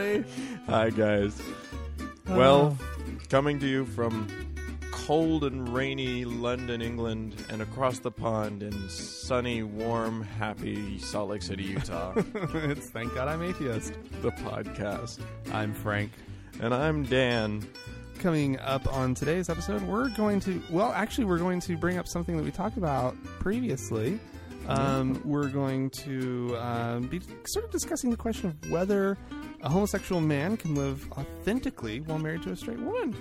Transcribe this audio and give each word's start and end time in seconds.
Everybody. 0.00 0.30
Hi, 0.66 0.90
guys. 0.90 1.40
Well, 2.28 2.76
coming 3.28 3.58
to 3.60 3.66
you 3.66 3.84
from 3.86 4.28
cold 4.90 5.44
and 5.44 5.68
rainy 5.68 6.24
London, 6.24 6.82
England, 6.82 7.34
and 7.50 7.62
across 7.62 8.00
the 8.00 8.10
pond 8.10 8.62
in 8.62 8.88
sunny, 8.88 9.62
warm, 9.62 10.22
happy 10.22 10.98
Salt 10.98 11.30
Lake 11.30 11.42
City, 11.42 11.62
Utah, 11.64 12.12
it's 12.34 12.88
Thank 12.88 13.14
God 13.14 13.28
I'm 13.28 13.42
Atheist. 13.42 13.94
the 14.22 14.32
podcast. 14.32 15.20
I'm 15.52 15.72
Frank. 15.72 16.10
And 16.60 16.74
I'm 16.74 17.04
Dan. 17.04 17.66
Coming 18.18 18.58
up 18.60 18.92
on 18.92 19.14
today's 19.14 19.48
episode, 19.50 19.82
we're 19.82 20.08
going 20.10 20.40
to, 20.40 20.60
well, 20.70 20.90
actually, 20.92 21.24
we're 21.24 21.38
going 21.38 21.60
to 21.60 21.76
bring 21.76 21.98
up 21.98 22.08
something 22.08 22.36
that 22.36 22.42
we 22.42 22.50
talked 22.50 22.78
about 22.78 23.14
previously. 23.40 24.18
Um, 24.66 25.20
we're 25.24 25.48
going 25.48 25.90
to 25.90 26.56
um, 26.56 27.06
be 27.06 27.20
sort 27.44 27.66
of 27.66 27.70
discussing 27.70 28.10
the 28.10 28.16
question 28.16 28.48
of 28.48 28.70
whether 28.70 29.16
a 29.62 29.68
homosexual 29.68 30.20
man 30.20 30.56
can 30.56 30.74
live 30.74 31.10
authentically 31.12 32.00
while 32.00 32.18
married 32.18 32.42
to 32.42 32.50
a 32.50 32.56
straight 32.56 32.80
woman. 32.80 33.16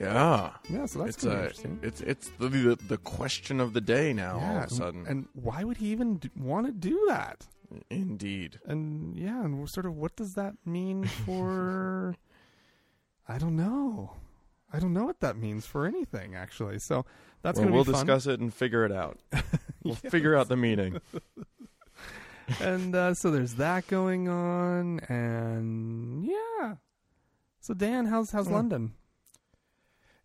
Yeah. 0.00 0.50
Yeah, 0.68 0.86
so 0.86 1.00
that's 1.00 1.16
it's 1.16 1.24
a, 1.24 1.32
interesting. 1.32 1.78
it's 1.82 2.00
it's 2.00 2.28
the, 2.38 2.48
the 2.48 2.76
the 2.88 2.98
question 2.98 3.60
of 3.60 3.72
the 3.72 3.80
day 3.80 4.12
now. 4.12 4.40
all 4.40 4.56
of 4.58 4.64
a 4.64 4.70
sudden, 4.70 5.06
and 5.06 5.28
why 5.34 5.64
would 5.64 5.76
he 5.76 5.86
even 5.88 6.16
d- 6.16 6.30
want 6.36 6.66
to 6.66 6.72
do 6.72 7.04
that? 7.08 7.46
indeed. 7.88 8.60
and 8.66 9.16
yeah, 9.16 9.42
and 9.42 9.68
sort 9.70 9.86
of 9.86 9.96
what 9.96 10.14
does 10.16 10.34
that 10.34 10.54
mean 10.66 11.04
for? 11.04 12.16
I 13.28 13.38
don't 13.38 13.56
know. 13.56 14.12
I 14.72 14.78
don't 14.78 14.92
know 14.92 15.04
what 15.04 15.20
that 15.20 15.36
means 15.36 15.66
for 15.66 15.86
anything 15.86 16.34
actually. 16.34 16.78
So 16.80 17.06
that's 17.42 17.58
well, 17.58 17.70
we'll 17.70 17.84
discuss 17.84 18.26
it 18.26 18.40
and 18.40 18.52
figure 18.52 18.84
it 18.84 18.92
out. 18.92 19.18
We'll 19.84 19.96
figure 19.96 20.36
out 20.36 20.46
the 20.46 20.56
meaning. 20.56 21.00
and 22.60 22.94
uh, 22.94 23.14
so 23.14 23.30
there's 23.30 23.54
that 23.54 23.86
going 23.86 24.28
on, 24.28 25.00
and 25.08 26.24
yeah. 26.24 26.76
So 27.60 27.74
Dan, 27.74 28.06
how's 28.06 28.30
how's 28.32 28.46
Hmm. 28.48 28.54
London? 28.54 28.92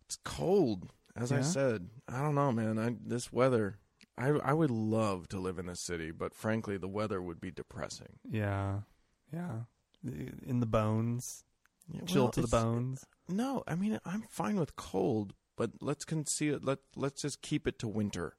It's 0.06 0.18
cold, 0.24 0.90
as 1.16 1.32
I 1.32 1.42
said. 1.42 1.88
I 2.08 2.20
don't 2.22 2.34
know, 2.34 2.50
man. 2.52 2.78
I 2.78 2.96
this 3.04 3.32
weather. 3.32 3.78
I 4.16 4.28
I 4.28 4.52
would 4.52 4.70
love 4.70 5.28
to 5.28 5.38
live 5.38 5.58
in 5.58 5.68
a 5.68 5.76
city, 5.76 6.10
but 6.10 6.34
frankly, 6.34 6.76
the 6.78 6.88
weather 6.88 7.20
would 7.22 7.40
be 7.40 7.50
depressing. 7.50 8.18
Yeah, 8.28 8.80
yeah. 9.32 9.60
In 10.02 10.60
the 10.60 10.66
bones, 10.66 11.44
Yeah, 11.92 12.02
chill 12.06 12.22
well, 12.24 12.32
to 12.32 12.40
the 12.40 12.48
bones. 12.48 13.04
No, 13.28 13.62
I 13.68 13.74
mean 13.74 14.00
I'm 14.04 14.22
fine 14.22 14.56
with 14.58 14.76
cold, 14.76 15.34
but 15.56 15.70
let's 15.80 16.04
conceal. 16.04 16.58
Let 16.62 16.78
let's 16.96 17.22
just 17.22 17.42
keep 17.42 17.66
it 17.68 17.78
to 17.80 17.88
winter. 17.88 18.36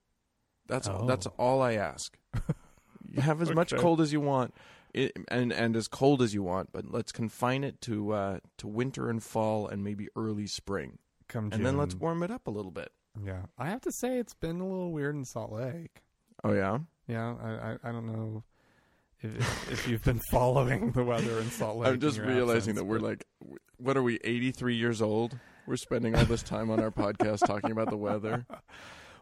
That's 0.68 0.88
all, 0.88 1.06
that's 1.06 1.28
Oh. 1.28 1.34
all 1.38 1.62
I 1.62 1.74
ask. 1.74 2.18
you 3.12 3.22
have 3.22 3.42
as 3.42 3.52
much 3.52 3.75
cold 3.75 4.02
as 4.02 4.14
you 4.14 4.22
want, 4.22 4.53
i 4.96 5.12
and 5.28 5.52
and 5.52 5.75
as 5.75 5.88
cold 5.88 6.22
as 6.22 6.34
you 6.34 6.44
want, 6.44 6.72
but 6.72 6.92
let's 6.92 7.12
confine 7.12 7.64
it 7.64 7.81
to 7.81 8.12
uh, 8.12 8.40
to 8.58 8.68
winter 8.68 9.09
and 9.09 9.24
fall 9.24 9.68
and 9.68 9.84
maybe 9.84 10.08
early 10.16 10.47
spring, 10.47 11.00
Come 11.28 11.50
and 11.52 11.66
then 11.66 11.78
let's 11.78 11.96
warm 11.96 12.24
it 12.24 12.31
up 12.31 12.48
a 12.48 12.52
little 12.52 12.72
bit. 12.72 12.92
Yeah, 13.24 13.44
I 13.58 13.69
have 13.69 13.81
to 13.81 13.92
say 13.92 14.18
it's 14.18 14.34
been 14.34 14.59
a 14.59 14.68
little 14.68 14.92
weird 14.92 15.16
in 15.16 15.25
Salt 15.25 15.52
Lake. 15.52 16.03
Oh 16.44 16.53
yeah. 16.53 16.80
Yeah, 17.08 17.36
I 17.42 17.50
I, 17.50 17.78
I 17.84 17.92
don't 17.92 18.06
know 18.06 18.44
if, 19.22 19.36
if 19.36 19.72
if 19.72 19.88
you've 19.88 20.03
been 20.03 20.22
following 20.31 20.92
the 20.92 21.03
weather 21.03 21.40
in 21.40 21.50
Salt 21.50 21.78
Lake. 21.78 21.90
I'm 21.90 22.00
just 22.00 22.19
realizing 22.19 22.56
absence, 22.56 22.78
that 22.78 22.86
we're 22.86 23.00
like, 23.00 23.25
what 23.78 23.98
are 23.98 24.03
we, 24.03 24.19
83 24.24 24.75
years 24.75 25.02
old? 25.02 25.38
We're 25.68 25.78
spending 25.78 26.16
all 26.16 26.25
this 26.25 26.44
time 26.44 26.69
on 26.69 26.80
our 26.80 26.92
podcast 26.92 27.46
talking 27.46 27.72
about 27.72 27.90
the 27.90 27.98
weather. 27.98 28.46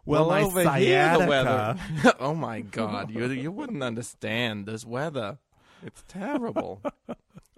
well, 0.07 0.27
my 0.29 0.41
over 0.41 0.73
here, 0.75 1.17
the 1.19 1.25
weather. 1.27 1.77
oh 2.19 2.33
my 2.33 2.61
God, 2.61 3.11
you 3.11 3.25
you 3.27 3.51
wouldn't 3.51 3.83
understand 3.83 4.65
this 4.65 4.85
weather. 4.85 5.37
It's 5.83 6.03
terrible. 6.07 6.81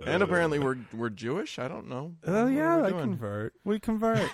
and 0.05 0.21
apparently 0.23 0.59
we're 0.59 0.77
we're 0.93 1.09
Jewish. 1.09 1.57
I 1.59 1.67
don't 1.67 1.87
know. 1.87 2.15
Oh 2.25 2.43
What 2.45 2.53
yeah, 2.53 2.77
we 2.81 2.87
I 2.87 2.91
convert. 2.91 3.53
We 3.63 3.79
convert. 3.79 4.29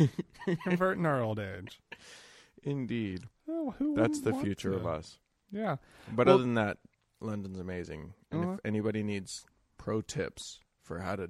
convert 0.63 0.97
in 0.97 1.05
our 1.05 1.21
old 1.21 1.39
age. 1.39 1.79
Indeed, 2.63 3.25
Oh, 3.47 3.75
who 3.77 3.95
that's 3.95 4.21
the 4.21 4.33
future 4.33 4.73
of 4.73 4.87
us. 4.87 5.19
Yeah. 5.51 5.75
But 6.11 6.25
Well- 6.27 6.35
other 6.35 6.43
than 6.43 6.55
that, 6.55 6.77
London's 7.21 7.59
amazing. 7.59 8.13
And 8.31 8.43
Uh-huh. 8.43 8.53
if 8.53 8.59
anybody 8.65 9.03
needs 9.03 9.45
pro 9.77 10.01
tips 10.01 10.59
for 10.81 10.99
how 10.99 11.15
to 11.15 11.27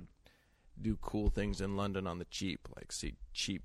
do 0.81 0.97
cool 1.01 1.29
things 1.29 1.59
in 1.61 1.75
London 1.75 2.07
on 2.07 2.19
the 2.19 2.25
cheap, 2.25 2.67
like 2.75 2.91
see 2.91 3.15
cheap, 3.33 3.63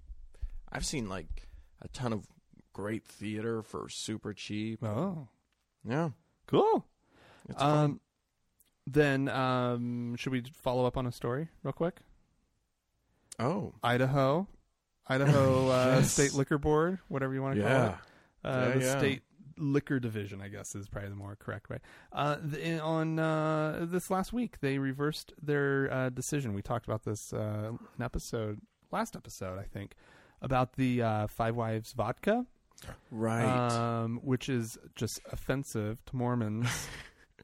I've 0.73 0.85
seen 0.87 1.09
like 1.09 1.49
a 1.81 1.89
ton 1.89 2.13
of 2.13 2.27
great 2.73 3.05
theater 3.05 3.63
for 3.63 3.89
super 3.89 4.33
cheap. 4.33 4.83
Oh, 4.85 5.29
Yeah, 5.85 6.11
cool. 6.47 6.87
it's 7.49 7.59
fun. 7.61 7.85
Um, 7.85 8.01
then 8.87 9.29
um, 9.29 10.17
should 10.17 10.33
we 10.33 10.43
follow 10.63 10.85
up 10.87 10.97
on 10.97 11.07
a 11.07 11.13
story 11.13 11.49
real 11.63 11.73
quick? 11.73 11.97
Oh, 13.39 13.75
Idaho, 13.83 14.47
Idaho 15.07 15.69
uh, 15.71 15.97
Yes. 16.01 16.13
State 16.13 16.35
Liquor 16.35 16.59
Board, 16.59 16.99
whatever 17.09 17.33
you 17.35 17.43
want 17.43 17.57
to 17.57 17.63
call 17.63 17.71
it. 17.71 17.95
Uh, 18.45 18.49
Yeah, 18.69 18.69
the 18.79 18.81
yeah. 18.85 18.99
state 18.99 19.23
liquor 19.59 20.01
division, 20.01 20.41
I 20.41 20.49
guess, 20.49 20.75
is 20.75 20.89
probably 20.89 21.11
the 21.11 21.17
more 21.17 21.37
correct 21.37 21.69
way. 21.71 21.79
Uh, 22.13 22.37
the, 22.43 22.79
on 22.81 23.19
uh, 23.19 23.87
this 23.91 24.11
last 24.11 24.33
week, 24.33 24.61
they 24.61 24.79
reversed 24.79 25.33
their 25.43 25.93
uh, 25.93 26.09
decision. 26.11 26.55
We 26.55 26.63
talked 26.63 26.87
about 26.87 27.05
this 27.05 27.33
uh, 27.33 27.73
an 27.97 28.03
episode, 28.03 28.61
last 28.91 29.17
episode, 29.17 29.59
I 29.59 29.65
think, 29.65 29.95
about 30.43 30.75
the 30.75 31.03
uh, 31.03 31.27
Five 31.27 31.55
Wives 31.57 31.93
vodka, 31.93 32.47
Right. 33.11 33.45
um, 33.45 34.21
which 34.23 34.49
is 34.49 34.79
just 34.97 35.21
offensive 35.33 36.05
to 36.07 36.17
Mormons. 36.17 36.89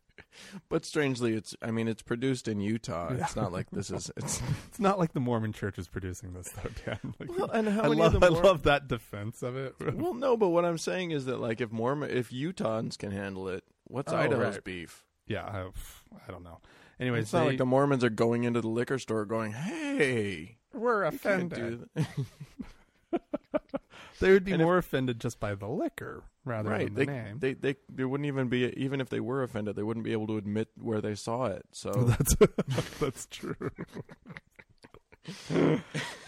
but 0.68 0.84
strangely, 0.84 1.34
it's. 1.34 1.54
I 1.62 1.70
mean, 1.70 1.88
it's 1.88 2.02
produced 2.02 2.48
in 2.48 2.60
Utah. 2.60 3.12
Yeah. 3.12 3.24
It's 3.24 3.36
not 3.36 3.52
like 3.52 3.70
this 3.70 3.90
is. 3.90 4.10
It's. 4.16 4.40
it's 4.68 4.80
not 4.80 4.98
like 4.98 5.12
the 5.12 5.20
Mormon 5.20 5.52
Church 5.52 5.78
is 5.78 5.88
producing 5.88 6.32
this, 6.34 6.48
though, 6.50 6.70
Dan. 6.84 7.14
Like, 7.20 7.38
Well, 7.38 7.50
and 7.50 7.68
how 7.68 7.82
I 7.82 7.88
many 7.88 8.00
love, 8.00 8.20
the 8.20 8.26
I 8.26 8.28
love 8.28 8.62
that 8.64 8.88
defense 8.88 9.42
of 9.42 9.56
it. 9.56 9.74
Well, 9.80 10.14
no, 10.14 10.36
but 10.36 10.48
what 10.48 10.64
I'm 10.64 10.78
saying 10.78 11.10
is 11.12 11.24
that 11.26 11.40
like 11.40 11.60
if 11.60 11.70
Mormon, 11.72 12.10
if 12.10 12.30
Utahns 12.30 12.96
can 12.98 13.10
handle 13.12 13.48
it, 13.48 13.64
what's 13.84 14.12
Oh, 14.12 14.16
Idaho's 14.16 14.54
right. 14.56 14.64
beef? 14.64 15.04
yeah, 15.26 15.44
I, 15.44 15.60
I 16.26 16.30
don't 16.30 16.44
know. 16.44 16.60
Anyways, 16.98 17.24
It's 17.24 17.32
not 17.34 17.46
like 17.46 17.58
the 17.58 17.66
Mormons 17.66 18.02
are 18.04 18.10
going 18.10 18.44
into 18.44 18.60
the 18.62 18.68
liquor 18.68 18.98
store 18.98 19.26
going, 19.26 19.52
"Hey, 19.52 20.56
we're 20.72 21.04
offended. 21.04 21.88
Do 24.18 24.20
that." 24.20 24.26
They 24.26 24.32
would 24.32 24.44
be 24.44 24.52
And 24.52 24.62
if- 24.62 24.66
more 24.66 24.78
offended 24.78 25.20
just 25.20 25.38
by 25.40 25.54
the 25.54 25.68
liquor 25.68 26.24
rather 26.44 26.70
right? 26.70 26.86
than 26.86 26.94
the 26.94 27.04
They, 27.06 27.12
name. 27.12 27.38
they 27.40 27.52
they 27.54 27.76
they 27.88 28.04
wouldn't 28.04 28.26
even 28.26 28.48
be 28.48 28.64
even 28.76 29.00
if 29.00 29.08
they 29.08 29.20
were 29.20 29.42
offended, 29.42 29.76
they 29.76 29.82
wouldn't 29.82 30.04
be 30.04 30.12
able 30.12 30.26
to 30.28 30.36
admit 30.36 30.68
where 30.80 31.00
they 31.00 31.14
saw 31.14 31.46
it. 31.46 31.66
So 31.72 31.90
that's 32.04 32.36
that's 33.00 33.26
true. 33.26 33.56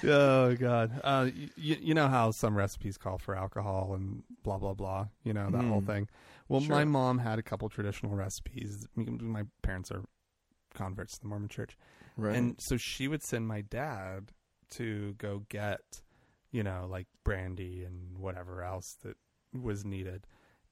oh 0.04 0.54
god, 0.56 1.00
uh, 1.04 1.28
you, 1.56 1.76
you 1.80 1.94
know 1.94 2.08
how 2.08 2.30
some 2.32 2.56
recipes 2.56 2.96
call 2.98 3.18
for 3.18 3.36
alcohol 3.36 3.94
and 3.94 4.22
blah 4.42 4.58
blah 4.58 4.74
blah. 4.74 5.06
You 5.24 5.32
know 5.32 5.50
that 5.50 5.64
whole 5.64 5.82
Mm. 5.82 5.86
thing. 5.86 6.08
Well, 6.48 6.60
Sure. 6.60 6.76
my 6.76 6.84
mom 6.84 7.18
had 7.18 7.38
a 7.38 7.42
couple 7.42 7.68
traditional 7.68 8.14
recipes. 8.16 8.86
My 8.96 9.44
parents 9.62 9.90
are 9.92 10.02
converts 10.74 11.14
to 11.14 11.20
the 11.20 11.28
Mormon 11.28 11.48
Church, 11.48 11.76
right, 12.16 12.34
and 12.36 12.56
so 12.60 12.76
she 12.76 13.06
would 13.06 13.22
send 13.22 13.46
my 13.46 13.60
dad 13.60 14.32
to 14.70 15.14
go 15.18 15.44
get, 15.48 16.00
you 16.50 16.62
know, 16.62 16.86
like 16.90 17.06
brandy 17.24 17.84
and 17.84 18.18
whatever 18.18 18.62
else 18.62 18.96
that 19.02 19.16
was 19.58 19.84
needed, 19.84 20.26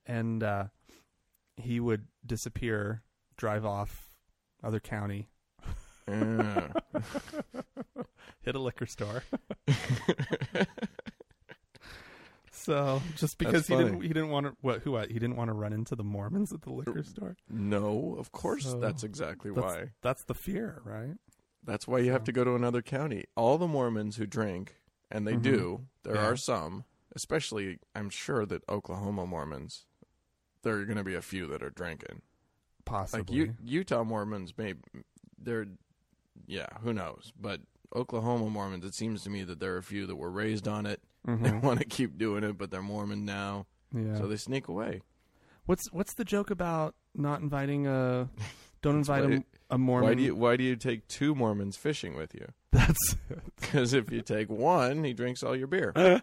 and 0.07 0.43
uh, 0.43 0.65
he 1.57 1.81
would 1.81 2.07
disappear, 2.25 3.03
drive 3.37 3.65
off 3.65 4.11
other 4.63 4.81
county, 4.81 5.29
Yeah. 6.09 6.69
hit 8.43 8.55
a 8.55 8.59
liquor 8.61 8.87
store, 8.87 9.23
So 12.51 13.01
just 13.15 13.39
because 13.39 13.67
That's 13.67 13.69
he 13.69 13.77
didn't, 13.77 14.01
he 14.01 14.09
didn't 14.09 14.31
want 14.31 14.47
to 14.47 14.57
what 14.61 14.81
who 14.83 14.93
what 14.93 15.09
he 15.11 15.19
didn't 15.21 15.37
want 15.37 15.49
to 15.49 15.53
run 15.53 15.73
into 15.73 15.95
the 15.95 16.03
Mormons 16.03 16.53
at 16.53 16.63
the 16.63 16.73
liquor 16.73 17.05
store. 17.05 17.37
No, 17.49 18.17
of 18.19 18.33
course 18.33 18.65
So, 18.65 18.81
that's 18.81 19.05
exactly 19.05 19.53
That's, 19.53 19.65
why. 19.65 19.85
That's 20.03 20.25
the 20.25 20.35
fear, 20.35 20.81
right? 20.85 21.15
That's 21.63 21.87
why 21.87 21.99
you 21.99 22.11
have 22.11 22.25
to 22.25 22.33
go 22.33 22.43
to 22.43 22.55
another 22.57 22.83
county. 22.83 23.25
All 23.37 23.57
the 23.59 23.69
Mormons 23.69 24.17
who 24.17 24.27
drink, 24.27 24.75
and 25.11 25.27
they 25.27 25.35
Mhm. 25.35 25.43
do, 25.43 25.87
there 26.03 26.17
Yeah. 26.17 26.27
are 26.27 26.37
some, 26.37 26.85
especially 27.15 27.79
I'm 27.95 28.11
sure 28.11 28.45
that 28.47 28.63
Oklahoma 28.69 29.27
Mormons, 29.27 29.87
there 30.63 30.77
are 30.79 30.85
going 30.85 30.99
to 30.99 31.05
be 31.05 31.15
a 31.15 31.23
few 31.23 31.47
that 31.49 31.63
are 31.63 31.71
drinking. 31.71 32.23
Possibly. 32.85 33.21
Like 33.21 33.31
U- 33.49 33.55
Utah 33.81 34.05
Mormons, 34.05 34.57
may 34.57 34.75
they're, 35.39 35.67
yeah, 36.47 36.67
who 36.81 36.93
knows? 36.93 37.33
But 37.41 37.61
Oklahoma 37.95 38.51
Mormons, 38.51 38.85
it 38.85 38.95
seems 38.95 39.23
to 39.25 39.31
me 39.31 39.45
that 39.45 39.61
there 39.61 39.75
are 39.75 39.79
a 39.79 39.83
few 39.83 40.07
that 40.07 40.17
were 40.17 40.31
raised 40.31 40.67
on 40.69 40.87
it. 40.87 41.01
They 41.27 41.33
Mhm. 41.33 41.63
want 41.63 41.81
to 41.81 41.87
keep 41.87 42.17
doing 42.19 42.45
it, 42.45 42.57
but 42.57 42.71
they're 42.71 42.83
Mormon 42.83 43.25
now, 43.25 43.67
yeah. 43.93 44.17
so 44.17 44.29
they 44.29 44.37
sneak 44.37 44.69
away. 44.69 45.03
what's 45.65 45.91
what's 45.91 46.15
the 46.15 46.25
joke 46.25 46.51
about 46.51 46.95
not 47.17 47.41
inviting 47.41 47.89
a? 47.89 48.29
Don't 48.83 48.95
invite 49.05 49.25
a, 49.25 49.45
a 49.71 49.77
Mormon. 49.79 50.09
Why 50.09 50.15
do 50.15 50.23
you 50.23 50.37
Why 50.37 50.57
do 50.57 50.63
you 50.63 50.77
take 50.77 51.09
two 51.09 51.35
Mormons 51.35 51.77
fishing 51.77 52.15
with 52.15 52.33
you? 52.35 52.47
That's 52.77 53.17
Because 53.61 53.93
if 53.95 54.11
you 54.13 54.21
take 54.23 54.49
one, 54.51 55.03
he 55.05 55.13
drinks 55.15 55.43
all 55.43 55.57
your 55.57 55.67
beer. 55.67 55.93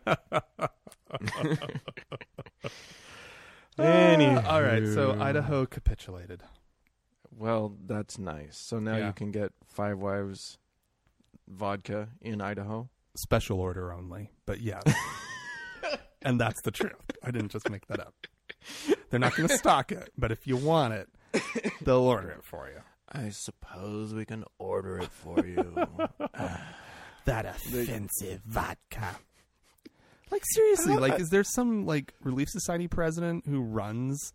Uh, 3.78 3.84
Anywho. 3.84 4.46
all 4.46 4.62
right. 4.62 4.86
So 4.86 5.20
Idaho 5.20 5.66
capitulated. 5.66 6.44
Well, 7.36 7.76
that's 7.88 8.20
nice. 8.20 8.56
So 8.58 8.78
now 8.80 8.98
Yeah. 8.98 9.08
you 9.08 9.14
can 9.14 9.32
get 9.32 9.52
Five 9.66 9.98
Wives 9.98 10.60
vodka 11.48 12.10
in 12.22 12.40
Idaho. 12.42 12.90
Special 13.16 13.60
order 13.60 13.92
only, 13.92 14.30
but 14.46 14.62
yeah. 14.62 14.80
and 16.22 16.40
that's 16.40 16.62
the 16.62 16.70
truth. 16.72 16.94
I 17.24 17.32
didn't 17.32 17.50
just 17.50 17.68
make 17.70 17.88
that 17.88 18.00
up. 18.00 18.14
They're 19.10 19.20
not 19.20 19.36
going 19.36 19.50
to 19.50 19.58
stock 19.58 19.92
it, 19.92 20.12
but 20.18 20.32
if 20.32 20.46
you 20.46 20.56
want 20.58 20.94
it, 20.94 21.10
they'll 21.82 21.98
order 21.98 22.30
it 22.30 22.44
for 22.44 22.68
you. 22.70 22.82
I 23.13 23.30
suppose 23.30 24.13
we 24.13 24.25
can 24.25 24.44
order 24.57 25.00
it 25.00 25.12
for 25.12 25.45
you. 25.45 25.75
That 27.25 27.45
offensive 27.45 28.42
vodka. 28.45 29.15
Like 30.30 30.42
seriously, 30.54 30.98
like 30.98 31.21
is 31.21 31.30
there 31.30 31.45
some 31.45 31.86
like 31.86 32.13
Relief 32.21 32.50
Society 32.50 32.89
president 32.89 33.48
who 33.48 33.62
runs 33.62 34.33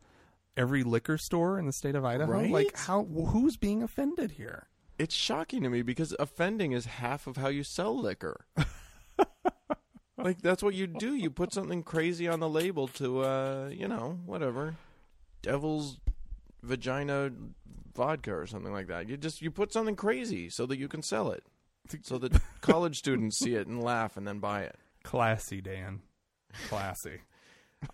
every 0.56 0.84
liquor 0.84 1.19
store 1.19 1.58
in 1.58 1.66
the 1.66 1.72
state 1.75 1.94
of 1.94 2.06
Idaho? 2.06 2.32
Right? 2.32 2.50
Like 2.50 2.78
how 2.78 3.04
who's 3.04 3.58
being 3.58 3.82
offended 3.82 4.30
here? 4.30 4.69
it's 4.98 5.14
shocking 5.14 5.62
to 5.62 5.70
me 5.70 5.82
because 5.82 6.14
offending 6.19 6.72
is 6.72 6.84
half 6.84 7.26
of 7.26 7.36
how 7.36 7.48
you 7.48 7.62
sell 7.62 7.98
liquor. 7.98 8.44
like 10.19 10.42
that's 10.42 10.62
what 10.62 10.75
you 10.75 10.86
do. 10.86 11.14
You 11.14 11.30
put 11.30 11.52
something 11.52 11.82
crazy 11.82 12.28
on 12.28 12.40
the 12.40 12.48
label 12.48 12.88
to 12.88 13.20
uh, 13.22 13.69
you 13.72 13.88
know, 13.88 14.19
whatever. 14.26 14.76
Devil's 15.40 15.98
vagina 16.62 17.31
vodka 17.94 18.34
or 18.34 18.46
something 18.46 18.72
like 18.72 18.87
that. 18.88 19.08
You 19.08 19.16
just 19.16 19.43
you 19.43 19.50
put 19.50 19.72
something 19.72 19.96
crazy 19.96 20.49
so 20.49 20.66
that 20.66 20.78
you 20.78 20.88
can 20.88 21.02
sell 21.02 21.31
it. 21.31 21.44
So 22.02 22.19
that 22.19 22.40
college 22.60 22.99
students 22.99 23.38
see 23.38 23.55
it 23.55 23.66
and 23.66 23.82
laugh 23.82 24.16
and 24.16 24.26
then 24.26 24.38
buy 24.40 24.62
it. 24.62 24.76
Classy, 25.05 25.60
Dan. 25.60 26.00
Classy. 26.69 27.20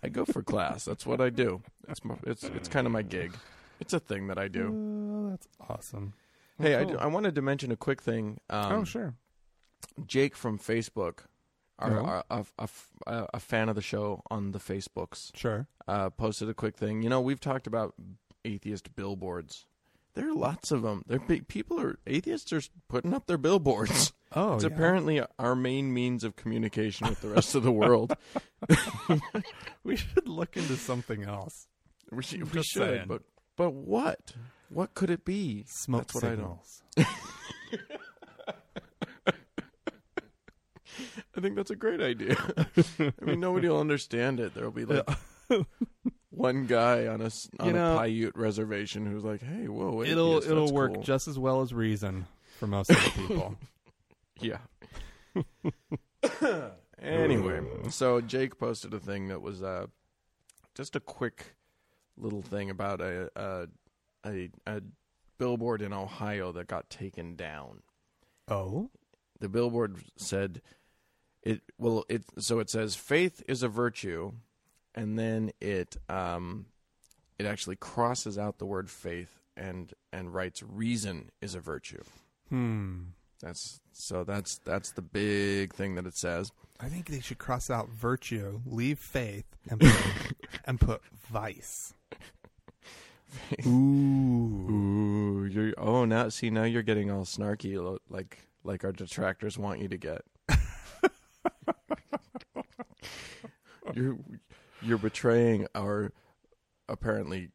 I 0.03 0.09
go 0.09 0.25
for 0.25 0.41
class. 0.41 0.83
That's 0.85 1.05
what 1.05 1.21
I 1.21 1.29
do. 1.29 1.61
It's 1.87 2.03
my, 2.03 2.15
it's 2.25 2.43
it's 2.43 2.67
kind 2.67 2.87
of 2.87 2.93
my 2.93 3.03
gig. 3.03 3.33
It's 3.79 3.93
a 3.93 3.99
thing 3.99 4.27
that 4.27 4.37
I 4.37 4.47
do. 4.47 5.25
Oh, 5.27 5.29
that's 5.31 5.47
awesome. 5.69 6.13
Hey, 6.59 6.75
I, 6.75 6.85
do- 6.85 6.97
I 6.97 7.07
wanted 7.07 7.35
to 7.35 7.41
mention 7.41 7.71
a 7.71 7.75
quick 7.75 8.01
thing. 8.01 8.39
Um, 8.49 8.71
oh, 8.71 8.83
sure. 8.85 9.13
Jake 10.07 10.35
from 10.35 10.57
Facebook, 10.57 11.19
our, 11.77 11.99
Oh. 11.99 12.05
our- 12.05 12.25
a, 12.57 12.69
a- 13.07 13.27
a 13.35 13.39
fan 13.39 13.69
of 13.69 13.75
the 13.75 13.81
show 13.81 14.23
on 14.31 14.51
the 14.53 14.59
Facebooks, 14.59 15.35
Sure. 15.35 15.67
uh, 15.87 16.09
posted 16.09 16.49
a 16.49 16.53
quick 16.53 16.75
thing. 16.77 17.01
You 17.01 17.09
know, 17.09 17.19
we've 17.21 17.39
talked 17.41 17.67
about 17.67 17.93
atheist 18.45 18.95
billboards. 18.95 19.65
There 20.13 20.29
are 20.29 20.33
lots 20.33 20.71
of 20.71 20.81
them. 20.81 21.03
There 21.07 21.19
big 21.19 21.47
people 21.49 21.79
are 21.79 21.99
atheists 22.07 22.53
are 22.53 22.61
putting 22.87 23.13
up 23.13 23.27
their 23.27 23.37
billboards. 23.37 24.13
Oh, 24.37 24.55
it's 24.55 24.65
yeah. 24.65 24.69
apparently 24.69 25.21
our 25.39 25.55
main 25.55 25.93
means 25.93 26.25
of 26.25 26.35
communication 26.35 27.07
with 27.07 27.21
the 27.21 27.29
rest 27.29 27.55
of 27.55 27.63
the 27.63 27.71
world. 27.71 28.13
we 29.85 29.95
should 29.95 30.27
look 30.27 30.57
into 30.57 30.75
something 30.75 31.23
else. 31.23 31.67
We 32.11 32.21
should, 32.21 32.53
we 32.53 32.61
should 32.61 33.07
but 33.07 33.21
but 33.55 33.71
what? 33.71 34.33
What 34.67 34.93
could 34.93 35.09
it 35.09 35.23
be? 35.23 35.63
Smoke 35.69 36.07
That's 36.07 36.15
what 36.15 36.23
I 36.25 36.29
signals. 36.31 36.83
I 41.37 41.39
think 41.39 41.55
that's 41.55 41.71
a 41.71 41.77
great 41.77 42.01
idea. 42.01 42.35
I 42.99 43.11
mean, 43.21 43.39
nobody 43.39 43.69
will 43.69 43.79
understand 43.79 44.41
it. 44.41 44.53
There'll 44.53 44.71
be 44.71 44.83
like 44.83 45.07
one 46.35 46.65
guy 46.65 47.07
on 47.07 47.21
a 47.21 47.25
s- 47.25 47.49
on 47.59 47.67
You 47.67 47.73
know- 47.73 47.95
a 47.97 47.99
Paiute 48.01 48.35
reservation 48.35 49.05
who's 49.05 49.23
like, 49.23 49.41
"Hey, 49.41 49.67
whoa, 49.67 50.03
It'll 50.03 50.37
atheist, 50.37 50.49
it'll 50.51 50.73
work 50.73 50.93
cool." 50.95 51.03
just 51.03 51.27
as 51.27 51.39
well 51.39 51.61
as 51.61 51.73
reason 51.73 52.25
for 52.59 52.67
most 52.67 52.89
of 52.91 52.97
the 52.97 53.09
people. 53.27 53.55
Yeah. 54.41 54.57
anyway, 57.01 57.61
so 57.89 58.21
Jake 58.21 58.57
posted 58.57 58.93
a 58.93 58.99
thing 58.99 59.27
that 59.29 59.41
was 59.41 59.61
uh, 59.63 59.87
just 60.73 60.95
a 60.95 60.99
quick 60.99 61.55
little 62.17 62.41
thing 62.41 62.69
about 62.69 63.01
a 63.01 63.29
a, 63.35 63.67
a 64.25 64.49
a 64.67 64.81
billboard 65.37 65.81
in 65.81 65.93
Ohio 65.93 66.51
that 66.53 66.67
got 66.67 66.89
taken 66.89 67.35
down. 67.35 67.81
oh, 68.47 68.89
the 69.39 69.49
billboard 69.49 69.97
said 70.17 70.61
it 71.43 71.61
well 71.77 72.03
it 72.09 72.23
so 72.39 72.59
it 72.59 72.69
says 72.69 72.95
faith 72.95 73.43
is 73.47 73.61
a 73.63 73.67
virtue 73.69 74.31
and 74.95 75.19
then 75.19 75.51
it 75.61 75.95
um 76.09 76.65
it 77.37 77.45
actually 77.45 77.75
crosses 77.75 78.37
out 78.37 78.57
the 78.57 78.65
word 78.65 78.89
faith 78.89 79.39
and 79.55 79.93
and 80.11 80.33
writes 80.33 80.63
reason 80.63 81.29
is 81.41 81.53
a 81.53 81.59
virtue 81.59 82.03
hmm. 82.49 83.01
that's 83.41 83.79
so 83.91 84.23
that's 84.23 84.57
that's 84.59 84.91
the 84.91 85.01
big 85.01 85.73
thing 85.73 85.95
that 85.95 86.07
it 86.07 86.17
says 86.17 86.51
I 86.77 86.89
think 86.89 87.07
they 87.07 87.21
should 87.21 87.37
cross 87.37 87.69
out 87.69 87.87
virtue, 87.87 88.59
leave 88.65 88.99
faith, 88.99 89.45
and 89.69 89.79
put, 89.79 89.95
and 90.65 90.77
put 90.77 91.01
vice. 91.31 91.93
Ooh. 93.65 93.69
ooh 94.69 95.05
you're 95.55 95.73
oh 95.77 96.05
now 96.05 96.29
see 96.29 96.49
now 96.49 96.63
you're 96.63 96.83
getting 96.83 97.11
all 97.11 97.23
snarky 97.23 97.99
like 98.09 98.47
like 98.63 98.83
our 98.83 98.91
detractors 98.91 99.57
want 99.57 99.79
you 99.79 99.87
to 99.87 99.97
get 99.97 100.21
you're 103.93 104.17
you're 104.85 104.97
betraying 104.97 105.67
our 105.75 106.11
apparently 106.87 107.49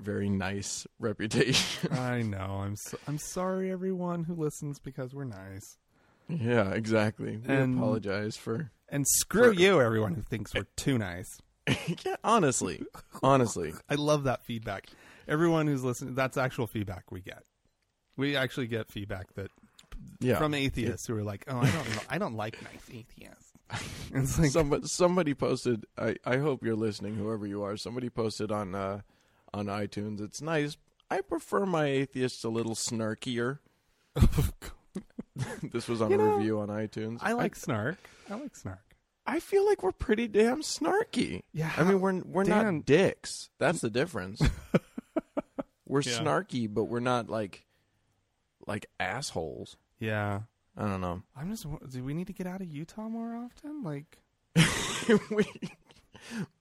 very 0.00 0.28
nice 0.28 0.86
reputation. 0.98 1.92
I 1.92 2.22
know. 2.22 2.60
I'm 2.62 2.76
so, 2.76 2.98
I'm 3.06 3.18
sorry, 3.18 3.70
everyone 3.70 4.24
who 4.24 4.34
listens, 4.34 4.78
because 4.78 5.14
we're 5.14 5.24
nice. 5.24 5.76
yeah, 6.28 6.70
exactly. 6.70 7.36
We 7.36 7.52
And- 7.54 7.76
apologize 7.78 8.36
for. 8.36 8.70
And 8.90 9.06
screw 9.06 9.52
For- 9.54 9.60
you, 9.60 9.80
everyone 9.82 10.14
who 10.14 10.22
thinks 10.22 10.54
we're 10.54 10.66
too 10.76 10.96
nice. 10.96 11.40
yeah, 12.06 12.16
honestly, 12.24 12.82
honestly, 13.22 13.74
I 13.90 13.96
love 13.96 14.24
that 14.24 14.44
feedback. 14.44 14.86
Everyone 15.26 15.66
who's 15.66 15.84
listening, 15.84 16.14
that's 16.14 16.38
actual 16.38 16.66
feedback 16.66 17.12
we 17.12 17.20
get. 17.20 17.42
We 18.16 18.34
actually 18.36 18.66
get 18.68 18.90
feedback 18.90 19.34
that 19.34 19.50
yeah. 20.20 20.38
from 20.38 20.54
atheists 20.54 21.06
who 21.06 21.14
are 21.16 21.22
like, 21.22 21.44
"Oh, 21.48 21.58
I 21.58 21.70
don't, 21.70 21.88
I 22.08 22.16
don't 22.18 22.34
like 22.34 22.56
nice 22.62 22.88
atheists." 22.90 23.47
It's 24.14 24.38
like, 24.38 24.50
somebody 24.50 24.86
somebody 24.86 25.34
posted. 25.34 25.84
I 25.98 26.16
I 26.24 26.38
hope 26.38 26.64
you're 26.64 26.74
listening, 26.76 27.16
whoever 27.16 27.46
you 27.46 27.62
are. 27.62 27.76
Somebody 27.76 28.08
posted 28.08 28.50
on 28.50 28.74
uh 28.74 29.00
on 29.52 29.66
iTunes. 29.66 30.20
It's 30.22 30.40
nice. 30.40 30.76
I 31.10 31.20
prefer 31.20 31.66
my 31.66 31.86
atheists 31.86 32.42
a 32.44 32.48
little 32.48 32.74
snarkier. 32.74 33.58
this 35.62 35.88
was 35.88 36.00
on 36.02 36.10
You 36.10 36.16
a 36.16 36.18
know, 36.24 36.36
review 36.36 36.60
on 36.60 36.68
iTunes. 36.68 37.18
I 37.22 37.32
like 37.32 37.54
snark. 37.54 37.98
I 38.30 38.34
like 38.34 38.56
snark. 38.56 38.80
I 39.26 39.40
feel 39.40 39.66
like 39.66 39.82
we're 39.82 39.92
pretty 39.92 40.26
damn 40.26 40.62
snarky. 40.62 41.42
Yeah, 41.52 41.70
I 41.76 41.84
mean, 41.84 42.00
we're 42.00 42.20
we're 42.24 42.44
Dan- 42.44 42.76
not 42.76 42.86
dicks. 42.86 43.50
That's 43.58 43.80
the 43.80 43.90
difference. 43.90 44.40
we're 45.86 46.00
Yeah. 46.00 46.18
snarky, 46.18 46.72
but 46.72 46.84
we're 46.84 47.00
not 47.00 47.28
like 47.28 47.66
like 48.66 48.86
assholes. 48.98 49.76
Yeah. 49.98 50.40
I 50.78 50.82
don't 50.86 51.00
know. 51.00 51.22
I'm 51.36 51.50
just. 51.50 51.66
Do 51.90 52.04
we 52.04 52.14
need 52.14 52.28
to 52.28 52.32
get 52.32 52.46
out 52.46 52.60
of 52.60 52.68
Utah 52.68 53.08
more 53.08 53.34
often? 53.34 53.82
Like, 53.82 54.18
we, 55.30 55.44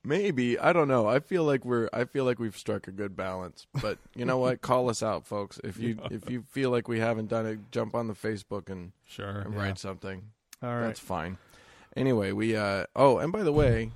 maybe 0.04 0.58
I 0.58 0.74
don't 0.74 0.88
know. 0.88 1.08
I 1.08 1.20
feel 1.20 1.44
like 1.44 1.64
we're. 1.64 1.88
I 1.94 2.06
feel 2.06 2.26
like 2.26 2.40
we've 2.40 2.58
struck 2.58 2.88
a 2.88 2.92
good 2.92 3.16
balance. 3.16 3.68
But 3.80 4.00
you 4.16 4.26
know 4.26 4.40
what? 4.40 4.62
Call 4.62 4.90
us 4.90 5.04
out, 5.04 5.28
folks. 5.28 5.60
If 5.64 5.78
you 5.78 6.00
if 6.10 6.32
you 6.32 6.42
feel 6.50 6.72
like 6.72 6.88
we 6.88 7.00
haven't 7.00 7.28
done 7.28 7.46
it, 7.46 7.60
jump 7.72 7.94
on 7.94 8.08
the 8.08 8.16
Facebook 8.16 8.70
and, 8.70 8.92
sure. 9.06 9.42
and 9.42 9.54
yeah. 9.54 9.60
write 9.60 9.78
something. 9.78 10.24
All 10.64 10.74
right. 10.74 10.88
That's 10.88 11.00
fine. 11.00 11.38
Anyway, 11.96 12.32
we. 12.32 12.56
uh 12.56 12.86
Oh, 12.96 13.20
and 13.20 13.32
by 13.32 13.44
the 13.44 13.54
way, 13.54 13.92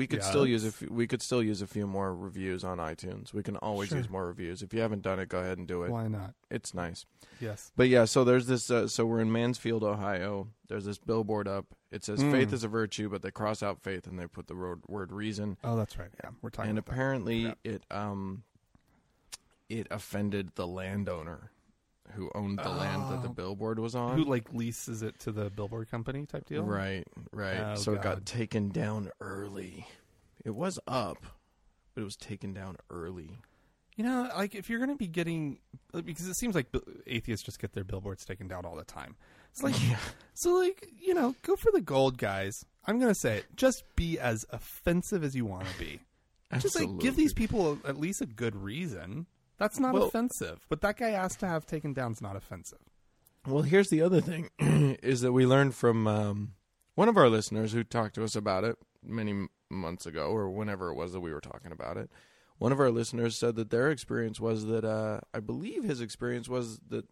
We 0.00 0.06
could 0.06 0.20
Yeah, 0.20 0.30
still 0.30 0.46
use 0.46 0.64
a 0.64 0.72
few, 0.72 0.88
we 0.90 1.06
could 1.06 1.20
still 1.20 1.42
use 1.42 1.60
a 1.60 1.66
few 1.66 1.86
more 1.86 2.14
reviews 2.16 2.64
on 2.64 2.78
iTunes. 2.78 3.34
We 3.34 3.42
can 3.42 3.56
always 3.58 3.90
Sure. 3.90 3.98
use 3.98 4.08
more 4.08 4.26
reviews. 4.26 4.62
If 4.62 4.72
you 4.72 4.80
haven't 4.80 5.02
done 5.02 5.20
it, 5.20 5.28
go 5.28 5.40
ahead 5.40 5.58
and 5.58 5.68
do 5.68 5.82
it. 5.82 5.90
Why 5.90 6.08
not? 6.08 6.32
It's 6.50 6.72
nice. 6.72 7.04
Yes. 7.38 7.70
But 7.76 7.90
yeah, 7.90 8.06
so 8.06 8.24
there's 8.24 8.46
this. 8.46 8.70
Uh, 8.70 8.88
so 8.88 9.04
we're 9.04 9.20
in 9.20 9.30
Mansfield, 9.30 9.84
Ohio. 9.84 10.48
There's 10.68 10.86
this 10.86 10.96
billboard 10.96 11.46
up. 11.46 11.66
It 11.90 12.02
says 12.02 12.20
Mm. 12.20 12.32
"Faith 12.32 12.54
is 12.54 12.64
a 12.64 12.68
virtue," 12.68 13.10
but 13.10 13.20
they 13.20 13.30
cross 13.30 13.62
out 13.62 13.82
faith 13.82 14.06
and 14.06 14.18
they 14.18 14.26
put 14.26 14.46
the 14.46 14.56
word, 14.56 14.80
word 14.88 15.12
reason. 15.12 15.58
Oh, 15.62 15.76
that's 15.76 15.98
right. 15.98 16.08
Yeah, 16.24 16.30
we're 16.40 16.48
talking 16.48 16.70
and 16.70 16.78
apparently, 16.78 17.40
Yeah. 17.42 17.54
it 17.64 17.84
um, 17.90 18.44
it 19.68 19.86
offended 19.90 20.52
the 20.54 20.66
landowner 20.66 21.50
who 22.14 22.30
owned 22.34 22.58
the 22.58 22.68
land 22.68 23.10
that 23.10 23.22
the 23.22 23.28
Oh. 23.28 23.32
billboard 23.32 23.78
was 23.78 23.94
on. 23.94 24.16
Who 24.18 24.24
like 24.24 24.52
leases 24.52 25.02
it 25.02 25.18
to 25.20 25.32
the 25.32 25.50
billboard 25.50 25.90
company 25.90 26.26
type 26.26 26.46
deal? 26.46 26.62
Right, 26.64 27.06
right. 27.32 27.58
Oh, 27.60 27.74
so 27.76 27.92
it 27.94 28.02
got 28.02 28.24
taken 28.26 28.68
down 28.70 29.10
early. 29.20 29.86
It 30.44 30.50
was 30.54 30.78
up, 30.86 31.18
but 31.94 32.00
it 32.02 32.04
was 32.04 32.16
taken 32.16 32.52
down 32.54 32.76
early. 32.90 33.38
You 33.96 34.04
know, 34.04 34.30
like 34.36 34.54
if 34.54 34.70
you're 34.70 34.78
going 34.78 34.90
to 34.90 34.96
be 34.96 35.08
getting, 35.08 35.58
because 35.92 36.26
it 36.26 36.36
seems 36.36 36.54
like 36.54 36.66
atheists 37.06 37.44
just 37.44 37.60
get 37.60 37.72
their 37.74 37.84
billboards 37.84 38.24
taken 38.24 38.48
down 38.48 38.64
all 38.64 38.76
the 38.76 38.84
time. 38.84 39.16
It's 39.50 39.62
like, 39.62 39.74
so 40.34 40.54
like 40.54 40.88
you 40.98 41.12
know, 41.12 41.34
go 41.42 41.56
for 41.56 41.70
the 41.72 41.80
gold, 41.82 42.16
guys. 42.16 42.54
I'm 42.86 42.98
going 42.98 43.12
to 43.12 43.18
say 43.20 43.38
it. 43.38 43.46
Just 43.56 43.82
be 43.96 44.18
as 44.18 44.46
offensive 44.50 45.22
as 45.22 45.34
you 45.34 45.44
want 45.44 45.66
to 45.68 45.78
be. 45.78 46.00
Just 46.58 46.78
like 46.80 46.98
give 46.98 47.14
these 47.14 47.34
people 47.34 47.78
at 47.86 47.98
least 48.00 48.20
a 48.22 48.26
good 48.26 48.56
reason. 48.56 49.26
That's 49.60 49.78
not 49.78 49.92
Well- 49.92 50.04
offensive. 50.04 50.64
What 50.68 50.80
that 50.80 50.96
guy 50.96 51.10
asked 51.10 51.40
to 51.40 51.46
have 51.46 51.66
taken 51.66 51.92
down 51.92 52.12
is 52.12 52.22
not 52.22 52.34
offensive. 52.34 52.78
Well, 53.46 53.62
here's 53.62 53.90
the 53.90 54.00
other 54.00 54.22
thing: 54.22 54.48
is 54.58 55.20
that 55.20 55.32
we 55.32 55.44
learned 55.46 55.74
from 55.74 56.06
um, 56.06 56.54
one 56.94 57.10
of 57.10 57.18
our 57.18 57.28
listeners 57.28 57.72
who 57.72 57.84
talked 57.84 58.14
to 58.14 58.24
us 58.24 58.34
about 58.34 58.64
it 58.64 58.76
many 59.04 59.48
months 59.68 60.06
ago, 60.06 60.30
or 60.30 60.48
whenever 60.50 60.88
it 60.88 60.94
was 60.94 61.12
that 61.12 61.20
we 61.20 61.32
were 61.32 61.42
talking 61.42 61.72
about 61.72 61.98
it. 61.98 62.10
One 62.56 62.72
of 62.72 62.80
our 62.80 62.90
listeners 62.90 63.36
said 63.36 63.54
that 63.56 63.70
their 63.70 63.90
experience 63.90 64.40
was 64.40 64.64
that 64.66 64.84
uh, 64.84 65.20
I 65.32 65.40
believe 65.40 65.84
his 65.84 66.00
experience 66.00 66.48
was 66.48 66.78
that 66.88 67.06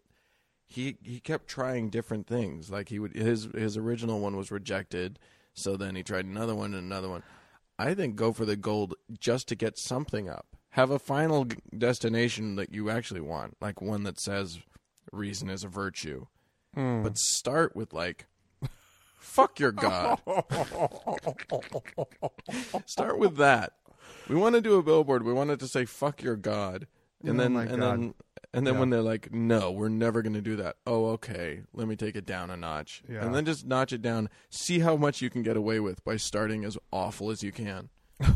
he 0.65 0.97
he 1.03 1.19
kept 1.19 1.47
trying 1.47 1.89
different 1.91 2.25
things. 2.25 2.71
Like 2.71 2.89
he 2.89 2.97
would 2.97 3.15
his 3.15 3.47
his 3.55 3.77
original 3.77 4.19
one 4.19 4.35
was 4.35 4.51
rejected, 4.51 5.19
so 5.53 5.77
then 5.77 5.95
he 5.95 6.01
tried 6.01 6.25
another 6.25 6.55
one 6.55 6.73
and 6.73 6.83
another 6.83 7.09
one. 7.09 7.21
I 7.77 7.93
think 7.93 8.15
go 8.15 8.33
for 8.33 8.45
the 8.45 8.55
gold 8.55 8.95
just 9.19 9.47
to 9.49 9.55
get 9.55 9.77
something 9.77 10.27
up. 10.27 10.55
Have 10.71 10.91
a 10.91 10.99
final 10.99 11.47
destination 11.77 12.55
that 12.55 12.73
you 12.73 12.89
actually 12.89 13.21
want, 13.21 13.57
like 13.59 13.81
one 13.81 14.03
that 14.03 14.19
says 14.19 14.59
reason 15.11 15.49
is 15.49 15.63
a 15.63 15.67
virtue. 15.67 16.27
Hmm. 16.75 17.03
But 17.03 17.17
start 17.17 17.75
with 17.75 17.93
like 17.93 18.27
fuck 19.17 19.59
your 19.59 19.71
god. 19.71 20.19
start 22.85 23.19
with 23.19 23.37
that. 23.37 23.73
We 24.27 24.35
want 24.35 24.55
to 24.55 24.61
do 24.61 24.75
a 24.75 24.83
billboard. 24.83 25.23
We 25.23 25.33
want 25.33 25.49
it 25.51 25.59
to 25.59 25.67
say 25.67 25.85
fuck 25.85 26.21
your 26.21 26.35
god. 26.35 26.87
And 27.23 27.39
Oh 27.39 27.43
then 27.43 27.55
and 27.57 27.69
God. 27.69 27.81
then 27.81 28.13
and 28.53 28.65
then 28.67 28.73
Yeah. 28.75 28.79
when 28.79 28.89
they're 28.89 29.01
like, 29.01 29.31
"No, 29.33 29.71
we're 29.71 29.89
never 29.89 30.21
going 30.21 30.33
to 30.33 30.41
do 30.41 30.55
that." 30.55 30.77
Oh, 30.87 31.07
okay. 31.11 31.61
Let 31.73 31.87
me 31.87 31.95
take 31.95 32.15
it 32.15 32.25
down 32.25 32.49
a 32.49 32.57
notch. 32.57 33.03
Yeah. 33.09 33.25
And 33.25 33.35
then 33.35 33.45
just 33.45 33.65
notch 33.65 33.93
it 33.93 34.01
down. 34.01 34.29
See 34.49 34.79
how 34.79 34.95
much 34.95 35.21
you 35.21 35.29
can 35.29 35.43
get 35.43 35.57
away 35.57 35.79
with 35.79 36.03
by 36.03 36.17
starting 36.17 36.63
as 36.63 36.77
awful 36.91 37.29
as 37.29 37.43
you 37.43 37.51
can. 37.51 37.89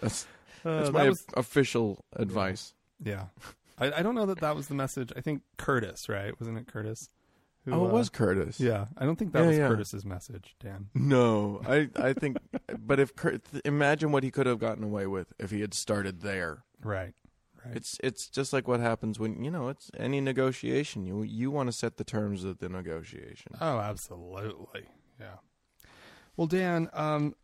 that's 0.00 0.26
Uh, 0.64 0.76
that's 0.76 0.88
that 0.88 0.92
my 0.92 1.08
was- 1.08 1.24
official 1.34 2.04
advice. 2.14 2.74
Yeah, 3.02 3.26
I, 3.78 3.92
I 3.92 4.02
don't 4.02 4.14
know 4.14 4.26
that 4.26 4.40
that 4.40 4.56
was 4.56 4.68
the 4.68 4.74
message. 4.74 5.12
I 5.16 5.20
think 5.20 5.42
Curtis, 5.56 6.08
right? 6.08 6.38
Wasn't 6.38 6.58
it 6.58 6.66
Curtis? 6.66 7.10
Who, 7.64 7.72
oh, 7.74 7.84
it 7.86 7.90
uh, 7.90 7.92
was 7.92 8.08
Curtis. 8.08 8.58
Yeah, 8.60 8.86
I 8.96 9.04
don't 9.04 9.16
think 9.16 9.32
that 9.32 9.42
Yeah, 9.42 9.48
was 9.48 9.58
yeah. 9.58 9.68
Curtis's 9.68 10.04
message, 10.04 10.56
Dan. 10.60 10.88
No, 10.94 11.60
I 11.66 11.88
I 11.96 12.12
think, 12.12 12.38
but 12.78 12.98
if 12.98 13.14
Curt, 13.14 13.42
imagine 13.64 14.10
what 14.12 14.22
he 14.24 14.30
could 14.30 14.46
have 14.46 14.58
gotten 14.58 14.82
away 14.84 15.06
with 15.06 15.32
if 15.38 15.50
he 15.50 15.60
had 15.60 15.74
started 15.74 16.20
there. 16.22 16.64
Right. 16.82 17.14
Right. 17.64 17.76
It's 17.76 17.98
it's 18.02 18.28
just 18.28 18.52
like 18.52 18.68
what 18.68 18.78
happens 18.80 19.18
when 19.18 19.42
you 19.44 19.50
know 19.50 19.68
it's 19.68 19.90
any 19.98 20.20
negotiation. 20.20 21.04
You 21.04 21.22
you 21.24 21.50
want 21.50 21.66
to 21.68 21.72
set 21.72 21.96
the 21.96 22.04
terms 22.04 22.44
of 22.44 22.58
the 22.58 22.68
negotiation. 22.68 23.52
Oh, 23.60 23.78
absolutely. 23.80 24.84
Yeah. 25.20 25.38
Well, 26.36 26.46
Dan, 26.46 26.88
um, 26.92 27.34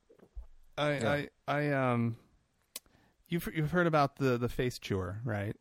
I, 0.79 0.93
Yeah. 0.99 1.11
I, 1.13 1.29
I, 1.49 1.71
um, 1.73 2.17
you've 3.35 3.49
you've 3.55 3.71
heard 3.73 3.87
about 3.87 4.17
the 4.17 4.39
the 4.39 4.49
face 4.49 4.79
chewer, 4.79 5.21
right? 5.25 5.55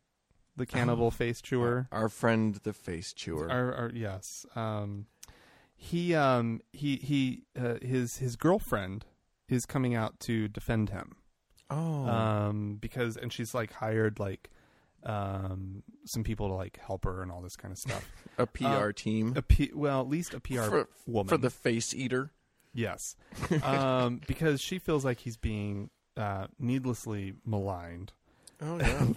The 0.56 0.66
cannibal 0.66 1.10
face 1.10 1.42
chewer. 1.42 1.88
Our 1.92 2.08
friend 2.08 2.54
the 2.62 2.72
face 2.72 3.12
chewer. 3.12 3.50
Our, 3.50 3.74
our, 3.74 3.90
yes. 3.92 4.46
Um, 4.54 5.06
he, 5.74 6.14
um, 6.14 6.60
he, 6.72 6.94
he, 6.96 7.42
uh, 7.60 7.74
his 7.82 8.18
his 8.18 8.36
girlfriend 8.36 9.04
is 9.48 9.66
coming 9.66 9.94
out 9.96 10.20
to 10.20 10.46
defend 10.46 10.90
him. 10.90 11.16
oh, 11.70 12.06
um 12.06 12.78
because 12.80 13.16
and 13.16 13.32
she's 13.32 13.52
like 13.54 13.72
hired 13.72 14.18
like 14.20 14.48
um 15.04 15.82
some 16.04 16.22
people 16.22 16.48
to 16.48 16.54
like 16.54 16.78
help 16.86 17.04
her 17.04 17.20
and 17.22 17.32
all 17.32 17.42
this 17.42 17.56
kind 17.56 17.72
of 17.72 17.78
stuff 17.78 18.10
a 18.38 18.46
PR 18.46 18.66
uh, 18.66 18.92
team 18.94 19.34
a 19.36 19.42
P, 19.42 19.70
well 19.74 20.00
at 20.00 20.08
least 20.08 20.34
a 20.34 20.40
pr 20.40 20.62
for, 20.62 20.88
woman 21.06 21.28
for 21.28 21.36
the 21.36 21.50
face 21.50 21.92
eater. 21.94 22.30
yes 22.72 23.16
um 23.62 24.20
because 24.26 24.60
she 24.60 24.78
feels 24.78 25.04
like 25.04 25.18
he's 25.20 25.36
being 25.36 25.90
uh 26.16 26.46
needlessly 26.58 27.34
maligned 27.44 28.12
Oh 28.62 28.78
yeah, 28.78 29.08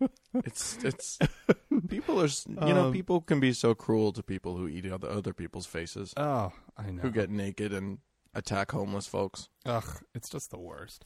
it's 0.34 0.76
it's 0.82 1.18
people 1.88 2.20
are 2.20 2.26
you 2.26 2.74
know 2.74 2.86
Um, 2.86 2.92
people 2.92 3.20
can 3.20 3.38
be 3.38 3.52
so 3.52 3.72
cruel 3.74 4.12
to 4.12 4.22
people 4.22 4.56
who 4.56 4.66
eat 4.68 4.84
other 4.90 5.08
other 5.08 5.32
people's 5.32 5.66
faces, 5.66 6.12
oh 6.16 6.52
i 6.76 6.90
know 6.90 7.02
who 7.02 7.10
get 7.10 7.30
naked 7.30 7.72
and 7.72 7.98
attack 8.34 8.72
homeless 8.72 9.06
folks. 9.06 9.48
Ugh, 9.66 10.02
it's 10.14 10.28
just 10.28 10.50
the 10.50 10.58
worst. 10.58 11.04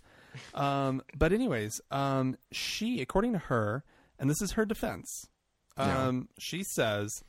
Um, 0.54 1.02
but 1.16 1.32
anyways, 1.32 1.80
um, 1.90 2.36
she, 2.52 3.00
according 3.00 3.32
to 3.34 3.38
her, 3.38 3.82
and 4.18 4.28
this 4.28 4.42
is 4.42 4.52
her 4.52 4.64
defense, 4.66 5.28
Yeah. 5.78 6.06
um, 6.06 6.28
she 6.38 6.62
says 6.64 7.22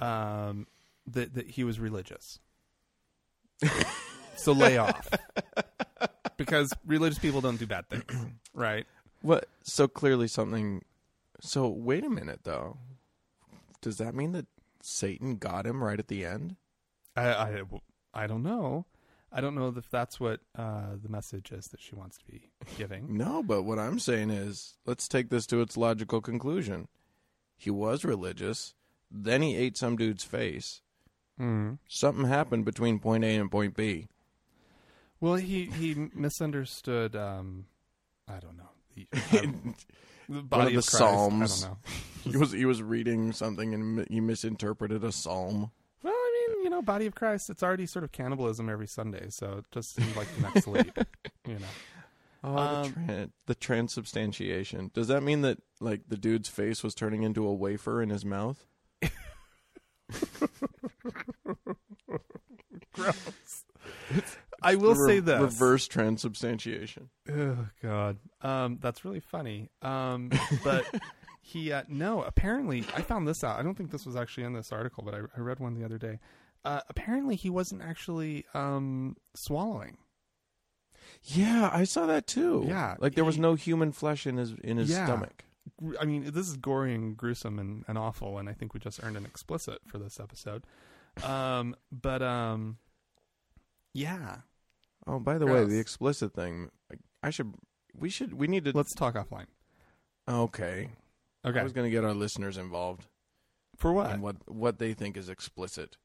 um, 0.00 0.66
that 1.06 1.34
that 1.34 1.50
he 1.50 1.64
was 1.64 1.78
religious. 1.80 2.38
so 4.36 4.52
lay 4.52 4.76
off, 4.78 5.08
because 6.40 6.72
religious 6.86 7.18
people 7.18 7.42
don't 7.42 7.58
do 7.58 7.66
bad 7.66 7.86
things, 7.90 8.04
right? 8.54 8.86
What? 9.20 9.46
So 9.62 9.86
clearly 9.86 10.26
something. 10.26 10.82
So 11.38 11.68
wait 11.68 12.02
a 12.02 12.08
minute 12.08 12.40
though. 12.44 12.78
Does 13.82 13.98
that 13.98 14.14
mean 14.14 14.32
that 14.32 14.46
Satan 14.80 15.36
got 15.36 15.66
him 15.66 15.84
right 15.84 15.98
at 15.98 16.08
the 16.08 16.24
end? 16.24 16.56
I, 17.14 17.28
I, 17.28 17.62
I 18.14 18.26
don't 18.26 18.42
know. 18.42 18.86
I 19.30 19.42
don't 19.42 19.54
know 19.54 19.72
if 19.76 19.90
that's 19.90 20.18
what 20.18 20.40
uh, 20.56 20.96
the 21.00 21.10
message 21.10 21.52
is 21.52 21.68
that 21.68 21.80
she 21.80 21.94
wants 21.94 22.16
to 22.18 22.24
be 22.24 22.50
giving. 22.78 23.06
No, 23.18 23.42
but 23.42 23.62
what 23.62 23.78
I'm 23.78 23.98
saying 23.98 24.30
is, 24.30 24.78
let's 24.86 25.08
take 25.08 25.28
this 25.28 25.46
to 25.48 25.60
its 25.60 25.76
logical 25.76 26.22
conclusion. 26.22 26.88
He 27.56 27.70
was 27.70 28.02
religious, 28.04 28.74
then 29.10 29.42
he 29.42 29.56
ate 29.56 29.76
some 29.76 29.96
dude's 29.96 30.24
face. 30.24 30.80
Mm. 31.38 31.78
Something 31.86 32.26
happened 32.26 32.64
between 32.64 32.98
point 32.98 33.24
A 33.24 33.36
and 33.36 33.50
point 33.50 33.76
B. 33.76 34.08
Well, 35.20 35.34
he 35.36 35.66
he 35.66 35.94
misunderstood. 36.14 37.14
Um, 37.16 37.66
I 38.28 38.38
don't 38.40 38.56
know. 38.56 38.70
The, 39.32 39.38
um, 39.40 39.74
the 40.28 40.42
body 40.42 40.72
the 40.72 40.78
of 40.78 40.86
Christ. 40.86 40.90
Psalms. 40.98 41.64
I 41.64 41.68
don't 41.68 41.74
know. 41.74 41.78
He 42.32 42.36
was 42.36 42.52
he 42.52 42.64
was 42.66 42.82
reading 42.82 43.32
something 43.32 43.72
and 43.74 44.06
he 44.10 44.20
misinterpreted 44.20 45.02
a 45.04 45.10
psalm. 45.10 45.70
Well, 46.02 46.12
I 46.14 46.46
mean, 46.52 46.64
you 46.64 46.70
know, 46.70 46.82
body 46.82 47.06
of 47.06 47.14
Christ. 47.14 47.48
It's 47.50 47.62
already 47.62 47.86
sort 47.86 48.04
of 48.04 48.12
cannibalism 48.12 48.68
every 48.68 48.86
Sunday, 48.86 49.26
so 49.30 49.58
it 49.58 49.64
just 49.72 49.94
seemed 49.94 50.14
like 50.16 50.28
the 50.36 50.42
next 50.42 50.66
leap. 50.68 50.98
You 51.48 51.54
know. 51.54 51.66
Oh, 52.44 52.56
Um, 52.56 52.82
the, 52.82 53.12
tran- 53.12 53.30
the 53.46 53.54
transubstantiation. 53.54 54.90
Does 54.94 55.08
that 55.08 55.22
mean 55.22 55.40
that 55.42 55.58
like 55.80 56.02
the 56.08 56.16
dude's 56.18 56.48
face 56.48 56.82
was 56.84 56.94
turning 56.94 57.22
into 57.22 57.46
a 57.46 57.52
wafer 57.54 58.02
in 58.02 58.10
his 58.10 58.24
mouth? 58.24 58.66
I 64.62 64.74
will 64.76 64.94
Re- 64.94 65.06
say 65.14 65.20
this. 65.20 65.40
reverse 65.40 65.86
transubstantiation. 65.88 67.08
Oh 67.30 67.66
God, 67.82 68.18
um, 68.42 68.78
that's 68.80 69.04
really 69.04 69.20
funny. 69.20 69.70
Um, 69.82 70.30
but 70.64 70.84
he 71.42 71.72
uh, 71.72 71.82
no. 71.88 72.22
Apparently, 72.22 72.84
I 72.94 73.02
found 73.02 73.26
this 73.28 73.42
out. 73.44 73.58
I 73.58 73.62
don't 73.62 73.74
think 73.76 73.90
this 73.90 74.06
was 74.06 74.16
actually 74.16 74.44
in 74.44 74.52
this 74.52 74.72
article, 74.72 75.02
but 75.04 75.14
I, 75.14 75.18
I 75.36 75.40
read 75.40 75.58
one 75.60 75.74
the 75.74 75.84
other 75.84 75.98
day. 75.98 76.18
Uh, 76.64 76.80
apparently, 76.88 77.36
he 77.36 77.48
wasn't 77.50 77.82
actually 77.82 78.44
um, 78.54 79.16
swallowing. 79.34 79.96
Yeah, 81.24 81.70
I 81.72 81.84
saw 81.84 82.06
that 82.06 82.26
too. 82.26 82.64
Yeah, 82.68 82.96
like 82.98 83.14
there 83.14 83.24
was 83.24 83.38
no 83.38 83.54
human 83.54 83.92
flesh 83.92 84.26
in 84.26 84.36
his 84.36 84.52
in 84.62 84.76
his 84.76 84.90
Yeah. 84.90 85.06
stomach. 85.06 85.44
I 86.00 86.04
mean, 86.04 86.24
this 86.32 86.48
is 86.48 86.56
gory 86.56 86.94
and 86.94 87.16
gruesome 87.16 87.58
and, 87.58 87.84
and 87.88 87.96
awful, 87.96 88.38
and 88.38 88.48
I 88.48 88.52
think 88.52 88.74
we 88.74 88.80
just 88.80 89.02
earned 89.02 89.16
an 89.16 89.24
explicit 89.24 89.78
for 89.86 89.98
this 89.98 90.18
episode. 90.20 90.64
Um, 91.24 91.74
but 91.92 92.22
um, 92.22 92.78
yeah, 93.92 94.38
Oh, 95.10 95.18
by 95.18 95.38
the 95.38 95.46
way, 95.46 95.64
the 95.64 95.78
explicit 95.80 96.32
thing. 96.34 96.70
I 97.22 97.30
should. 97.30 97.54
We 97.94 98.08
should. 98.10 98.32
We 98.34 98.46
need 98.46 98.64
to. 98.66 98.72
let's 98.72 98.94
talk 98.94 99.14
offline. 99.14 99.46
okay. 100.28 100.90
Okay, 101.44 101.58
I 101.58 101.62
was 101.62 101.72
going 101.72 101.86
to 101.86 101.90
get 101.90 102.04
our 102.04 102.12
listeners 102.14 102.58
involved 102.58 103.06
for 103.76 103.92
what? 103.92 104.10
in 104.12 104.20
what 104.20 104.36
what 104.46 104.78
they 104.78 104.92
think 104.92 105.16
is 105.16 105.28
explicit. 105.28 105.96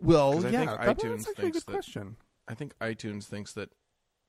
Well, 0.00 0.32
I 0.46 0.50
yeah, 0.50 0.58
think 0.66 0.70
that- 0.70 0.80
iTunes 0.98 1.10
that's 1.10 1.28
actually 1.28 1.32
a 1.32 1.34
thinks 1.34 1.58
good 1.58 1.66
that- 1.66 1.72
question. 1.72 2.16
I 2.46 2.54
think 2.54 2.74
iTunes 2.78 3.24
thinks 3.24 3.52
that 3.54 3.70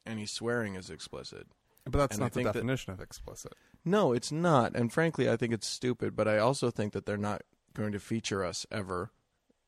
any 0.05 0.25
swearing 0.25 0.75
is 0.75 0.89
explicit. 0.89 1.47
But 1.85 1.97
that's 1.99 2.15
And 2.15 2.23
I 2.23 2.25
not 2.25 2.31
the 2.31 2.35
think 2.35 2.45
that- 2.47 2.53
definition 2.53 2.93
of 2.93 3.01
explicit. 3.01 3.53
No, 3.83 4.13
it's 4.13 4.31
not. 4.31 4.75
And 4.75 4.91
frankly, 4.93 5.29
I 5.29 5.35
think 5.37 5.53
it's 5.53 5.67
stupid, 5.67 6.15
but 6.15 6.27
I 6.27 6.37
also 6.37 6.69
think 6.71 6.93
that 6.93 7.05
they're 7.05 7.17
not 7.17 7.41
going 7.73 7.91
to 7.93 7.99
feature 7.99 8.43
us 8.45 8.65
ever, 8.71 9.11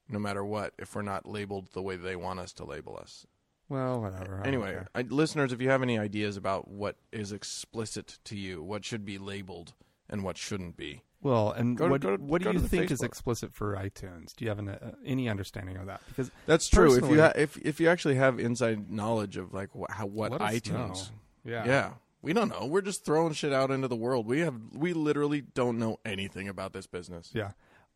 no 0.08 0.20
matter 0.20 0.46
what, 0.46 0.74
if 0.78 0.96
we're 0.96 1.02
not 1.02 1.26
labeled 1.28 1.70
the 1.74 1.82
way 1.82 1.96
they 1.96 2.16
want 2.16 2.40
us 2.40 2.54
to 2.54 2.64
label 2.66 2.98
us. 3.02 3.26
Well, 3.74 4.02
whatever. 4.02 4.36
I 4.36 4.38
don't 4.38 4.48
Anyway, 4.48 4.72
care. 4.72 4.88
I, 4.96 5.02
listeners, 5.02 5.52
if 5.52 5.62
you 5.62 5.70
have 5.70 5.82
any 5.82 5.98
ideas 5.98 6.38
about 6.38 6.68
what 6.68 6.96
is 7.12 7.32
explicit 7.32 8.20
to 8.26 8.38
you, 8.38 8.62
what 8.62 8.86
should 8.86 9.04
be 9.06 9.18
labeled 9.18 9.74
and 10.10 10.24
what 10.24 10.38
shouldn't 10.38 10.78
be, 10.78 11.02
well, 11.22 11.52
and 11.52 11.78
Go 11.78 11.86
to- 11.86 11.92
what 11.92 12.02
go 12.02 12.18
to- 12.18 12.24
what 12.24 12.40
do 12.42 12.46
go 12.46 12.52
to 12.52 12.58
you 12.58 12.62
the 12.62 12.68
think 12.70 12.92
is 12.92 13.00
Facebook. 13.02 13.06
explicit 13.06 13.54
for 13.54 13.76
iTunes? 13.76 14.36
Do 14.36 14.44
you 14.46 14.50
have 14.50 14.60
an, 14.60 14.70
uh, 14.70 14.92
any 15.06 15.30
understanding 15.30 15.78
of 15.78 15.86
that? 15.88 16.02
Because 16.08 16.30
that's 16.46 16.68
true. 16.70 16.88
If 16.88 16.94
Personally- 17.02 17.16
you 17.16 17.22
ha- 17.22 17.32
if 17.36 17.58
if 17.58 17.80
you 17.80 17.88
actually 17.90 18.16
have 18.16 18.40
inside 18.40 18.92
knowledge 18.92 19.38
of 19.38 19.54
like 19.54 19.70
wh- 19.72 19.92
how 19.92 20.06
what 20.06 20.32
let 20.32 20.42
us 20.42 20.54
iTunes, 20.54 21.12
know. 21.46 21.52
Yeah. 21.52 21.66
yeah, 21.66 21.92
we 22.22 22.34
don't 22.34 22.50
know. 22.50 22.66
We're 22.66 22.82
just 22.82 23.06
throwing 23.06 23.34
shit 23.34 23.54
out 23.54 23.72
into 23.72 23.88
the 23.88 23.96
world. 23.96 24.28
We 24.28 24.42
have 24.42 24.56
we 24.74 24.92
literally 24.94 25.42
don't 25.42 25.80
know 25.80 25.98
anything 26.06 26.48
about 26.50 26.74
this 26.74 26.88
business. 26.88 27.32
Yeah. 27.34 27.52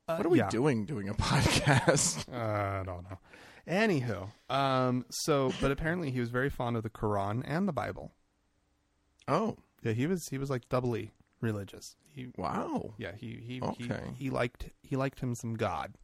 Uh, 0.07 0.15
What 0.15 0.25
are 0.25 0.29
we 0.29 0.37
yeah. 0.39 0.49
doing 0.49 0.85
doing 0.85 1.09
a 1.09 1.13
podcast? 1.27 2.31
Uh, 2.33 2.79
I 2.79 2.83
don't 2.85 3.03
know. 3.09 3.19
Anywho, 3.67 4.29
um, 4.49 5.05
so 5.09 5.51
but 5.59 5.71
apparently 5.71 6.09
he 6.11 6.19
was 6.19 6.29
very 6.29 6.49
fond 6.49 6.77
of 6.77 6.83
the 6.83 6.89
Quran 6.89 7.43
and 7.45 7.67
the 7.67 7.73
Bible. 7.73 8.13
oh, 9.27 9.57
Yeah, 9.83 9.91
he 9.91 10.07
was 10.07 10.27
he 10.29 10.37
was 10.37 10.49
like 10.49 10.69
doubly 10.69 11.11
religious. 11.41 11.95
He 12.07 12.27
wow. 12.37 12.93
yeah 12.97 13.11
he 13.15 13.41
he 13.45 13.61
Okay. 13.61 14.01
he, 14.17 14.25
he 14.25 14.29
liked 14.29 14.69
he 14.81 14.95
liked 14.95 15.19
him 15.19 15.35
some 15.35 15.55
God. 15.55 15.95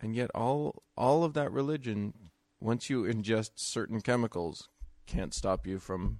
And 0.00 0.16
yet 0.16 0.30
all 0.34 0.82
all 0.96 1.22
of 1.24 1.34
that 1.34 1.52
religion, 1.52 2.12
once 2.60 2.90
you 2.90 3.02
ingest 3.04 3.50
certain 3.54 4.00
chemicals, 4.00 4.68
can't 5.06 5.32
stop 5.34 5.66
you 5.66 5.78
from 5.78 6.18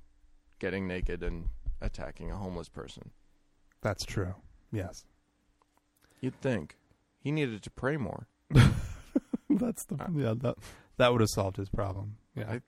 getting 0.60 0.86
naked 0.86 1.22
and 1.22 1.48
attacking 1.80 2.30
a 2.30 2.36
homeless 2.36 2.68
person. 2.68 3.10
That's 3.82 4.04
true. 4.04 4.34
Yes, 4.70 5.04
You'd 6.20 6.40
think 6.40 6.76
he 7.18 7.32
needed 7.32 7.62
to 7.62 7.70
pray 7.70 7.96
more. 7.96 8.28
that's 9.70 9.84
the 9.84 9.96
yeah 10.14 10.34
that 10.36 10.56
that 10.96 11.12
would 11.12 11.20
have 11.20 11.30
solved 11.30 11.56
his 11.56 11.68
problem. 11.68 12.16
Yeah. 12.34 12.50
I- 12.50 12.60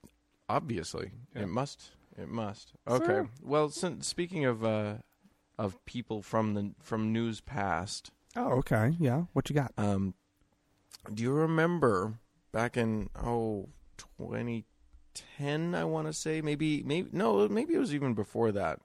Obviously, 0.49 1.11
Yeah. 1.35 1.43
it 1.43 1.47
must. 1.49 1.91
It 2.17 2.27
must. 2.27 2.73
Okay. 2.87 3.05
Sure. 3.05 3.29
Well, 3.41 3.69
since, 3.69 4.05
speaking 4.07 4.43
of 4.45 4.63
uh, 4.63 4.95
of 5.57 5.83
people 5.85 6.21
from 6.21 6.53
the 6.53 6.71
from 6.81 7.11
news 7.13 7.39
past, 7.41 8.11
oh, 8.35 8.49
okay. 8.59 8.95
Yeah. 8.99 9.23
What 9.33 9.49
you 9.49 9.55
got? 9.55 9.71
um, 9.77 10.13
do 11.13 11.23
you 11.23 11.31
remember 11.31 12.19
back 12.51 12.75
in 12.77 13.09
oh 13.15 13.69
2010? 13.97 15.75
I 15.75 15.83
want 15.85 16.07
to 16.07 16.13
say 16.13 16.41
maybe 16.41 16.83
maybe 16.83 17.09
no 17.11 17.47
maybe 17.47 17.73
it 17.73 17.79
was 17.79 17.93
even 17.93 18.13
before 18.13 18.51
that. 18.51 18.79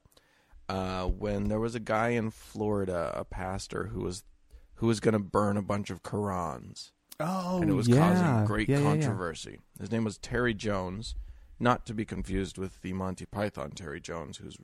Uh, 0.68 1.06
when 1.06 1.48
there 1.48 1.60
was 1.60 1.74
a 1.74 1.80
guy 1.80 2.10
in 2.10 2.30
Florida, 2.30 3.12
a 3.14 3.24
pastor 3.24 3.86
who 3.88 4.00
was 4.02 4.22
who 4.76 4.86
was 4.86 5.00
going 5.00 5.14
to 5.14 5.18
burn 5.18 5.56
a 5.56 5.62
bunch 5.62 5.90
of 5.90 6.02
Qurans. 6.02 6.92
Oh, 7.20 7.60
and 7.60 7.70
it 7.70 7.74
was 7.74 7.88
yeah. 7.88 7.96
causing 8.14 8.46
great 8.46 8.68
Yeah, 8.68 8.78
yeah, 8.78 8.82
yeah. 8.84 8.90
controversy. 8.90 9.58
His 9.80 9.90
name 9.90 10.04
was 10.04 10.18
Terry 10.18 10.54
Jones, 10.54 11.14
not 11.58 11.84
to 11.86 11.94
be 11.94 12.04
confused 12.04 12.58
with 12.58 12.80
the 12.82 12.92
Monty 12.92 13.26
Python 13.26 13.70
Terry 13.72 14.00
Jones, 14.00 14.36
who's 14.38 14.56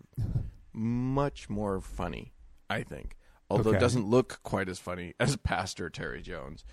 much 0.72 1.48
more 1.50 1.80
funny, 1.80 2.32
I 2.70 2.82
think. 2.82 3.16
Although 3.50 3.70
Okay. 3.70 3.78
doesn't 3.80 4.06
look 4.06 4.40
quite 4.42 4.68
as 4.68 4.78
funny 4.78 5.14
as 5.20 5.36
Pastor 5.36 5.90
Terry 5.90 6.22
Jones, 6.22 6.64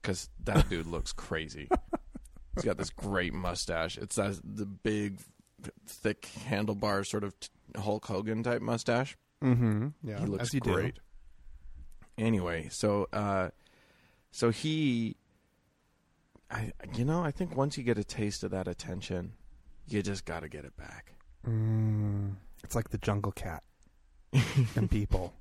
because 0.00 0.30
that 0.44 0.68
dude 0.68 0.86
looks 0.86 1.12
crazy. 1.12 1.68
He's 2.54 2.64
got 2.64 2.78
this 2.78 2.90
great 2.90 3.34
mustache. 3.34 3.98
It's 3.98 4.16
that, 4.16 4.40
the 4.42 4.66
big, 4.66 5.20
thick 5.86 6.28
handlebar 6.48 7.06
sort 7.06 7.24
of 7.24 7.38
t- 7.38 7.48
Hulk 7.76 8.06
Hogan 8.06 8.42
type 8.42 8.62
mustache. 8.62 9.16
Mm-hmm. 9.44 9.88
Yeah. 10.02 10.18
He 10.20 10.26
looks 10.26 10.52
you 10.54 10.60
do. 10.60 10.72
great. 10.72 10.98
Anyway, 12.16 12.68
so 12.70 13.06
uh, 13.12 13.50
so 14.30 14.50
he, 14.50 15.16
I 16.50 16.72
you 16.94 17.04
know 17.04 17.22
I 17.22 17.30
think 17.30 17.56
once 17.56 17.76
you 17.76 17.84
get 17.84 17.98
a 17.98 18.04
taste 18.04 18.42
of 18.42 18.50
that 18.50 18.68
attention, 18.68 19.32
you 19.86 20.02
just 20.02 20.24
got 20.24 20.40
to 20.40 20.48
get 20.48 20.64
it 20.64 20.76
back. 20.76 21.14
Mm, 21.46 22.34
it's 22.62 22.74
like 22.74 22.90
the 22.90 22.98
jungle 22.98 23.32
cat 23.32 23.62
and 24.76 24.90
people. 24.90 25.34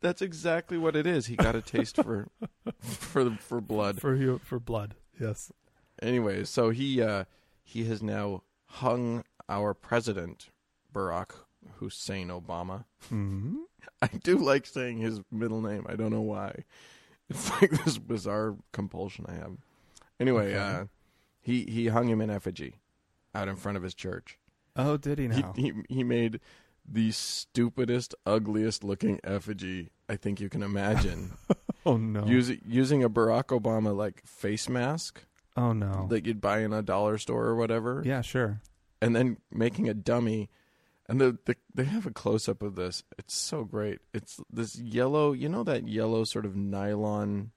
That's 0.00 0.22
exactly 0.22 0.78
what 0.78 0.94
it 0.96 1.06
is. 1.06 1.26
He 1.26 1.36
got 1.36 1.56
a 1.56 1.62
taste 1.62 1.96
for 1.96 2.28
for 2.80 3.30
for 3.36 3.60
blood. 3.60 4.00
for 4.00 4.14
you 4.14 4.40
for 4.44 4.60
blood. 4.60 4.94
Yes. 5.18 5.52
Anyway, 6.00 6.44
so 6.44 6.70
he 6.70 7.02
uh, 7.02 7.24
he 7.62 7.84
has 7.84 8.02
now 8.02 8.42
hung 8.66 9.24
our 9.48 9.74
president 9.74 10.50
Barack 10.92 11.30
Hussein 11.76 12.28
Obama. 12.28 12.84
hmm 13.08 13.56
I 14.02 14.08
do 14.22 14.38
like 14.38 14.66
saying 14.66 14.98
his 14.98 15.20
middle 15.30 15.60
name. 15.60 15.86
I 15.88 15.96
don't 15.96 16.10
know 16.12 16.20
why. 16.20 16.64
It's 17.28 17.50
like 17.62 17.70
this 17.84 17.98
bizarre 17.98 18.56
compulsion 18.72 19.26
I 19.28 19.34
have. 19.34 19.56
Anyway, 20.20 20.54
Okay. 20.54 20.58
uh, 20.58 20.84
he 21.40 21.64
he 21.64 21.88
hung 21.88 22.08
him 22.08 22.20
in 22.20 22.30
effigy 22.30 22.74
out 23.34 23.48
in 23.48 23.56
front 23.56 23.76
of 23.76 23.82
his 23.82 23.94
church. 23.94 24.38
Oh, 24.76 24.96
did 24.96 25.18
he 25.18 25.28
He, 25.28 25.44
he 25.56 25.72
he 25.88 26.04
made 26.04 26.40
the 26.88 27.10
stupidest, 27.12 28.14
ugliest 28.26 28.82
looking 28.84 29.20
effigy 29.24 29.90
I 30.08 30.16
think 30.16 30.40
you 30.40 30.48
can 30.48 30.62
imagine. 30.62 31.32
oh 31.86 31.96
no. 31.96 32.24
using 32.26 32.60
using 32.66 33.02
a 33.02 33.10
Barack 33.10 33.46
Obama 33.58 33.96
like 33.96 34.22
face 34.26 34.68
mask 34.68 35.24
oh 35.56 35.72
no. 35.72 36.06
that 36.10 36.24
you'd 36.26 36.40
buy 36.40 36.60
in 36.60 36.72
a 36.72 36.82
dollar 36.82 37.18
store 37.18 37.46
or 37.46 37.56
whatever, 37.56 38.02
yeah, 38.04 38.20
sure. 38.20 38.60
and 39.00 39.14
then 39.16 39.38
making 39.50 39.88
a 39.88 39.94
dummy. 39.94 40.50
And 41.08 41.20
the, 41.20 41.36
the 41.46 41.56
they 41.74 41.84
have 41.84 42.06
a 42.06 42.10
close 42.10 42.48
up 42.48 42.62
of 42.62 42.74
this. 42.76 43.02
It's 43.18 43.34
so 43.34 43.64
great. 43.64 43.98
It's 44.14 44.40
this 44.50 44.76
yellow, 44.78 45.32
you 45.32 45.48
know 45.48 45.64
that 45.64 45.88
yellow 45.88 46.24
sort 46.24 46.46
of 46.46 46.54
nylon 46.56 47.50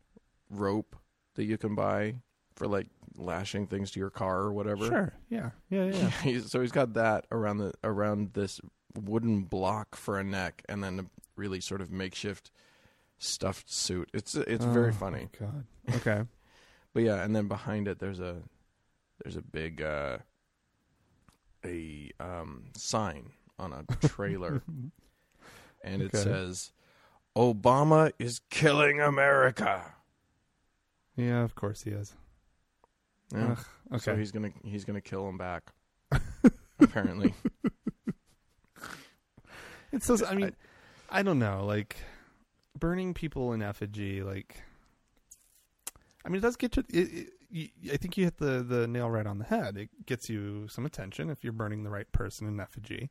rope 0.49 0.95
that 1.36 1.43
you 1.45 1.58
can 1.58 1.75
buy 1.75 2.15
for 2.55 2.67
like 2.67 2.88
lashing 3.17 3.67
things 3.67 3.91
to 3.91 3.99
your 3.99 4.10
car 4.10 4.39
or 4.39 4.51
whatever. 4.53 4.88
Sure. 4.88 5.13
Yeah. 5.29 5.51
Yeah. 5.69 5.86
Yeah. 5.86 6.10
He's, 6.23 6.49
so 6.51 6.62
he's 6.62 6.71
got 6.71 6.93
that 6.95 7.27
around 7.31 7.58
the 7.60 7.73
around 7.84 8.34
this 8.34 8.60
wooden 8.95 9.43
block 9.43 9.95
for 9.95 10.17
a 10.19 10.23
neck, 10.23 10.63
and 10.67 10.84
then 10.84 10.99
a 10.99 11.05
really 11.36 11.60
sort 11.62 11.81
of 11.81 11.91
makeshift 11.91 12.49
stuffed 13.17 13.71
suit. 13.71 14.10
It's 14.13 14.36
it's 14.36 14.65
very 14.65 14.89
Oh, 14.89 14.93
funny. 14.93 15.29
God. 15.39 15.65
Okay. 15.95 16.23
But 16.93 17.03
yeah, 17.03 17.21
and 17.23 17.36
then 17.36 17.49
behind 17.49 17.89
it 17.89 17.99
there's 17.99 18.21
a 18.21 18.38
there's 19.21 19.36
a 19.36 19.41
big 19.41 19.81
uh 19.81 20.19
a 21.65 22.12
um 22.19 22.65
sign 22.75 23.32
on 23.60 23.73
a 23.73 24.08
trailer 24.08 24.62
and 25.84 26.01
it 26.01 26.13
Okay. 26.13 26.23
says 26.23 26.71
Obama 27.36 28.12
is 28.19 28.39
killing 28.49 29.01
America. 29.01 29.84
yeah. 31.17 31.43
Of 31.43 31.56
course 31.56 31.84
he 31.84 31.91
is. 31.91 32.13
Yeah. 33.34 33.51
Ugh, 33.51 33.65
okay. 33.93 33.97
So 34.04 34.15
he's 34.15 34.32
to 34.51 34.54
he's 34.63 34.86
to 34.95 35.01
kill 35.01 35.28
him 35.28 35.38
back. 35.38 35.71
apparently. 36.80 37.34
It's 39.91 40.06
so. 40.06 40.17
I 40.25 40.36
mean, 40.36 40.54
I, 41.10 41.23
don't 41.23 41.39
know. 41.39 41.65
Like 41.65 41.97
burning 42.78 43.13
people 43.13 43.54
in 43.54 43.62
effigy. 43.62 44.21
Like, 44.23 44.62
I 46.25 46.30
mean, 46.30 46.38
it 46.38 46.41
does 46.41 46.56
get 46.58 46.73
to 46.73 46.82
It, 46.89 46.93
it, 47.13 47.34
you 47.55 47.69
I 47.91 47.97
think 47.97 48.17
you 48.17 48.25
hit 48.25 48.37
the 48.37 48.63
the 48.63 48.87
nail 48.87 49.09
right 49.09 49.25
on 49.25 49.39
the 49.39 49.45
head. 49.45 49.77
It 49.77 50.05
gets 50.05 50.29
you 50.29 50.67
some 50.67 50.85
attention 50.85 51.29
if 51.29 51.43
you're 51.43 51.53
burning 51.53 51.83
the 51.83 51.89
right 51.89 52.11
person 52.11 52.47
in 52.47 52.59
effigy. 52.59 53.09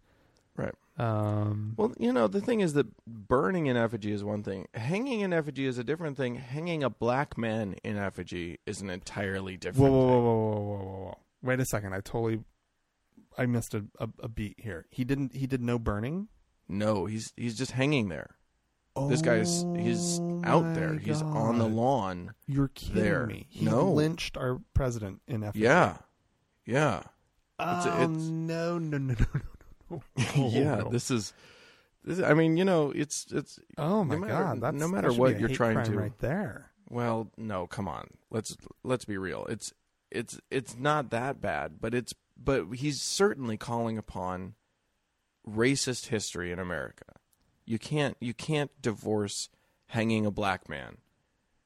Right. 0.56 0.74
Um. 0.98 1.74
Well, 1.76 1.92
you 1.98 2.12
know, 2.12 2.28
the 2.28 2.40
thing 2.40 2.60
is 2.60 2.74
that 2.74 2.86
burning 3.06 3.66
in 3.66 3.76
effigy 3.76 4.12
is 4.12 4.22
one 4.22 4.44
thing. 4.44 4.68
Hanging 4.74 5.20
in 5.20 5.32
effigy 5.32 5.66
is 5.66 5.78
a 5.78 5.84
different 5.84 6.16
thing. 6.16 6.36
Hanging 6.36 6.84
a 6.84 6.90
black 6.90 7.36
man 7.36 7.74
in 7.82 7.96
effigy 7.96 8.60
is 8.66 8.80
an 8.80 8.90
entirely 8.90 9.56
different 9.56 9.90
whoa, 9.90 9.98
whoa, 9.98 10.08
thing. 10.08 10.24
whoa, 10.24 10.34
whoa, 10.34 10.60
whoa, 10.60 10.84
whoa, 10.84 11.04
whoa! 11.06 11.18
Wait 11.42 11.58
a 11.58 11.64
second. 11.64 11.92
I 11.92 12.00
totally, 12.00 12.44
I 13.36 13.46
missed 13.46 13.74
a, 13.74 13.84
a, 13.98 14.08
a 14.22 14.28
beat 14.28 14.60
here. 14.60 14.86
He 14.90 15.02
didn't. 15.02 15.34
He 15.34 15.48
did 15.48 15.60
no 15.60 15.78
burning. 15.78 16.28
No, 16.68 17.06
he's 17.06 17.32
he's 17.36 17.58
just 17.58 17.72
hanging 17.72 18.08
there. 18.08 18.36
This 19.08 19.22
guy's 19.22 19.64
he's 19.76 20.20
Oh 20.20 20.40
out 20.44 20.74
there. 20.74 20.94
He's 20.98 21.20
on 21.22 21.58
the 21.58 21.66
lawn. 21.66 22.32
You're 22.46 22.68
kidding 22.68 23.02
there. 23.02 23.26
me. 23.26 23.46
He 23.50 23.64
No. 23.64 23.90
lynched 23.92 24.36
our 24.36 24.60
president 24.72 25.20
in 25.26 25.42
effigy. 25.42 25.64
Yeah. 25.64 25.96
Yeah. 26.64 27.02
Oh 27.58 27.78
It's- 27.80 27.86
it's- 27.86 28.08
no, 28.28 28.78
no, 28.78 28.98
no, 28.98 29.14
no, 29.14 29.14
no, 29.34 29.40
no. 29.90 30.02
Oh, 30.36 30.48
yeah, 30.50 30.76
no. 30.76 30.88
this 30.90 31.10
is 31.10 31.32
this 32.04 32.20
I 32.20 32.34
mean, 32.34 32.56
you 32.56 32.64
know, 32.64 32.90
it's 32.90 33.26
it's 33.32 33.58
Oh 33.78 34.04
my 34.04 34.14
no 34.14 34.20
matter- 34.20 34.32
god! 34.32 34.60
That's 34.60 34.76
no 34.76 34.88
matter 34.88 35.12
what 35.12 35.38
you're 35.40 35.48
trying 35.48 35.82
to- 35.84 35.96
right 35.98 36.18
there. 36.18 36.70
well, 36.88 37.30
no, 37.36 37.66
come 37.66 37.88
on. 37.88 38.08
Let's 38.30 38.56
let's 38.82 39.04
be 39.04 39.18
real. 39.18 39.44
It's 39.46 39.72
it's 40.10 40.40
it's 40.50 40.76
not 40.76 41.10
that 41.10 41.40
bad, 41.40 41.80
but 41.80 41.94
it's 41.94 42.14
but 42.36 42.66
he's 42.74 43.00
certainly 43.02 43.56
calling 43.56 43.98
upon 43.98 44.54
racist 45.48 46.06
history 46.08 46.50
in 46.52 46.58
America. 46.58 47.04
You 47.66 47.78
can't 47.78 48.16
you 48.20 48.34
can't 48.34 48.70
divorce 48.82 49.48
hanging 49.88 50.26
a 50.26 50.30
black 50.30 50.68
man 50.68 50.98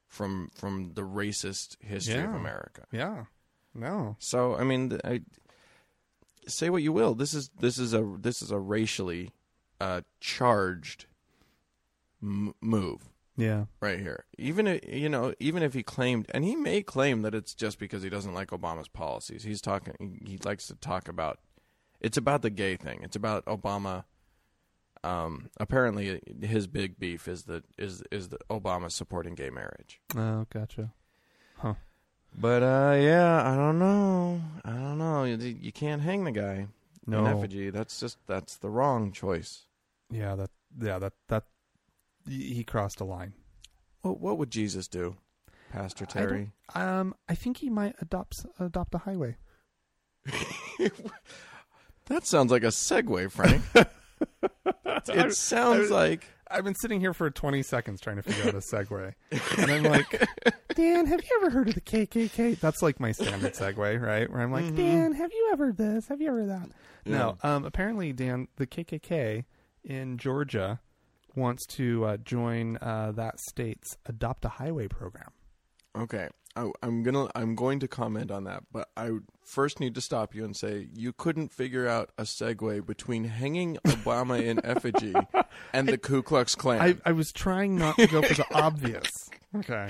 from 0.07 0.49
from 0.55 0.93
the 0.93 1.01
racist 1.01 1.77
history 1.81 2.23
of 2.23 2.33
America. 2.33 2.85
Yeah. 2.91 3.25
No. 3.73 4.15
So 4.19 4.55
I 4.55 4.63
mean, 4.63 4.99
I 5.03 5.21
say 6.47 6.69
what 6.69 6.81
you 6.83 6.91
will. 6.93 7.13
This 7.15 7.33
is 7.33 7.49
this 7.59 7.77
is 7.77 7.93
a 7.93 8.15
this 8.19 8.41
is 8.41 8.51
a 8.51 8.57
racially 8.59 9.31
uh, 9.79 10.01
charged 10.19 11.05
m- 12.21 12.53
move 12.61 13.09
Yeah. 13.37 13.65
right 13.81 13.99
here. 13.99 14.25
Even 14.37 14.67
i- 14.67 14.81
you 14.87 15.09
know, 15.09 15.33
even 15.39 15.63
if 15.63 15.73
he 15.73 15.83
claimed, 15.83 16.25
and 16.33 16.43
he 16.43 16.55
may 16.55 16.81
claim 16.81 17.21
that 17.21 17.35
it's 17.35 17.53
just 17.53 17.79
because 17.79 18.03
he 18.03 18.09
doesn't 18.09 18.33
like 18.33 18.49
Obama's 18.49 18.87
policies. 18.89 19.43
He's 19.43 19.61
talking. 19.61 20.19
He 20.25 20.37
likes 20.43 20.67
to 20.67 20.75
talk 20.75 21.07
about. 21.07 21.39
It's 22.01 22.17
about 22.17 22.41
the 22.41 22.49
gay 22.49 22.75
thing. 22.77 23.01
It's 23.03 23.15
about 23.15 23.45
Obama. 23.45 24.05
Um, 25.03 25.49
apparently, 25.57 26.19
his 26.41 26.67
big 26.67 26.99
beef 26.99 27.27
is 27.27 27.43
that 27.43 27.63
is 27.77 28.03
is 28.11 28.29
that 28.29 28.47
Obama 28.49 28.91
supporting 28.91 29.33
gay 29.35 29.49
marriage. 29.49 30.01
Oh, 30.15 30.45
gotcha. 30.53 30.91
Huh. 31.57 31.75
But 32.37 32.63
uh, 32.63 32.97
yeah, 32.99 33.49
I 33.49 33.55
don't 33.55 33.79
know. 33.79 34.41
I 34.65 34.71
don't 34.71 34.97
know. 34.97 35.23
You, 35.23 35.37
you 35.37 35.71
can't 35.71 36.01
hang 36.01 36.25
the 36.25 36.31
guy 36.31 36.67
No. 37.07 37.25
in 37.25 37.37
effigy. 37.37 37.69
That's 37.69 37.99
just 37.99 38.17
that's 38.27 38.57
the 38.57 38.69
wrong 38.69 39.11
choice. 39.11 39.65
Yeah, 40.11 40.35
that 40.35 40.51
yeah, 40.81 40.99
that 40.99 41.13
that 41.29 41.43
he 42.27 42.63
crossed 42.63 42.99
a 42.99 43.05
line. 43.05 43.33
What 44.01 44.19
what 44.19 44.37
would 44.37 44.51
Jesus 44.51 44.87
do, 44.87 45.15
Pastor 45.71 46.05
I 46.09 46.11
Terry? 46.11 46.51
Um, 46.75 47.15
I 47.27 47.35
think 47.35 47.57
he 47.57 47.69
might 47.69 47.95
adopt 48.01 48.45
adopt 48.59 48.93
a 48.95 48.99
highway. 48.99 49.37
That 52.05 52.25
sounds 52.25 52.51
like 52.51 52.63
a 52.63 52.67
segue, 52.67 53.31
Frank. 53.31 53.61
it 55.07 55.33
sounds 55.35 55.89
like 55.91 56.25
I've 56.49 56.63
been 56.63 56.75
sitting 56.75 56.99
here 56.99 57.13
for 57.13 57.29
20 57.29 57.61
seconds 57.63 58.01
trying 58.01 58.15
to 58.17 58.23
figure 58.23 58.47
out 58.47 58.55
a 58.55 58.61
segue, 58.73 59.13
and 59.57 59.71
I'm 59.71 59.83
like, 59.83 60.27
Dan, 60.75 61.05
have 61.05 61.21
you 61.21 61.39
ever 61.41 61.49
heard 61.51 61.69
of 61.69 61.75
the 61.75 61.81
KKK? 61.81 62.59
That's 62.59 62.81
like 62.81 62.99
my 62.99 63.11
standard 63.11 63.53
segue, 63.53 64.01
right? 64.01 64.29
Where 64.31 64.41
I'm 64.41 64.51
like, 64.51 64.75
Dan, 64.75 65.13
have 65.13 65.31
you 65.31 65.49
ever 65.51 65.71
this? 65.71 66.07
Have 66.07 66.21
you 66.21 66.29
ever 66.29 66.45
that? 66.47 66.69
No. 67.05 67.37
Um, 67.43 67.65
apparently, 67.65 68.13
Dan, 68.13 68.47
the 68.57 68.67
KKK 68.67 69.45
in 69.83 70.17
Georgia 70.17 70.79
wants 71.35 71.65
to 71.67 72.05
uh, 72.05 72.17
join 72.17 72.77
uh, 72.77 73.11
that 73.15 73.39
state's 73.39 73.97
Adopt 74.05 74.45
a 74.45 74.49
Highway 74.49 74.87
program. 74.87 75.31
okay. 75.95 76.29
I, 76.55 76.69
I'm 76.81 77.03
gonna 77.03 77.27
I'm 77.35 77.55
going 77.55 77.79
to 77.81 77.87
comment 77.87 78.31
on 78.31 78.43
that, 78.45 78.63
but 78.71 78.89
I 78.97 79.11
first 79.45 79.79
need 79.79 79.95
to 79.95 80.01
stop 80.01 80.33
you 80.35 80.43
and 80.43 80.55
say 80.55 80.87
you 80.93 81.13
couldn't 81.13 81.53
figure 81.53 81.87
out 81.87 82.09
a 82.17 82.23
segue 82.23 82.85
between 82.85 83.23
hanging 83.25 83.77
Obama 83.85 84.41
in 84.43 84.59
effigy 84.65 85.13
and 85.73 85.87
the 85.87 85.97
Ku 85.97 86.21
Klux 86.23 86.55
Klan. 86.55 86.81
I, 86.81 86.95
I 87.09 87.11
was 87.13 87.31
trying 87.31 87.75
not 87.77 87.95
to 87.97 88.07
go 88.07 88.21
for 88.21 88.33
the 88.33 88.45
obvious. 88.53 89.29
Okay. 89.55 89.89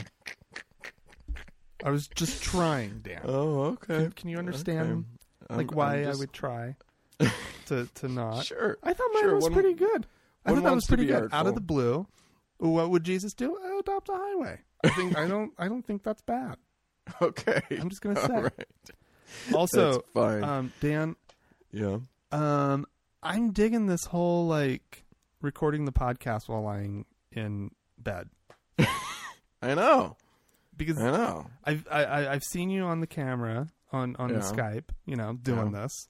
I 1.84 1.91
was 1.91 2.08
just 2.10 2.43
trying, 2.43 3.00
Dan. 3.04 3.22
oh, 3.24 3.62
okay. 3.63 3.95
Can, 4.04 4.12
can 4.12 4.30
you 4.30 4.38
understand 4.38 5.06
Okay. 5.50 5.58
like 5.58 5.67
I'm- 5.72 5.78
why 5.78 5.95
I'm 6.04 6.12
I 6.12 6.15
would 6.15 6.34
try 6.34 6.76
to 7.67 7.88
to 7.95 8.08
not? 8.10 8.45
Sure. 8.45 8.78
I 8.84 8.93
thought 8.93 9.10
mine 9.13 9.24
Sure, 9.24 9.36
was 9.36 9.43
one- 9.43 9.54
pretty 9.54 9.74
good. 9.74 10.06
I 10.45 10.54
thought 10.54 10.63
that 10.63 10.76
was 10.76 10.86
pretty 10.88 11.06
good. 11.06 11.30
Out 11.32 11.48
of 11.48 11.56
the 11.56 11.62
blue, 11.62 12.08
what 12.58 12.89
would 12.89 13.04
Jesus 13.04 13.34
do? 13.34 13.58
Adopt 13.80 14.10
a 14.10 14.13
highway. 14.13 14.60
I 14.84 14.89
think 14.89 15.18
I 15.18 15.28
don't. 15.28 15.52
I 15.58 15.68
don't 15.68 15.86
think 15.86 16.04
that's 16.04 16.22
bad. 16.22 16.56
Okay. 17.24 17.60
I'm 17.72 17.89
just 17.89 18.02
gonna 18.04 18.20
say. 18.28 18.34
All 18.34 18.42
right. 18.44 18.68
Also, 19.54 19.92
That's 19.94 20.10
fine. 20.13 20.44
um, 20.44 20.74
Dan, 20.80 21.15
yeah. 21.72 21.98
um, 22.32 22.86
I'm 23.24 23.52
digging 23.52 23.88
this 23.88 24.06
whole 24.06 24.46
like 24.48 25.06
recording 25.42 25.86
the 25.86 25.92
podcast 25.92 26.48
while 26.48 26.62
lying 26.62 27.06
in 27.32 27.72
bed 27.98 28.30
I 29.62 29.74
know. 29.74 30.18
because 30.78 31.00
I 31.00 31.10
know. 31.12 31.48
I've 31.63 31.88
I, 31.89 32.04
I, 32.06 32.34
I've 32.34 32.44
seen 32.44 32.70
you 32.70 32.84
on 32.84 33.00
the 33.02 33.08
camera 33.08 33.68
on 33.92 34.15
on 34.18 34.30
Yeah. 34.30 34.39
Skype, 34.42 34.89
you 35.08 35.15
know, 35.15 35.34
doing 35.34 35.72
this, 35.72 36.08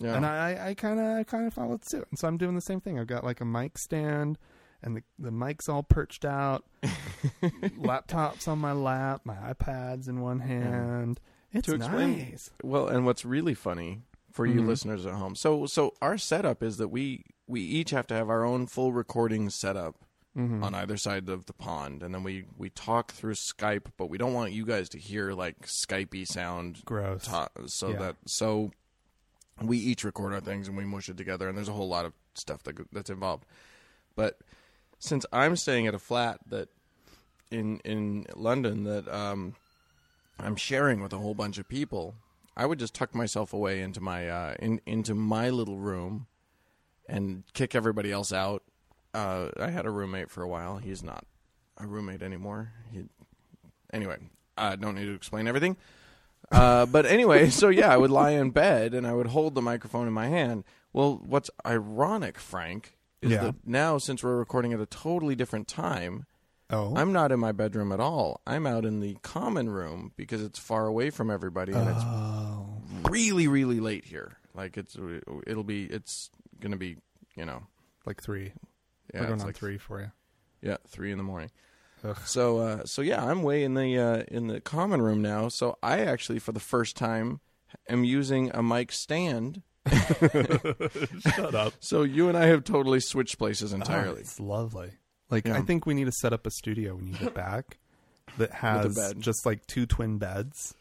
Yeah. 0.00 0.16
and 0.16 0.26
I 0.26 0.70
I 0.70 0.74
kind 0.74 0.98
of 0.98 1.18
I 1.18 1.22
kind 1.22 1.46
of 1.46 1.54
followed 1.54 1.82
suit, 1.88 2.06
and 2.10 2.18
so 2.18 2.26
I'm 2.26 2.36
doing 2.36 2.56
the 2.56 2.60
same 2.62 2.80
thing. 2.80 2.98
I've 2.98 3.06
got 3.06 3.22
like 3.22 3.40
a 3.40 3.44
mic 3.44 3.78
stand, 3.78 4.38
and 4.82 4.96
the 4.96 5.02
the 5.20 5.30
mic's 5.30 5.68
all 5.68 5.84
perched 5.84 6.24
out, 6.24 6.64
laptops 7.78 8.48
on 8.48 8.58
my 8.58 8.72
lap, 8.72 9.22
my 9.24 9.34
iPads 9.36 10.08
in 10.08 10.20
one 10.20 10.40
hand. 10.40 11.20
It's 11.52 11.66
To 11.66 11.74
explain- 11.74 12.18
nice. 12.18 12.50
Well, 12.62 12.86
and 12.88 13.04
what's 13.06 13.24
really 13.24 13.54
funny 13.54 14.02
for 14.32 14.46
you 14.46 14.60
Mhm. 14.62 14.66
listeners 14.68 15.06
at 15.06 15.14
home. 15.14 15.34
So 15.34 15.66
so 15.66 15.94
our 16.00 16.16
setup 16.16 16.62
is 16.62 16.76
that 16.76 16.88
we 16.88 17.24
we 17.48 17.60
each 17.62 17.90
have 17.90 18.06
to 18.06 18.14
have 18.14 18.30
our 18.30 18.44
own 18.44 18.66
full 18.68 18.92
recording 18.92 19.50
setup 19.50 19.96
Mhm. 20.36 20.62
on 20.62 20.72
either 20.76 20.96
side 20.96 21.28
of 21.28 21.46
the 21.46 21.52
pond 21.52 22.02
and 22.04 22.14
then 22.14 22.22
we 22.22 22.44
we 22.56 22.70
talk 22.70 23.10
through 23.12 23.34
Skype, 23.34 23.86
but 23.96 24.06
we 24.06 24.18
don't 24.18 24.32
want 24.32 24.52
you 24.52 24.64
guys 24.64 24.88
to 24.90 24.98
hear 24.98 25.32
like 25.32 25.66
Skypey 25.66 26.24
sound 26.26 26.82
Gross. 26.84 27.24
ta- 27.24 27.48
so 27.66 27.88
Yeah. 27.90 27.98
that 27.98 28.16
so 28.26 28.70
we 29.60 29.76
each 29.76 30.04
record 30.04 30.32
our 30.32 30.40
things 30.40 30.68
and 30.68 30.76
we 30.76 30.84
mush 30.84 31.08
it 31.08 31.16
together 31.16 31.48
and 31.48 31.58
there's 31.58 31.68
a 31.68 31.72
whole 31.72 31.88
lot 31.88 32.04
of 32.06 32.12
stuff 32.34 32.62
that 32.62 32.78
that's 32.92 33.10
involved 33.10 33.44
but 34.14 34.38
since 34.98 35.26
i'm 35.34 35.54
staying 35.56 35.86
at 35.86 35.94
a 35.94 35.98
flat 35.98 36.38
that 36.46 36.68
in 37.50 37.78
in 37.80 38.24
london 38.36 38.84
that 38.84 39.08
um 39.08 39.54
i'm 40.38 40.56
sharing 40.56 41.02
with 41.02 41.12
a 41.12 41.18
whole 41.18 41.34
bunch 41.34 41.58
of 41.58 41.68
people 41.68 42.14
i 42.56 42.64
would 42.64 42.78
just 42.78 42.94
tuck 42.94 43.14
myself 43.14 43.52
away 43.52 43.80
into 43.80 44.00
my 44.00 44.28
uh 44.28 44.54
in 44.60 44.80
into 44.86 45.14
my 45.14 45.50
little 45.50 45.78
room 45.78 46.26
and 47.08 47.42
kick 47.54 47.74
everybody 47.74 48.12
else 48.12 48.32
out 48.32 48.62
uh 49.14 49.48
i 49.58 49.68
had 49.70 49.86
a 49.86 49.90
roommate 49.90 50.30
for 50.30 50.42
a 50.42 50.48
while 50.48 50.76
he's 50.78 51.02
not 51.02 51.24
a 51.78 51.86
roommate 51.86 52.22
anymore 52.22 52.72
he 52.92 53.04
anyway 53.92 54.16
i 54.56 54.76
don't 54.76 54.94
need 54.94 55.06
to 55.06 55.14
explain 55.14 55.46
everything 55.48 55.76
uh, 56.52 56.84
but 56.86 57.06
anyway, 57.06 57.48
so 57.60 57.68
yeah, 57.68 57.92
I 57.92 57.96
would 57.96 58.10
lie 58.10 58.30
in 58.30 58.50
bed 58.50 58.92
and 58.92 59.06
I 59.06 59.12
would 59.12 59.28
hold 59.28 59.54
the 59.54 59.62
microphone 59.62 60.08
in 60.08 60.12
my 60.12 60.26
hand. 60.26 60.64
Well, 60.92 61.20
what's 61.24 61.48
ironic, 61.64 62.38
Frank, 62.40 62.96
is 63.22 63.30
Yeah. 63.32 63.42
that 63.42 63.54
now 63.64 63.98
since 63.98 64.24
we're 64.24 64.36
recording 64.36 64.72
at 64.72 64.80
a 64.80 64.86
totally 64.86 65.36
different 65.36 65.68
time, 65.68 66.26
Oh, 66.72 66.94
I'm 66.96 67.12
not 67.12 67.32
in 67.32 67.40
my 67.40 67.52
bedroom 67.52 67.90
at 67.92 68.00
all. 68.00 68.40
I'm 68.46 68.66
out 68.66 68.84
in 68.84 69.00
the 69.00 69.16
common 69.22 69.68
room 69.70 70.12
because 70.16 70.42
it's 70.42 70.58
far 70.58 70.86
away 70.86 71.10
from 71.10 71.30
everybody 71.30 71.72
and 71.72 71.88
oh, 71.88 72.66
it's 73.00 73.10
really, 73.10 73.48
really 73.48 73.80
late 73.80 74.04
here. 74.04 74.36
Like 74.54 74.76
it's, 74.76 74.96
it'll 75.46 75.64
be, 75.64 75.84
it's 75.84 76.30
gonna 76.60 76.76
be, 76.76 76.96
you 77.34 77.44
know, 77.44 77.62
like 78.06 78.22
three. 78.22 78.52
yeah, 79.12 79.20
We're 79.20 79.26
going 79.26 79.34
it's 79.34 79.42
on 79.42 79.48
like 79.48 79.56
three 79.56 79.78
for 79.78 80.00
you. 80.00 80.12
yeah, 80.62 80.76
three 80.88 81.10
in 81.12 81.18
the 81.18 81.24
morning. 81.24 81.50
Ugh. 82.04 82.16
So, 82.24 82.58
uh, 82.58 82.84
so 82.86 83.02
yeah, 83.02 83.24
I'm 83.24 83.42
way 83.42 83.62
in 83.64 83.74
the 83.74 83.98
uh, 83.98 84.22
in 84.28 84.46
the 84.46 84.60
common 84.60 85.02
room 85.02 85.20
now. 85.22 85.48
So 85.48 85.76
I 85.82 86.00
actually, 86.00 86.38
for 86.38 86.52
the 86.52 86.60
first 86.60 86.96
time, 86.96 87.40
am 87.88 88.04
using 88.04 88.50
a 88.54 88.62
mic 88.62 88.90
stand. 88.92 89.62
Shut 89.90 91.54
up. 91.54 91.74
So 91.80 92.02
you 92.02 92.28
and 92.28 92.36
I 92.38 92.46
have 92.46 92.64
totally 92.64 93.00
switched 93.00 93.38
places 93.38 93.72
Oh, 93.72 93.76
entirely. 93.76 94.20
it's 94.20 94.40
lovely. 94.40 94.92
Like 95.30 95.46
Yeah. 95.46 95.56
I 95.56 95.62
think 95.62 95.86
we 95.86 95.94
need 95.94 96.06
to 96.06 96.12
set 96.12 96.32
up 96.32 96.46
a 96.46 96.50
studio 96.50 96.94
when 96.96 97.08
you 97.08 97.14
get 97.14 97.34
back 97.34 97.78
that 98.38 98.52
has 98.52 99.14
just 99.18 99.46
like 99.46 99.66
two 99.66 99.86
twin 99.86 100.18
beds. 100.18 100.74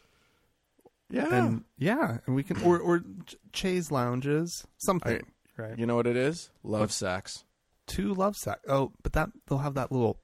yeah, 1.09 1.33
And 1.33 1.63
yeah, 1.77 2.17
and 2.25 2.35
we 2.35 2.43
can 2.43 2.61
or 2.63 2.79
or 2.79 2.99
ch- 3.25 3.35
chaise 3.53 3.91
lounges, 3.91 4.65
something, 4.77 5.21
right? 5.57 5.77
you 5.77 5.85
know 5.85 5.95
what 5.95 6.07
it 6.07 6.15
is? 6.17 6.49
Love 6.63 6.91
sacks. 6.91 7.43
Two 7.87 8.13
love 8.13 8.35
sack. 8.35 8.59
Oh, 8.67 8.91
but 9.03 9.13
that 9.13 9.29
they'll 9.47 9.57
have 9.59 9.73
that 9.75 9.91
little 9.91 10.19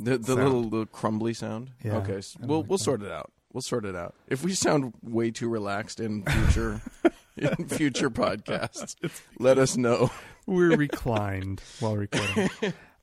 The 0.00 0.18
the 0.18 0.34
little 0.36 0.62
little 0.62 0.86
crumbly 0.86 1.34
sound. 1.34 1.70
Yeah, 1.84 1.96
okay, 1.98 2.18
s 2.18 2.34
I 2.36 2.40
don't 2.40 2.48
we'll 2.48 2.60
like 2.60 2.68
we'll 2.70 2.78
that. 2.78 2.84
sort 2.84 3.02
it 3.02 3.10
out. 3.10 3.32
We'll 3.52 3.62
sort 3.62 3.84
it 3.84 3.96
out. 3.96 4.14
If 4.28 4.44
we 4.44 4.52
sound 4.54 4.92
way 5.02 5.30
too 5.30 5.48
relaxed 5.48 5.98
in 6.00 6.22
future 6.24 6.80
in 7.36 7.66
future 7.68 8.10
podcasts, 8.10 8.94
let 9.38 9.58
us 9.58 9.76
know. 9.76 10.10
we're 10.46 10.76
reclined 10.86 11.60
while 11.80 11.96
recording. 11.96 12.50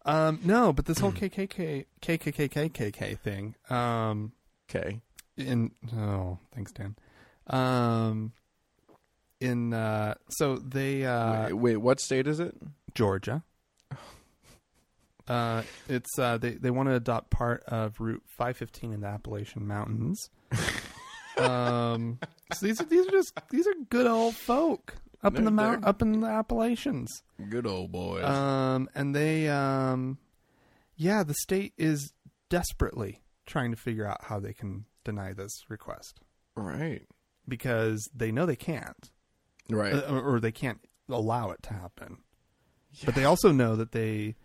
Um, 0.06 0.40
no, 0.44 0.74
but 0.74 0.86
this 0.86 1.00
whole 1.00 1.12
KKK 1.12 1.86
KKK 2.02 3.20
thing. 3.20 3.56
Um, 3.70 4.34
Okay. 4.70 5.02
in 5.38 5.72
oh, 5.96 6.40
thanks, 6.54 6.72
Dan. 6.72 6.96
Um, 7.48 8.34
in 9.40 9.74
uh, 9.74 10.16
so 10.30 10.58
they 10.58 11.06
uh, 11.06 11.44
wait, 11.50 11.54
wait, 11.54 11.78
what 11.78 12.00
state 12.00 12.28
is 12.28 12.40
it? 12.40 12.56
Georgia. 12.94 13.44
Uh, 15.26 15.64
it's 15.88 16.20
uh, 16.20 16.38
they 16.38 16.50
they 16.56 16.70
want 16.70 16.90
to 16.90 16.96
adopt 16.96 17.30
part 17.30 17.64
of 17.68 17.98
Route 18.02 18.22
515 18.38 18.92
in 18.92 19.00
the 19.00 19.08
Appalachian 19.08 19.66
Mountains. 19.66 20.30
um, 21.38 22.20
so 22.54 22.66
these 22.66 22.82
are 22.82 22.84
these 22.84 23.08
are 23.08 23.12
just 23.12 23.32
these 23.50 23.66
are 23.66 23.74
good 23.90 24.06
old 24.06 24.36
folk 24.36 24.96
up 25.24 25.36
in 25.36 25.46
the 25.46 25.52
mount 25.52 25.86
up 25.86 26.02
in 26.02 26.22
the 26.22 26.28
Appalachians. 26.28 27.24
Good 27.50 27.66
old 27.66 27.92
boys. 27.92 28.24
Um, 28.24 28.90
and 28.96 29.16
they 29.16 29.48
um, 29.50 30.18
yeah, 30.96 31.24
the 31.24 31.34
state 31.36 31.74
is 31.78 32.14
desperately 32.50 33.22
trying 33.46 33.72
to 33.72 33.78
figure 33.78 34.06
out 34.06 34.26
how 34.26 34.40
they 34.40 34.54
can 34.54 34.86
deny 35.04 35.34
this 35.34 35.52
request 35.70 36.22
right. 36.56 37.02
because 37.48 38.10
they 38.16 38.32
know 38.32 38.46
they 38.46 38.56
can't 38.56 39.12
Right. 39.70 39.94
uh, 39.94 40.02
or, 40.10 40.36
or 40.36 40.40
they 40.40 40.52
can't 40.52 40.80
allow 41.10 41.52
it 41.52 41.64
to 41.64 41.74
happen. 41.74 42.18
But 43.06 43.16
they 43.16 43.26
also 43.26 43.52
know 43.52 43.76
that 43.76 43.92
they 43.92 44.36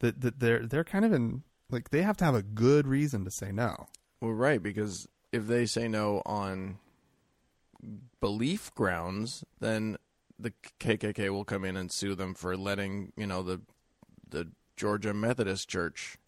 that, 0.00 0.20
that 0.20 0.40
they're 0.40 0.66
they're 0.66 0.84
kind 0.84 1.04
of 1.04 1.12
in 1.12 1.42
like 1.70 1.90
they 1.90 2.02
have 2.02 2.16
to 2.18 2.24
have 2.24 2.34
a 2.34 2.42
good 2.42 2.86
reason 2.86 3.24
to 3.24 3.30
say 3.30 3.50
no. 3.50 3.86
Well, 4.20 4.32
right, 4.32 4.62
because 4.62 5.08
if 5.32 5.46
they 5.46 5.64
say 5.66 5.88
no 5.88 6.22
on 6.26 6.78
belief 8.20 8.74
grounds, 8.74 9.44
then 9.60 9.96
the 10.38 10.52
KKK 10.80 11.30
will 11.30 11.44
come 11.44 11.64
in 11.64 11.76
and 11.76 11.90
sue 11.90 12.14
them 12.14 12.34
for 12.34 12.56
letting 12.56 13.12
you 13.16 13.26
know 13.26 13.42
the 13.42 13.60
the 14.28 14.50
Georgia 14.76 15.14
Methodist 15.14 15.68
Church 15.68 16.18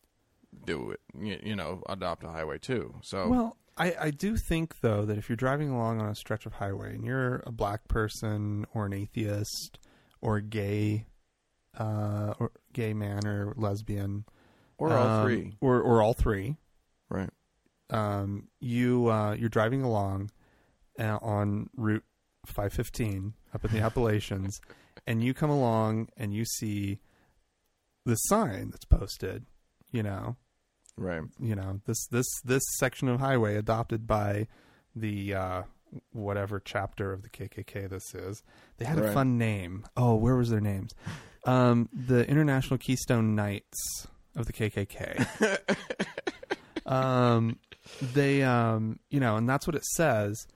do 0.64 0.90
it. 0.90 1.00
You, 1.18 1.38
you 1.42 1.56
know, 1.56 1.82
adopt 1.88 2.24
a 2.24 2.28
highway 2.28 2.58
too. 2.58 2.94
So 3.02 3.28
Well, 3.28 3.56
I, 3.76 3.94
I 4.00 4.10
do 4.10 4.36
think 4.36 4.80
though 4.80 5.04
that 5.04 5.18
if 5.18 5.28
you're 5.28 5.36
driving 5.36 5.70
along 5.70 6.00
on 6.00 6.08
a 6.08 6.14
stretch 6.14 6.46
of 6.46 6.54
highway 6.54 6.94
and 6.94 7.04
you're 7.04 7.42
a 7.46 7.52
black 7.52 7.88
person 7.88 8.66
or 8.72 8.86
an 8.86 8.92
atheist 8.92 9.78
or 10.20 10.40
gay 10.40 11.06
uh 11.78 12.32
or 12.38 12.52
gay 12.72 12.94
man 12.94 13.26
or 13.26 13.52
lesbian 13.56 14.24
or 14.78 14.96
all 14.96 15.08
um, 15.08 15.24
three, 15.24 15.56
or 15.60 15.80
or 15.82 16.00
all 16.00 16.14
three 16.14 16.56
right? 17.10 17.28
um 17.90 18.48
you 18.60 19.10
uh 19.10 19.34
you're 19.34 19.50
driving 19.50 19.82
along 19.82 20.30
uh, 20.98 21.18
on 21.20 21.68
route 21.76 22.04
515 22.46 23.34
up 23.56 23.64
in 23.64 23.72
the 23.72 23.84
Appalachians 23.84 24.60
and 25.06 25.24
you 25.24 25.34
come 25.34 25.50
along 25.50 26.08
and 26.16 26.32
you 26.32 26.44
see 26.44 27.00
the 28.04 28.14
sign 28.14 28.70
that's 28.70 28.84
posted 28.84 29.46
you 29.92 30.02
know? 30.02 30.36
Right. 30.98 31.22
you 31.38 31.54
know 31.54 31.80
this 31.84 32.06
this 32.06 32.26
this 32.42 32.62
section 32.78 33.08
of 33.08 33.20
highway 33.20 33.56
adopted 33.56 34.06
by 34.06 34.46
the 34.94 35.34
uh 35.34 35.62
whatever 36.12 36.58
chapter 36.58 37.12
of 37.12 37.22
the 37.22 37.28
KKK 37.28 37.90
this 37.90 38.14
is. 38.14 38.42
They 38.78 38.86
had 38.86 38.98
a 38.98 39.12
fun 39.12 39.36
name. 39.36 39.84
Oh 39.94 40.14
where 40.14 40.36
was 40.36 40.48
their 40.48 40.60
names? 40.60 40.92
Um 41.44 41.90
the 41.92 42.26
International 42.26 42.78
Keystone 42.78 43.34
Knights 43.34 44.06
of 44.34 44.46
the 44.46 44.54
KKK 44.54 45.58
um 46.86 47.58
they 48.00 48.42
um 48.42 48.98
you 49.10 49.20
know 49.20 49.36
and 49.36 49.46
that's 49.46 49.66
what 49.66 49.76
it 49.76 49.84
says. 49.84 50.46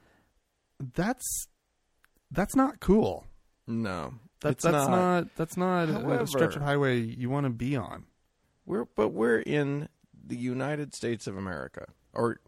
That's 0.95 1.47
that's 2.31 2.55
not 2.57 2.81
cool 2.81 3.27
No, 3.67 4.15
that, 4.41 4.51
it's 4.53 4.65
that's 4.65 4.89
not. 4.89 4.91
not, 4.91 5.37
that's 5.37 5.57
not 5.57 5.89
a 5.89 6.27
stretch 6.27 6.57
of 6.57 6.63
highway 6.63 7.01
you 7.01 7.29
want 7.31 7.45
to 7.45 7.51
be 7.51 7.77
on 7.77 8.05
We're 8.67 8.85
but 8.85 9.09
we're 9.09 9.41
in 9.41 9.89
the 10.27 10.37
United 10.37 10.95
States 10.95 11.27
of 11.27 11.37
America, 11.37 11.87
or 12.13 12.41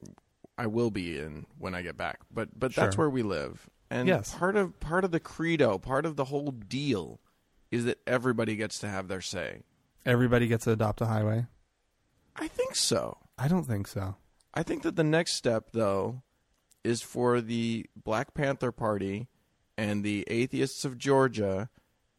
I 0.56 0.66
will 0.68 0.90
be 0.90 1.18
in 1.18 1.46
when 1.58 1.74
I 1.74 1.82
get 1.82 1.96
back. 1.96 2.20
But 2.32 2.48
but 2.58 2.74
that's 2.74 2.96
where 2.96 3.10
we 3.10 3.22
live, 3.22 3.68
and 3.90 4.06
Yes. 4.06 4.32
part 4.34 4.54
of 4.56 4.78
part 4.78 5.04
of 5.04 5.10
the 5.10 5.18
credo, 5.20 5.78
part 5.78 6.06
of 6.06 6.14
the 6.16 6.26
whole 6.26 6.50
deal, 6.52 7.20
is 7.72 7.84
that 7.86 7.98
everybody 8.06 8.54
gets 8.56 8.78
to 8.80 8.88
have 8.88 9.08
their 9.08 9.20
say. 9.22 9.62
everybody 10.06 10.46
gets 10.46 10.64
to 10.64 10.72
adopt 10.72 11.00
a 11.00 11.06
highway 11.06 11.46
I 12.36 12.46
think 12.48 12.74
so. 12.76 13.18
I 13.38 13.48
don't 13.48 13.64
think 13.64 13.86
so 13.88 14.16
I 14.54 14.62
think 14.62 14.82
that 14.82 14.96
the 14.96 15.04
next 15.04 15.34
step, 15.34 15.70
though, 15.72 16.22
is 16.84 17.00
for 17.02 17.40
the 17.40 17.86
Black 17.96 18.34
Panther 18.34 18.70
Party 18.70 19.28
and 19.76 20.04
the 20.04 20.24
Atheists 20.28 20.84
of 20.84 20.98
Georgia 20.98 21.68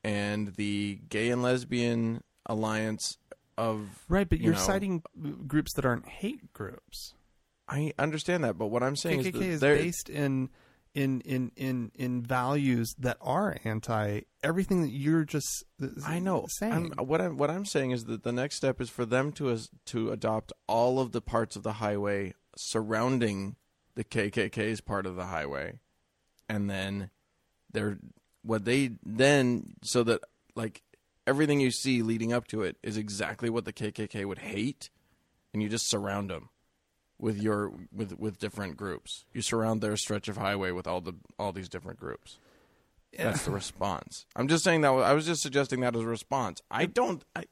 and 0.04 0.56
the 0.56 1.00
Gay 1.10 1.30
and 1.30 1.42
Lesbian 1.42 2.24
Alliance 2.46 3.18
of 3.58 4.04
Right, 4.10 4.28
but 4.28 4.40
you 4.40 4.46
you're 4.46 4.54
know, 4.54 4.60
citing 4.60 5.04
groups 5.48 5.74
that 5.74 5.86
aren't 5.86 6.08
hate 6.08 6.54
groups. 6.54 7.14
I 7.68 7.94
understand 7.98 8.44
that, 8.44 8.58
but 8.58 8.68
what 8.68 8.84
I'm 8.84 8.96
saying 8.96 9.24
KKK 9.24 9.42
is, 9.42 9.60
that 9.62 9.72
is 9.72 9.82
based 9.82 10.10
in 10.10 10.50
in 10.94 11.22
in 11.22 11.52
in 11.56 11.92
in 11.96 12.22
values 12.22 12.94
that 13.00 13.18
are 13.22 13.58
anti 13.64 14.22
everything 14.44 14.82
that 14.82 14.92
you're 14.92 15.24
just 15.24 15.64
I 16.06 16.20
know. 16.20 16.46
saying. 16.50 16.94
I'm, 16.98 17.08
what 17.08 17.22
I'm 17.22 17.38
what 17.38 17.50
I'm 17.50 17.66
saying 17.66 17.92
is 17.92 18.06
that 18.06 18.24
the 18.24 18.32
next 18.32 18.58
step 18.58 18.82
is 18.82 18.90
for 18.90 19.06
them 19.06 19.32
to 19.34 19.50
as, 19.50 19.70
to 19.88 20.12
adopt 20.12 20.52
all 20.68 21.00
of 21.00 21.12
the 21.12 21.22
parts 21.22 21.56
of 21.56 21.64
the 21.64 21.74
highway 21.74 22.34
surrounding 22.56 23.56
the 23.96 24.04
KKK's 24.04 24.82
part 24.82 25.06
of 25.06 25.16
the 25.16 25.26
highway, 25.26 25.80
and 26.50 26.70
then 26.70 27.10
they're 27.74 27.98
what 28.44 28.66
they 28.66 28.92
then 29.06 29.74
so 29.84 30.04
that 30.04 30.22
like 30.56 30.82
everything 31.26 31.60
you 31.60 31.72
see 31.72 32.02
leading 32.02 32.34
up 32.34 32.48
to 32.48 32.62
it 32.62 32.78
is 32.84 32.98
exactly 32.98 33.50
what 33.50 33.66
the 33.66 33.74
KKK 33.74 34.26
would 34.26 34.40
hate, 34.40 34.90
and 35.54 35.62
you 35.62 35.70
just 35.70 35.90
surround 35.90 36.30
them 36.30 36.50
with 37.20 37.42
your 37.42 37.72
with 37.92 38.18
with 38.18 38.40
different 38.40 38.78
groups. 38.78 39.26
You 39.34 39.42
surround 39.42 39.82
their 39.82 39.98
stretch 39.98 40.28
of 40.28 40.38
highway 40.38 40.72
with 40.72 40.88
all 40.88 41.02
the 41.02 41.16
all 41.38 41.52
these 41.52 41.70
different 41.70 42.00
groups. 42.00 42.40
Yeah. 43.12 43.26
That's 43.26 43.46
the 43.46 43.52
response. 43.52 44.26
I'm 44.36 44.48
just 44.48 44.64
saying 44.64 44.82
that. 44.82 44.90
I 44.92 45.14
was 45.14 45.26
just 45.26 45.44
suggesting 45.44 45.82
that 45.82 45.96
as 45.96 46.02
a 46.02 46.08
response. 46.08 46.62
I 46.72 46.86
don't. 46.86 47.24
I, 47.36 47.46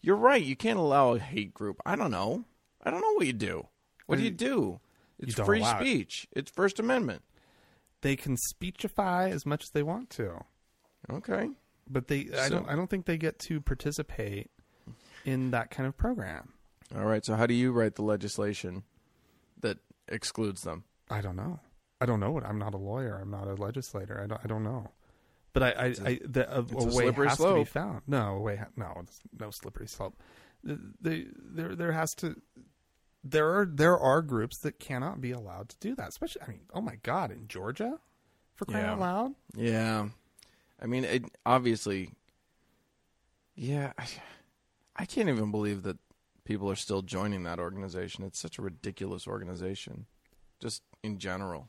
you're 0.00 0.16
right. 0.16 0.42
You 0.42 0.56
can't 0.56 0.78
allow 0.78 1.14
a 1.14 1.18
hate 1.18 1.54
group. 1.54 1.80
I 1.86 1.94
don't 1.96 2.10
know. 2.10 2.44
I 2.82 2.90
don't 2.90 3.00
know 3.00 3.12
what 3.12 3.26
you 3.26 3.32
do. 3.32 3.68
What 4.06 4.18
do 4.18 4.24
you 4.24 4.30
do? 4.30 4.80
It's 5.18 5.34
don't 5.34 5.46
free 5.46 5.60
allow 5.60 5.78
it. 5.78 5.80
speech. 5.80 6.26
It's 6.32 6.50
First 6.50 6.78
Amendment. 6.80 7.22
They 8.04 8.14
can 8.16 8.36
speechify 8.36 9.30
as 9.30 9.44
much 9.44 9.62
as 9.64 9.70
they 9.70 9.82
want 9.82 10.10
to, 10.10 10.44
Okay. 11.10 11.50
but 11.90 12.06
they 12.08 12.28
I 12.32 12.48
So- 12.48 12.50
don't 12.60 12.68
I 12.68 12.76
don't 12.76 12.88
think 12.88 13.06
they 13.06 13.18
get 13.18 13.38
to 13.48 13.60
participate 13.60 14.50
in 15.24 15.50
that 15.50 15.70
kind 15.70 15.86
of 15.88 15.96
program. 15.96 16.52
All 16.94 17.06
right. 17.06 17.24
So 17.24 17.34
how 17.34 17.46
do 17.46 17.54
you 17.54 17.72
write 17.72 17.94
the 17.96 18.02
legislation 18.02 18.84
that 19.60 19.78
excludes 20.08 20.62
them? 20.62 20.84
I 21.10 21.20
don't 21.22 21.34
know. 21.36 21.60
I 22.00 22.06
don't 22.06 22.20
know 22.20 22.30
what 22.30 22.44
I'm 22.44 22.58
not 22.58 22.74
a 22.74 22.78
lawyer. 22.78 23.18
I'm 23.20 23.30
not 23.30 23.48
a 23.48 23.54
legislator. 23.54 24.20
I 24.22 24.26
don't 24.26 24.40
I 24.44 24.46
don't 24.46 24.62
know. 24.64 24.90
But 25.54 25.62
I, 25.62 25.68
I, 25.70 25.84
I 26.10 26.20
the, 26.24 26.44
a, 26.50 26.60
a 26.60 26.62
a 26.62 26.84
way 26.84 26.90
slippery 26.90 27.28
has 27.28 27.38
to 27.38 27.42
be 27.44 27.48
slope. 27.48 27.68
found. 27.68 28.02
No, 28.08 28.36
a 28.36 28.40
way, 28.40 28.56
ha- 28.56 28.72
no, 28.76 28.92
it's 29.02 29.20
no 29.38 29.50
slippery 29.50 29.86
slope. 29.86 30.14
The- 30.64 30.80
the- 31.00 31.28
there, 31.56 31.74
there 31.76 31.92
has 31.92 32.10
to. 32.16 32.36
There 33.26 33.58
are 33.58 33.64
there 33.66 33.98
are 33.98 34.20
groups 34.20 34.58
that 34.58 34.78
cannot 34.78 35.20
be 35.20 35.30
allowed 35.32 35.70
to 35.70 35.76
do 35.80 35.94
that. 35.96 36.08
Especially, 36.08 36.42
I 36.42 36.48
mean, 36.50 36.60
oh 36.74 36.80
my 36.82 36.96
God, 37.02 37.30
in 37.30 37.48
Georgia, 37.48 37.98
for 38.54 38.66
crying 38.66 38.84
Yeah. 38.84 38.92
out 38.92 39.00
loud. 39.00 39.34
Yeah. 39.56 40.08
I 40.82 40.86
mean, 40.86 41.04
it, 41.04 41.24
obviously. 41.46 42.10
Yeah. 43.54 43.92
I, 43.98 44.06
I 44.96 45.04
can't 45.06 45.28
even 45.28 45.50
believe 45.50 45.82
that 45.84 45.96
people 46.44 46.70
are 46.70 46.76
still 46.76 47.02
joining 47.02 47.44
that 47.44 47.58
organization. 47.58 48.24
It's 48.24 48.38
such 48.38 48.58
a 48.58 48.62
ridiculous 48.62 49.26
organization, 49.26 50.06
just 50.60 50.82
in 51.02 51.18
general. 51.18 51.68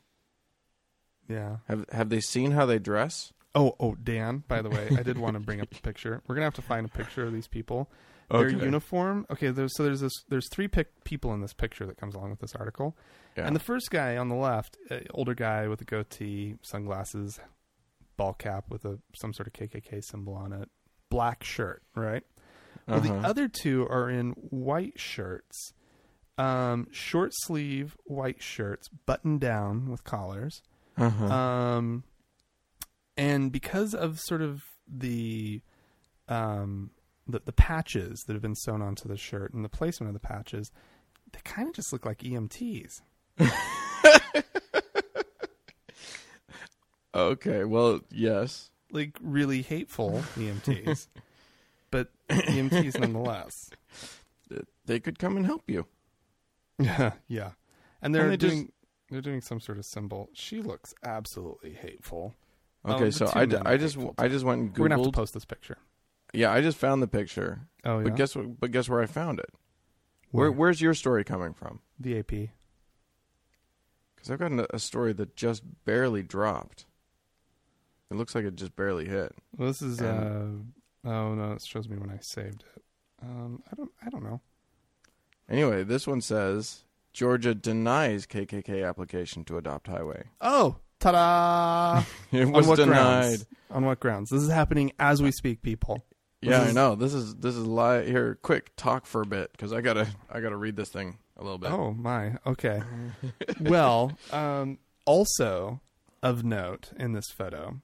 Yeah. 1.30 1.58
Have 1.68 1.86
Have 1.92 2.10
they 2.10 2.20
seen 2.20 2.52
how 2.52 2.66
they 2.66 2.80
dress? 2.80 3.32
Oh, 3.54 3.76
oh, 3.80 3.96
Dan. 3.96 4.44
By 4.50 4.62
the 4.62 4.70
way, 4.70 4.90
I 4.98 5.04
did 5.04 5.18
want 5.18 5.36
to 5.36 5.40
bring 5.40 5.62
up 5.62 5.70
the 5.70 5.80
picture. 5.82 6.22
We're 6.28 6.36
gonna 6.36 6.46
have 6.46 6.54
to 6.56 6.62
find 6.62 6.86
a 6.86 6.90
picture 6.90 7.24
of 7.26 7.32
these 7.32 7.48
people. 7.48 7.90
Their 8.30 8.48
Okay. 8.48 8.66
uniform. 8.66 9.26
Okay, 9.30 9.50
there's 9.52 9.76
so 9.76 9.84
there's 9.84 10.02
this 10.02 10.14
there's 10.30 10.50
three 10.50 10.68
pic- 10.68 11.04
people 11.04 11.34
in 11.34 11.42
this 11.42 11.54
picture 11.54 11.86
that 11.86 11.98
comes 11.98 12.16
along 12.16 12.32
with 12.32 12.40
this 12.40 12.56
article. 12.56 12.98
Yeah. 13.38 13.46
And 13.48 13.56
the 13.56 13.60
first 13.60 13.92
guy 13.92 14.18
on 14.18 14.30
the 14.30 14.36
left, 14.36 14.78
uh, 14.90 15.00
older 15.12 15.34
guy 15.36 15.68
with 15.68 15.82
a 15.82 15.86
goatee, 15.86 16.56
sunglasses, 16.64 17.40
ball 18.18 18.34
cap 18.34 18.66
with 18.70 18.84
a 18.86 19.00
some 19.16 19.34
sort 19.34 19.48
of 19.48 19.54
KKK 19.54 20.02
symbol 20.04 20.34
on 20.34 20.54
it, 20.54 20.70
black 21.10 21.44
shirt, 21.44 21.84
right? 21.96 22.24
Well, 22.88 23.00
the 23.02 23.14
Uh-huh. 23.14 23.28
other 23.28 23.48
two 23.48 23.88
are 23.90 24.10
in 24.10 24.32
white 24.32 25.00
shirts, 25.00 25.74
um, 26.38 26.88
short 26.92 27.32
sleeve 27.34 27.96
white 28.06 28.42
shirts, 28.42 28.88
buttoned 28.90 29.42
down 29.42 29.90
with 29.90 30.04
collars. 30.04 30.62
Uh-huh. 30.98 31.26
Um, 31.26 32.04
and 33.18 33.52
because 33.52 33.94
of 33.94 34.20
sort 34.20 34.42
of 34.42 34.64
the 34.88 35.62
um 36.28 36.90
the, 37.28 37.42
the 37.44 37.52
patches 37.54 38.24
that 38.26 38.34
have 38.34 38.42
been 38.42 38.56
sewn 38.56 38.82
onto 38.82 39.08
the 39.08 39.18
shirt 39.18 39.54
and 39.54 39.64
the 39.66 39.70
placement 39.70 40.10
of 40.10 40.14
the 40.14 40.26
patches, 40.26 40.72
they 41.32 41.40
kind 41.44 41.68
of 41.68 41.74
just 41.76 41.92
look 41.94 42.06
like 42.06 42.20
EMTs. 42.20 43.02
okay. 47.16 47.64
Well, 47.64 48.02
yes. 48.12 48.70
Like 48.92 49.18
really 49.22 49.62
hateful 49.62 50.24
EMTs, 50.36 51.08
but 51.92 52.10
EMTs 52.30 53.00
nonetheless. 53.00 53.70
They 54.88 55.00
could 55.00 55.18
come 55.18 55.36
and 55.36 55.48
help 55.48 55.64
you. 55.68 55.88
Yeah, 56.78 57.14
yeah. 57.28 57.52
And 58.04 58.14
they're 58.14 58.22
And 58.26 58.34
they 58.34 58.38
just- 58.38 58.54
doing 58.54 58.72
they're 59.10 59.22
doing 59.22 59.42
some 59.42 59.60
sort 59.60 59.80
of 59.80 59.86
symbol. 59.86 60.30
She 60.34 60.62
looks 60.62 60.94
absolutely 61.04 61.74
hateful. 61.74 62.36
Okay, 62.88 63.06
the 63.06 63.12
so 63.12 63.26
I, 63.34 63.48
I 63.66 63.78
just 63.78 63.98
I 64.20 64.28
just 64.28 64.46
went 64.46 64.62
and 64.62 64.78
We're 64.78 64.88
gonna 64.88 65.02
have 65.02 65.12
to 65.12 65.16
post 65.16 65.34
this 65.34 65.44
picture. 65.46 65.80
Yeah, 66.34 66.52
I 66.52 66.62
just 66.62 66.78
found 66.78 67.02
the 67.02 67.08
picture. 67.08 67.68
Oh 67.84 68.00
yeah. 68.00 68.04
But 68.06 68.16
guess 68.16 68.36
what? 68.36 68.60
But 68.60 68.72
guess 68.72 68.90
where 68.90 69.02
I 69.02 69.06
found 69.06 69.40
it? 69.40 69.50
Where, 70.32 70.52
where's 70.52 70.82
your 70.82 70.94
story 70.94 71.24
coming 71.24 71.54
from? 71.54 71.80
the 72.00 72.20
AP? 72.20 72.50
Because 74.16 74.30
I've 74.32 74.40
got 74.40 74.52
a, 74.52 74.76
a 74.76 74.80
story 74.80 75.14
that 75.14 75.36
just 75.38 75.64
barely 75.86 76.24
dropped. 76.24 76.86
It 78.12 78.16
looks 78.16 78.36
like 78.36 78.44
it 78.46 78.56
just 78.56 78.76
barely 78.76 79.06
hit. 79.08 79.34
Well, 79.58 79.68
this 79.68 79.82
is. 79.82 80.02
Uh 80.02 80.48
Oh 81.08 81.36
no, 81.36 81.52
it 81.54 81.62
shows 81.62 81.88
me 81.88 81.98
when 81.98 82.10
I 82.10 82.18
saved 82.20 82.64
it. 82.76 82.84
Um, 83.22 83.62
I 83.72 83.76
don't. 83.76 83.92
I 84.06 84.10
don't 84.10 84.24
know. 84.24 84.42
Anyway, 85.48 85.84
this 85.84 86.08
one 86.08 86.20
says 86.22 86.84
Georgia 87.14 87.54
denies 87.54 88.26
KKK 88.26 88.88
application 88.88 89.44
to 89.46 89.58
adopt 89.58 89.88
highway. 89.88 90.24
Oh, 90.42 90.78
ta-da! 91.00 92.04
It 92.32 92.46
On 92.46 92.52
was 92.52 92.68
what 92.68 92.78
denied. 92.78 92.96
grounds? 92.96 93.46
On 93.70 93.86
what 93.86 94.00
grounds? 94.00 94.32
This 94.32 94.42
is 94.42 94.50
happening 94.50 94.92
as 94.98 95.22
we 95.22 95.32
speak, 95.32 95.62
people. 95.62 96.04
Yeah, 96.46 96.60
This 96.60 96.70
I 96.70 96.72
know. 96.74 96.96
This 96.96 97.14
is 97.14 97.36
this 97.36 97.56
is 97.56 97.66
li 97.66 98.06
Here, 98.06 98.38
quick, 98.42 98.72
talk 98.76 99.06
for 99.06 99.22
a 99.22 99.26
bit 99.26 99.52
because 99.52 99.74
I 99.74 99.82
gotta 99.82 100.08
I 100.30 100.40
gotta 100.40 100.58
read 100.58 100.76
this 100.76 100.90
thing. 100.90 101.18
a 101.38 101.44
little 101.44 101.58
bit. 101.58 101.72
Oh 101.72 101.92
my. 101.94 102.38
Okay. 102.46 102.82
well, 103.62 104.18
um, 104.32 104.78
also 105.06 105.82
of 106.24 106.44
note 106.44 106.92
in 106.98 107.14
this 107.14 107.30
photo 107.30 107.82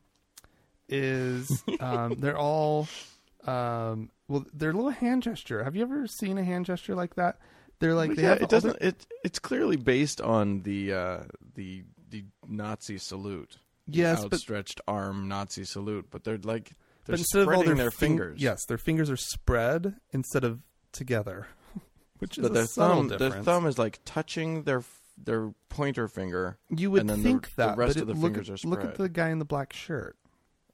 is 0.89 1.63
um, 1.79 2.15
they're 2.19 2.37
all 2.37 2.87
um, 3.45 4.09
well, 4.27 4.45
they're 4.53 4.69
a 4.69 4.73
little 4.73 4.91
hand 4.91 5.23
gesture. 5.23 5.63
Have 5.63 5.75
you 5.75 5.81
ever 5.81 6.07
seen 6.07 6.37
a 6.37 6.43
hand 6.43 6.65
gesture 6.65 6.95
like 6.95 7.15
that? 7.15 7.39
They're 7.79 7.95
like 7.95 8.15
they 8.15 8.21
yeah, 8.23 8.29
have 8.29 8.41
it 8.43 8.49
doesn't. 8.49 8.79
their- 8.79 8.89
It 8.89 9.07
it's 9.23 9.39
clearly 9.39 9.75
based 9.77 10.21
on 10.21 10.61
the 10.61 10.93
uh, 10.93 11.19
the 11.55 11.83
the 12.09 12.25
Nazi 12.47 12.97
salute. 12.97 13.57
Yes, 13.87 14.23
but- 14.23 14.33
outstretched 14.33 14.79
arm 14.87 15.27
Nazi 15.27 15.65
salute, 15.65 16.07
but 16.11 16.23
they're 16.23 16.37
like 16.37 16.73
they're 17.05 17.13
but 17.13 17.19
instead 17.19 17.41
of 17.43 17.47
all 17.49 17.63
their, 17.63 17.75
their 17.75 17.91
fing- 17.91 18.09
fingers. 18.11 18.41
yes, 18.41 18.65
their 18.67 18.77
fingers 18.77 19.09
are 19.09 19.17
spread 19.17 19.95
instead 20.11 20.43
of 20.43 20.59
together, 20.91 21.47
which 22.19 22.37
is 22.37 22.43
but 22.43 22.53
their 22.53 22.65
thumb, 22.65 23.07
their 23.07 23.31
thumb 23.43 23.65
is 23.65 23.77
like 23.79 23.99
touching 24.05 24.63
their 24.63 24.83
their 25.23 25.51
pointer 25.69 26.07
finger. 26.07 26.57
you 26.69 26.89
would 26.91 27.07
think 27.21 27.49
the, 27.49 27.55
that, 27.57 27.71
the 27.75 27.77
rest 27.77 27.97
of 27.97 28.07
the 28.07 28.13
look 28.13 28.33
fingers 28.33 28.49
at, 28.49 28.63
are 28.65 28.67
look 28.67 28.83
at 28.83 28.95
the 28.95 29.09
guy 29.09 29.29
in 29.29 29.39
the 29.39 29.45
black 29.45 29.73
shirt. 29.73 30.15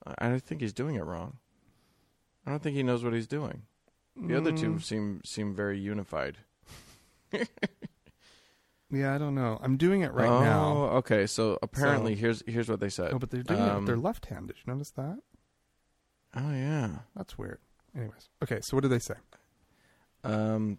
I 0.06 0.30
I 0.34 0.38
think 0.38 0.60
he's 0.60 0.72
doing 0.72 0.94
it 0.96 1.04
wrong. 1.04 1.38
I 2.46 2.50
don't 2.50 2.62
think 2.62 2.76
he 2.76 2.82
knows 2.82 3.04
what 3.04 3.12
he's 3.12 3.26
doing. 3.26 3.62
The 4.16 4.36
other 4.36 4.50
two 4.52 4.72
Mm, 4.74 4.82
seem 4.82 5.20
seem 5.24 5.54
very 5.54 5.78
unified. 5.78 6.38
Yeah, 8.90 9.14
I 9.14 9.18
don't 9.18 9.34
know. 9.34 9.58
I'm 9.62 9.76
doing 9.76 10.00
it 10.00 10.12
right 10.14 10.28
oh, 10.30 10.40
now. 10.42 10.72
okay. 10.98 11.26
So 11.26 11.58
apparently, 11.62 12.14
So- 12.14 12.20
here's 12.20 12.42
here's 12.46 12.68
what 12.70 12.80
they 12.80 12.88
said. 12.88 13.12
Oh, 13.12 13.18
but 13.18 13.30
they're 13.30 13.42
doing 13.42 13.60
it 13.60 13.64
with 13.64 13.72
Um, 13.72 13.86
their 13.86 13.98
left 13.98 14.26
hand. 14.26 14.46
Did 14.46 14.56
you 14.64 14.72
notice 14.72 14.90
that? 14.92 15.18
Oh 16.38 16.52
yeah. 16.52 16.90
That's 17.16 17.36
weird. 17.36 17.58
Anyways, 17.96 18.28
okay. 18.42 18.60
So 18.60 18.76
what 18.76 18.82
did 18.82 18.92
they 18.92 18.98
say? 18.98 19.14
Um, 20.24 20.78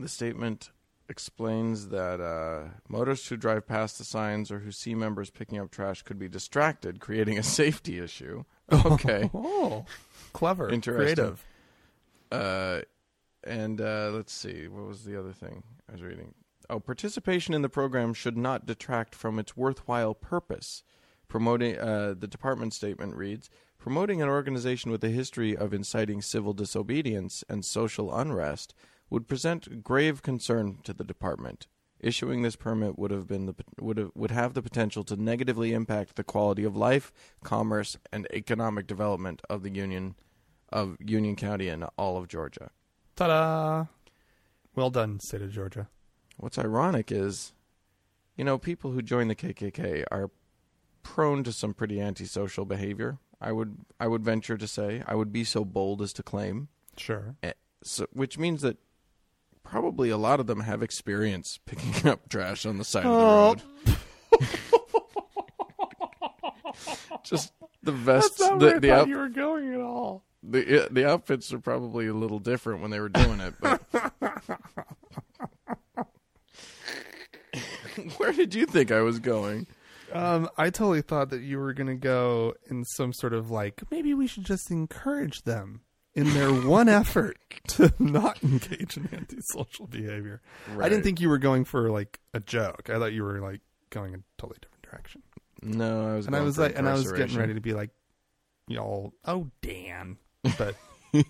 the 0.00 0.08
statement 0.08 0.70
explains 1.08 1.88
that 1.88 2.20
uh, 2.20 2.70
motorists 2.88 3.28
who 3.28 3.36
drive 3.36 3.66
past 3.66 3.98
the 3.98 4.04
signs 4.04 4.50
or 4.50 4.60
who 4.60 4.70
see 4.72 4.94
members 4.94 5.28
picking 5.30 5.58
up 5.58 5.70
trash 5.70 6.02
could 6.02 6.18
be 6.18 6.28
distracted, 6.28 6.98
creating 7.00 7.38
a 7.38 7.42
safety 7.60 7.98
issue. 7.98 8.44
Okay. 8.72 9.30
Oh, 9.66 9.84
clever, 10.32 10.68
Interesting. 10.70 11.14
creative. 11.14 11.44
Uh, 12.32 12.80
and 13.44 13.80
uh, 13.80 14.10
let's 14.12 14.32
see, 14.32 14.68
what 14.68 14.86
was 14.86 15.04
the 15.04 15.18
other 15.18 15.32
thing 15.32 15.62
I 15.88 15.92
was 15.92 16.02
reading? 16.02 16.34
Oh, 16.70 16.80
participation 16.80 17.52
in 17.52 17.60
the 17.62 17.68
program 17.68 18.14
should 18.14 18.36
not 18.38 18.64
detract 18.66 19.14
from 19.14 19.38
its 19.38 19.56
worthwhile 19.56 20.14
purpose. 20.14 20.82
Promoting 21.28 21.78
uh, 21.78 22.14
the 22.18 22.26
department 22.26 22.72
statement 22.72 23.16
reads: 23.16 23.50
promoting 23.84 24.22
an 24.22 24.30
organization 24.30 24.90
with 24.90 25.04
a 25.04 25.10
history 25.10 25.54
of 25.54 25.74
inciting 25.74 26.22
civil 26.22 26.54
disobedience 26.54 27.44
and 27.50 27.62
social 27.66 28.16
unrest 28.16 28.72
would 29.10 29.28
present 29.28 29.82
grave 29.82 30.22
concern 30.22 30.78
to 30.82 30.94
the 30.94 31.04
department. 31.04 31.66
Issuing 32.00 32.40
this 32.40 32.56
permit 32.56 32.98
would 32.98 33.10
have 33.10 33.26
been 33.26 33.44
the 33.44 33.54
would 33.78 33.98
have, 33.98 34.10
would 34.14 34.30
have 34.30 34.54
the 34.54 34.62
potential 34.62 35.04
to 35.04 35.16
negatively 35.16 35.74
impact 35.74 36.16
the 36.16 36.24
quality 36.24 36.64
of 36.64 36.74
life, 36.74 37.12
commerce, 37.42 37.98
and 38.10 38.26
economic 38.32 38.86
development 38.86 39.42
of 39.50 39.62
the 39.62 39.70
union 39.70 40.14
of 40.70 40.96
Union 40.98 41.36
County 41.36 41.68
and 41.68 41.84
all 41.98 42.16
of 42.16 42.26
Georgia. 42.26 42.70
Ta-da! 43.16 43.84
Well 44.74 44.88
done, 44.88 45.20
state 45.20 45.42
of 45.42 45.52
Georgia. 45.52 45.88
What's 46.38 46.58
ironic 46.58 47.12
is, 47.12 47.52
you 48.34 48.44
know, 48.44 48.56
people 48.56 48.92
who 48.92 49.02
join 49.02 49.28
the 49.28 49.36
KKK 49.36 50.04
are 50.10 50.30
prone 51.02 51.44
to 51.44 51.52
some 51.52 51.74
pretty 51.74 52.00
antisocial 52.00 52.64
behavior. 52.64 53.18
I 53.40 53.52
would 53.52 53.76
I 54.00 54.08
would 54.08 54.24
venture 54.24 54.56
to 54.56 54.66
say 54.66 55.02
I 55.06 55.14
would 55.14 55.32
be 55.32 55.44
so 55.44 55.64
bold 55.64 56.02
as 56.02 56.12
to 56.14 56.22
claim, 56.22 56.68
Sure. 56.96 57.36
Eh, 57.42 57.52
so, 57.82 58.06
which 58.12 58.38
means 58.38 58.62
that 58.62 58.78
probably 59.62 60.10
a 60.10 60.16
lot 60.16 60.40
of 60.40 60.46
them 60.46 60.60
have 60.60 60.82
experience 60.82 61.58
picking 61.66 62.10
up 62.10 62.28
trash 62.28 62.64
on 62.66 62.78
the 62.78 62.84
side 62.84 63.04
Oh. 63.06 63.52
of 63.52 63.62
the 63.84 63.90
road. 63.92 63.98
Just 67.24 67.52
the 67.82 67.92
vests, 67.92 68.38
That's 68.38 68.50
not 68.50 68.58
the 68.60 68.66
where 68.66 68.76
I 68.76 68.78
the, 68.78 68.88
thought 68.88 68.98
out, 69.00 69.08
you 69.08 69.16
were 69.18 69.28
going 69.28 69.74
at 69.74 69.80
all. 69.80 70.24
the 70.42 70.88
the 70.90 71.08
outfits 71.08 71.52
are 71.52 71.58
probably 71.58 72.06
a 72.06 72.14
little 72.14 72.38
different 72.38 72.80
when 72.82 72.90
they 72.90 73.00
were 73.00 73.08
doing 73.08 73.40
it, 73.40 73.54
but. 73.60 73.82
Where 78.16 78.32
did 78.32 78.54
you 78.54 78.66
think 78.66 78.90
I 78.90 79.02
was 79.02 79.20
going? 79.20 79.66
Um, 80.14 80.48
I 80.56 80.70
totally 80.70 81.02
thought 81.02 81.30
that 81.30 81.42
you 81.42 81.58
were 81.58 81.72
going 81.74 81.88
to 81.88 81.94
go 81.96 82.54
in 82.70 82.84
some 82.84 83.12
sort 83.12 83.32
of 83.34 83.50
like 83.50 83.82
maybe 83.90 84.14
we 84.14 84.26
should 84.26 84.44
just 84.44 84.70
encourage 84.70 85.42
them 85.42 85.80
in 86.14 86.32
their 86.34 86.50
one 86.68 86.88
effort 86.88 87.36
to 87.68 87.92
not 87.98 88.42
engage 88.44 88.96
in 88.96 89.08
antisocial 89.12 89.86
behavior. 89.88 90.40
I 90.80 90.88
didn't 90.88 91.02
think 91.02 91.20
you 91.20 91.28
were 91.28 91.38
going 91.38 91.64
for 91.64 91.90
like 91.90 92.20
a 92.32 92.38
joke. 92.40 92.88
I 92.88 92.98
thought 92.98 93.12
you 93.12 93.24
were 93.24 93.40
like 93.40 93.60
going 93.90 94.14
a 94.14 94.18
totally 94.38 94.58
different 94.62 94.82
direction. 94.84 95.22
No, 95.62 96.12
I 96.12 96.16
was. 96.16 96.26
And 96.26 96.36
I 96.36 96.40
was 96.42 96.58
like, 96.58 96.78
and 96.78 96.88
I 96.88 96.92
was 96.92 97.10
getting 97.10 97.36
ready 97.36 97.54
to 97.54 97.60
be 97.60 97.72
like, 97.72 97.90
y'all, 98.68 99.12
oh 99.24 99.48
Dan, 99.62 100.18
but 100.58 100.76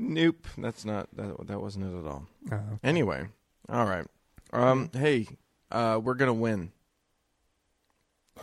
Nope, 0.00 0.46
that's 0.56 0.84
not 0.84 1.08
that. 1.16 1.46
That 1.48 1.60
wasn't 1.60 1.86
it 1.92 1.98
at 1.98 2.06
all. 2.06 2.26
uh, 2.52 2.76
Anyway, 2.84 3.26
all 3.68 3.84
right. 3.84 4.06
Um, 4.52 4.90
hey, 4.94 5.26
uh, 5.72 6.00
we're 6.02 6.14
gonna 6.14 6.32
win. 6.32 6.70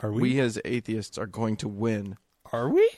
Are 0.04 0.12
We, 0.12 0.22
we? 0.34 0.40
as 0.40 0.60
atheists 0.66 1.18
are 1.18 1.28
going 1.28 1.58
to 1.58 1.68
win. 1.68 2.18
are 2.52 2.70
we? 2.70 2.90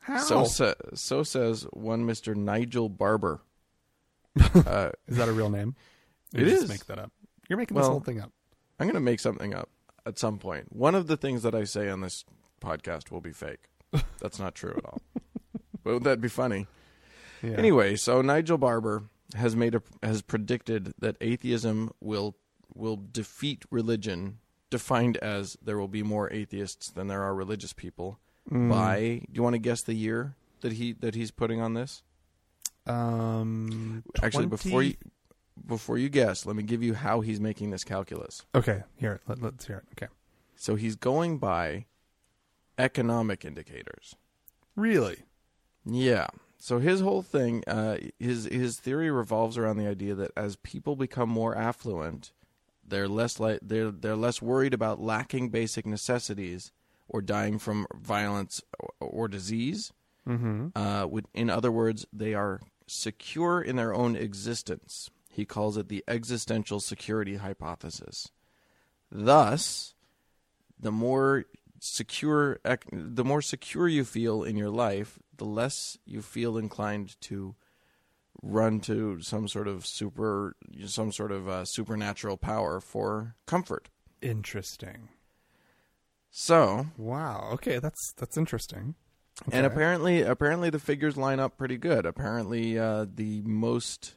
How? 0.00 0.18
So 0.18 0.44
sa- 0.44 0.74
so 0.94 1.22
says 1.22 1.62
one 1.72 2.06
Mister 2.06 2.34
Nigel 2.34 2.88
Barber. 2.88 3.40
uh, 4.54 4.90
is 5.08 5.16
that 5.16 5.28
a 5.28 5.32
real 5.32 5.50
name? 5.50 5.74
Or 6.34 6.40
It 6.40 6.48
is. 6.48 6.68
Make 6.68 6.86
that 6.86 6.98
up. 6.98 7.12
You're 7.48 7.56
making 7.58 7.76
this 7.76 7.82
Well- 7.82 7.90
whole 7.92 8.00
thing 8.00 8.20
up. 8.20 8.32
I'm 8.78 8.86
gonna 8.86 9.00
make 9.00 9.20
something 9.20 9.54
up 9.54 9.70
at 10.04 10.18
some 10.18 10.38
point. 10.38 10.66
One 10.70 10.94
of 10.94 11.06
the 11.06 11.16
things 11.16 11.42
that 11.42 11.54
I 11.54 11.64
say 11.64 11.88
on 11.88 12.02
this 12.02 12.24
podcast 12.60 13.10
will 13.10 13.20
be 13.22 13.32
fake. 13.32 13.64
That's 14.20 14.38
not 14.38 14.54
true 14.54 14.74
at 14.76 14.84
all. 14.84 15.00
but 15.82 15.94
would 15.94 16.04
that 16.04 16.20
be 16.20 16.28
funny? 16.28 16.66
Yeah. 17.42 17.52
Anyway, 17.52 17.96
so 17.96 18.20
Nigel 18.22 18.58
Barber 18.58 19.04
has 19.34 19.56
made 19.56 19.74
a 19.74 19.82
has 20.02 20.20
predicted 20.22 20.92
that 20.98 21.16
atheism 21.20 21.90
will 22.00 22.36
will 22.74 23.00
defeat 23.10 23.64
religion, 23.70 24.38
defined 24.70 25.16
as 25.18 25.56
there 25.62 25.78
will 25.78 25.88
be 25.88 26.02
more 26.02 26.32
atheists 26.32 26.90
than 26.90 27.08
there 27.08 27.22
are 27.22 27.34
religious 27.34 27.72
people. 27.72 28.18
Mm. 28.50 28.70
By 28.70 28.98
do 29.26 29.32
you 29.32 29.42
want 29.42 29.54
to 29.54 29.58
guess 29.58 29.82
the 29.82 29.94
year 29.94 30.34
that 30.60 30.72
he 30.72 30.92
that 30.94 31.14
he's 31.14 31.30
putting 31.30 31.60
on 31.60 31.74
this? 31.74 32.02
Um, 32.86 34.04
Actually, 34.22 34.46
20 34.46 34.48
before 34.48 34.82
you 34.82 34.94
before 35.66 35.98
you 35.98 36.08
guess, 36.08 36.46
let 36.46 36.54
me 36.54 36.62
give 36.62 36.82
you 36.82 36.94
how 36.94 37.20
he's 37.20 37.40
making 37.40 37.70
this 37.70 37.82
calculus. 37.82 38.44
Okay, 38.54 38.82
here, 38.96 39.20
let, 39.26 39.42
let's 39.42 39.66
hear 39.66 39.78
it. 39.78 39.84
Okay. 39.92 40.12
So 40.54 40.76
he's 40.76 40.96
going 40.96 41.38
by 41.38 41.86
economic 42.78 43.44
indicators. 43.44 44.14
Really? 44.74 45.18
Yeah. 45.84 46.26
So 46.58 46.78
his 46.78 47.00
whole 47.00 47.22
thing, 47.22 47.62
uh, 47.66 47.98
his 48.18 48.44
his 48.46 48.78
theory 48.78 49.10
revolves 49.10 49.58
around 49.58 49.78
the 49.78 49.86
idea 49.86 50.14
that 50.14 50.32
as 50.36 50.56
people 50.56 50.96
become 50.96 51.28
more 51.28 51.56
affluent, 51.56 52.32
they're 52.88 53.08
less 53.08 53.40
like 53.40 53.60
they're 53.62 53.90
they're 53.90 54.16
less 54.16 54.40
worried 54.40 54.74
about 54.74 55.00
lacking 55.00 55.50
basic 55.50 55.86
necessities 55.86 56.72
or 57.08 57.22
dying 57.22 57.58
from 57.58 57.86
violence 57.94 58.62
or, 58.78 58.90
or 59.00 59.28
disease. 59.28 59.92
Mm-hmm. 60.28 60.68
Uh, 60.74 61.06
with, 61.06 61.26
in 61.34 61.48
other 61.50 61.70
words, 61.70 62.04
they 62.12 62.34
are 62.34 62.60
secure 62.86 63.60
in 63.62 63.76
their 63.76 63.94
own 63.94 64.16
existence. 64.16 65.10
He 65.30 65.44
calls 65.44 65.76
it 65.76 65.88
the 65.88 66.02
existential 66.08 66.80
security 66.80 67.36
hypothesis. 67.36 68.30
Thus, 69.10 69.94
the 70.78 70.90
more 70.90 71.44
secure 71.78 72.58
ec- 72.64 72.88
the 72.90 73.24
more 73.24 73.42
secure 73.42 73.86
you 73.86 74.04
feel 74.04 74.42
in 74.42 74.56
your 74.56 74.70
life, 74.70 75.18
the 75.36 75.44
less 75.44 75.98
you 76.04 76.22
feel 76.22 76.56
inclined 76.56 77.20
to 77.22 77.54
run 78.42 78.80
to 78.80 79.20
some 79.20 79.48
sort 79.48 79.68
of 79.68 79.86
super 79.86 80.56
some 80.86 81.12
sort 81.12 81.32
of 81.32 81.48
uh, 81.48 81.64
supernatural 81.64 82.36
power 82.36 82.80
for 82.80 83.34
comfort. 83.46 83.88
Interesting. 84.22 85.08
So, 86.30 86.86
Wow. 86.96 87.50
Okay, 87.54 87.78
that's 87.78 88.12
that's 88.12 88.36
interesting. 88.36 88.94
and 89.52 89.66
apparently 89.66 90.22
apparently 90.22 90.70
the 90.70 90.78
figures 90.78 91.16
line 91.16 91.40
up 91.40 91.56
pretty 91.56 91.76
good. 91.78 92.06
Apparently 92.06 92.78
uh, 92.78 93.06
the 93.12 93.42
most 93.42 94.16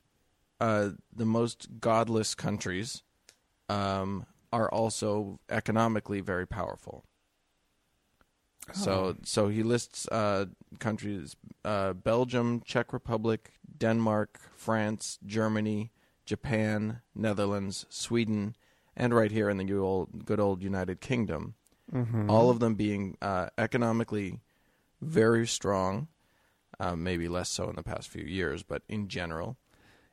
uh, 0.60 0.90
the 1.16 1.26
most 1.26 1.80
godless 1.80 2.36
countries 2.36 3.04
um, 3.70 4.26
are 4.52 4.70
also 4.70 5.40
economically 5.50 6.20
very 6.22 6.46
powerful. 6.48 7.06
So 8.74 8.92
Oh. 8.92 9.16
so 9.24 9.48
he 9.48 9.64
lists 9.64 10.08
uh, 10.12 10.46
countries: 10.80 11.36
uh, 11.66 11.94
Belgium, 11.94 12.62
Czech 12.66 12.94
Republic, 12.94 13.54
Denmark, 13.78 14.40
France, 14.56 15.18
Germany, 15.26 15.92
Japan, 16.26 17.02
Netherlands, 17.16 17.86
Sweden, 17.90 18.56
and 18.96 19.14
right 19.14 19.32
here 19.32 19.50
in 19.50 19.58
the 19.58 19.64
good 19.64 19.82
old, 19.82 20.26
good 20.26 20.40
old 20.40 20.62
United 20.64 21.00
Kingdom. 21.02 21.56
Mhm. 21.92 22.30
All 22.30 22.50
of 22.52 22.60
them 22.60 22.76
being 22.76 23.18
uh, 23.22 23.50
economically 23.58 24.40
very 25.02 25.48
strong. 25.48 26.08
Uh, 26.80 26.96
maybe 26.96 27.28
less 27.28 27.50
so 27.50 27.70
in 27.70 27.76
the 27.76 27.84
past 27.84 28.08
few 28.08 28.24
years, 28.24 28.64
but 28.64 28.84
in 28.88 29.10
general. 29.10 29.58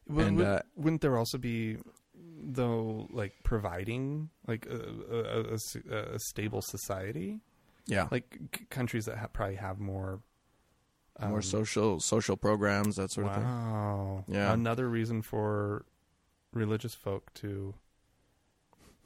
Would, 0.08 0.26
And, 0.26 0.36
would, 0.36 0.46
uh, 0.46 0.60
wouldn't 0.74 1.00
there 1.00 1.16
also 1.16 1.38
be 1.38 1.76
though 2.14 3.06
like 3.10 3.34
providing 3.44 4.30
like 4.48 4.66
a, 4.66 4.78
a, 5.10 5.54
a- 5.54 6.14
a 6.14 6.18
stable 6.18 6.62
society 6.62 7.40
Yeah, 7.86 8.08
like 8.10 8.36
c- 8.56 8.64
countries 8.70 9.04
that 9.06 9.18
ha- 9.18 9.28
probably 9.28 9.56
have 9.56 9.78
more 9.78 10.20
more 11.20 11.36
um, 11.36 11.42
social 11.42 12.00
social 12.00 12.36
programs, 12.36 12.96
that 12.96 13.10
sort 13.10 13.28
of 13.28 13.34
thing. 13.34 13.44
wow 13.44 14.24
Yeah. 14.28 14.52
another 14.52 14.88
reason 14.88 15.22
for 15.22 15.84
religious 16.52 16.94
folk 16.94 17.32
to 17.34 17.74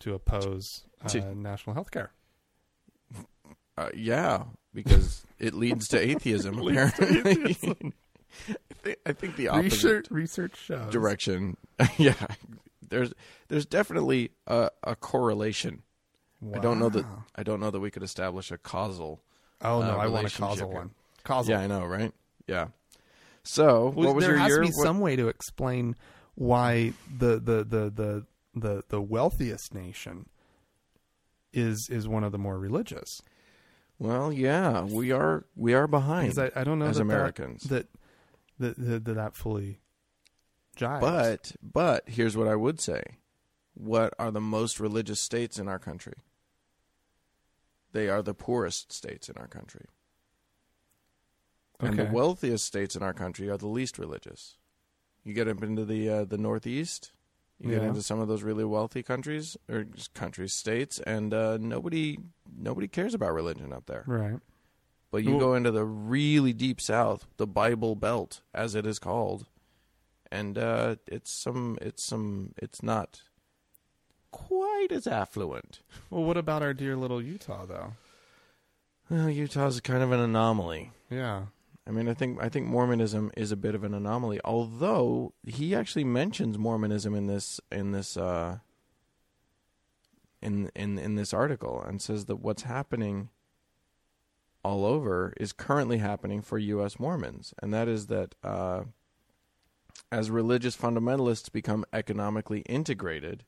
to 0.01 0.15
oppose 0.15 0.85
uh, 1.05 1.09
To- 1.09 1.35
national 1.35 1.75
health 1.75 1.91
care 1.91 2.11
Uh, 3.77 3.89
yeah, 3.95 4.45
because 4.75 5.25
it 5.39 5.55
leads 5.55 5.89
to 5.89 5.99
atheism. 5.99 6.59
apparently, 6.67 7.43
I, 7.51 7.53
think, 7.53 7.95
I 9.07 9.13
think 9.13 9.37
the 9.37 9.49
opposite 9.49 9.71
research 9.71 10.11
research 10.11 10.57
shows 10.57 10.93
direction. 10.93 11.57
yeah, 11.99 12.15
there's 12.89 13.13
there's 13.49 13.67
definitely 13.67 14.31
a, 14.47 14.71
a 14.85 14.97
correlation. 14.97 15.83
I 16.55 16.59
don't 16.59 16.79
know 16.79 16.89
that 16.89 17.05
Wow. 17.05 17.25
I 17.37 17.43
don't 17.43 17.61
know 17.61 17.71
that 17.71 17.81
we 17.81 17.91
could 17.91 18.03
establish 18.03 18.51
a 18.51 18.59
causal. 18.59 19.21
oh 19.63 19.81
no 19.83 19.91
uh, 19.93 19.97
i 19.97 20.07
want 20.07 20.33
a 20.33 20.37
causal 20.39 20.71
one 20.71 20.91
causal 21.25 21.53
Yeah, 21.55 21.61
I 21.61 21.67
know, 21.67 21.85
right? 21.85 22.13
Yeah. 22.47 22.69
So, 23.43 23.93
Well, 23.95 24.09
what 24.09 24.17
was 24.17 24.25
there 24.25 24.33
your 24.35 24.41
has 24.41 24.49
year? 24.49 24.57
to 24.63 24.69
be 24.69 24.73
What- 24.75 24.85
some 24.85 25.01
way 25.01 25.17
to 25.17 25.29
explain 25.29 25.97
why 26.35 26.93
the 27.19 27.39
the 27.39 27.65
the 27.65 27.91
the 27.91 28.27
the, 28.55 28.85
the 28.89 29.01
wealthiest 29.01 29.75
nation 29.75 30.29
is 31.53 31.89
is 31.91 32.09
one 32.09 32.25
of 32.25 32.33
the 32.33 32.39
more 32.39 32.59
religious. 32.59 33.21
well, 33.99 34.33
yeah, 34.33 34.83
we 34.83 35.13
are 35.13 35.45
we 35.57 35.75
are 35.75 35.87
behind. 35.87 36.39
I, 36.39 36.51
I 36.57 36.65
don't 36.65 36.79
know 36.79 36.87
as 36.87 36.97
that 36.97 37.03
Americans. 37.03 37.65
that 37.65 37.87
that, 38.59 38.77
that 38.79 39.05
that 39.05 39.15
that 39.15 39.37
fully 39.37 39.81
jives. 40.77 41.01
But 41.01 41.53
but 41.63 42.09
here's 42.09 42.37
what 42.37 42.49
I 42.49 42.57
would 42.57 42.81
say: 42.81 43.03
What 43.75 44.15
are 44.19 44.31
the 44.31 44.41
most 44.41 44.81
religious 44.81 45.21
states 45.21 45.59
in 45.59 45.69
our 45.69 45.79
country? 45.79 46.15
They 47.93 48.09
are 48.09 48.23
the 48.23 48.35
poorest 48.35 48.93
states 48.93 49.29
in 49.29 49.37
our 49.37 49.49
country, 49.49 49.87
and 51.81 51.99
the 51.99 52.05
wealthiest 52.13 52.65
states 52.65 52.95
in 52.95 53.03
our 53.03 53.15
country 53.15 53.49
are 53.49 53.57
the 53.57 53.67
least 53.69 53.99
religious. 53.99 54.57
You 55.25 55.35
get 55.35 55.49
up 55.49 55.63
into 55.63 55.85
the 55.85 56.09
uh, 56.09 56.25
the 56.25 56.39
Northeast, 56.39 57.13
you 57.59 57.71
get 57.71 57.83
into 57.83 58.03
some 58.03 58.21
of 58.21 58.29
those 58.29 58.43
really 58.43 58.65
wealthy 58.65 59.03
countries 59.03 59.57
or 59.69 59.87
countries, 60.15 60.53
states, 60.53 60.99
and 61.01 61.35
uh, 61.35 61.59
nobody 61.61 62.19
nobody 62.57 62.89
cares 62.89 63.15
about 63.15 63.35
religion 63.35 63.73
up 63.73 63.87
there. 63.87 64.05
right, 64.07 64.39
But 65.11 65.25
you 65.25 65.39
go 65.39 65.55
into 65.55 65.71
the 65.71 65.85
really 65.85 66.53
deep 66.53 66.81
south, 66.81 67.27
the 67.37 67.47
Bible 67.47 67.97
Belt, 67.97 68.41
as 68.55 68.75
it 68.75 68.87
is 68.87 68.99
called, 68.99 69.47
and 70.31 70.57
uh, 70.57 70.97
it's 71.07 71.31
some, 71.31 71.77
it's 71.83 72.03
some, 72.03 72.55
it's 72.57 72.83
not 72.83 73.23
quite 74.31 74.89
as 74.91 75.07
affluent. 75.07 75.81
well, 76.11 76.25
what 76.25 76.37
about 76.37 76.63
our 76.63 76.75
dear 76.75 76.97
little 76.97 77.23
Utah 77.23 77.67
though? 77.67 77.93
Well, 79.09 79.29
Utah's 79.29 79.81
kind 79.81 80.03
of 80.03 80.13
an 80.13 80.21
anomaly. 80.21 80.93
Yeah, 81.11 81.47
I 81.87 81.91
mean, 81.91 82.09
I 82.09 82.15
think 82.15 82.41
I 82.41 82.49
think 82.49 82.67
Mormonism 82.67 83.33
is 83.37 83.51
a 83.51 83.57
bit 83.57 83.75
of 83.75 83.83
an 83.83 83.95
anomaly. 83.95 84.41
Although 84.45 85.35
he 85.45 85.75
actually 85.75 86.05
mentions 86.05 86.57
Mormonism 86.57 87.15
in 87.15 87.27
this 87.27 87.61
in 87.73 87.91
this 87.91 88.17
uh, 88.17 88.59
in 90.41 90.71
in 90.77 90.99
in 90.99 91.17
this 91.17 91.35
article 91.35 91.83
and 91.83 92.01
says 92.01 92.27
that 92.27 92.37
what's 92.37 92.63
happening 92.63 93.31
all 94.63 94.85
over 94.85 95.33
is 95.39 95.53
currently 95.53 95.99
happening 95.99 96.43
for 96.43 96.59
U.S. 96.59 97.01
Mormons, 97.01 97.55
and 97.63 97.73
that 97.75 97.89
is 97.89 98.07
that 98.07 98.35
uh, 98.45 98.83
as 100.13 100.31
religious 100.31 100.77
fundamentalists 100.77 101.51
become 101.51 101.85
economically 101.93 102.61
integrated, 102.61 103.45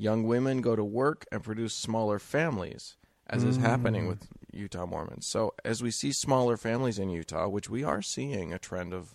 young 0.00 0.24
women 0.24 0.60
go 0.62 0.74
to 0.74 0.82
work 0.84 1.26
and 1.30 1.42
produce 1.44 1.74
smaller 1.74 2.18
families, 2.18 2.96
as 3.28 3.44
is 3.44 3.58
happening 3.58 4.08
with 4.08 4.26
Utah 4.52 4.86
Mormons. 4.86 5.26
So, 5.28 5.52
as 5.64 5.82
we 5.82 5.90
see 5.90 6.10
smaller 6.12 6.56
families 6.56 6.98
in 6.98 7.10
Utah, 7.10 7.48
which 7.48 7.68
we 7.68 7.84
are 7.84 8.00
seeing 8.02 8.52
a 8.52 8.58
trend 8.58 8.94
of 8.94 9.14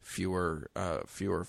fewer, 0.00 0.70
uh, 0.76 1.00
fewer, 1.06 1.46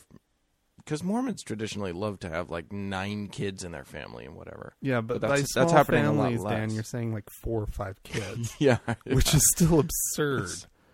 because 0.78 1.04
Mormons 1.04 1.44
traditionally 1.44 1.92
love 1.92 2.20
to 2.22 2.30
have 2.30 2.50
like 2.50 2.72
nine 2.72 3.28
kids 3.28 3.64
in 3.64 3.72
their 3.72 3.86
family 3.86 4.26
and 4.26 4.36
whatever. 4.36 4.74
yeah, 4.82 5.02
but, 5.02 5.22
by 5.22 5.28
that's- 5.30 5.52
small 5.52 5.66
that's 5.66 5.74
happening 5.78 6.06
a 6.06 6.12
lot 6.14 6.32
families, 6.32 6.44
Dan, 6.44 6.70
you're 6.72 6.84
saying 6.84 7.14
like 7.14 7.30
four 7.30 7.62
or 7.62 7.68
five 7.68 8.02
kids, 8.04 8.54
Yeah, 8.60 8.80
which 9.06 9.34
is 9.34 9.44
still 9.56 9.80
absurd. 10.16 10.50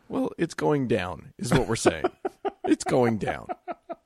Well, 0.09 0.31
it's 0.37 0.53
going 0.53 0.87
down, 0.87 1.33
is 1.39 1.51
what 1.53 1.67
we're 1.67 1.75
saying. 1.75 2.05
it's 2.63 2.83
going 2.83 3.17
down, 3.17 3.47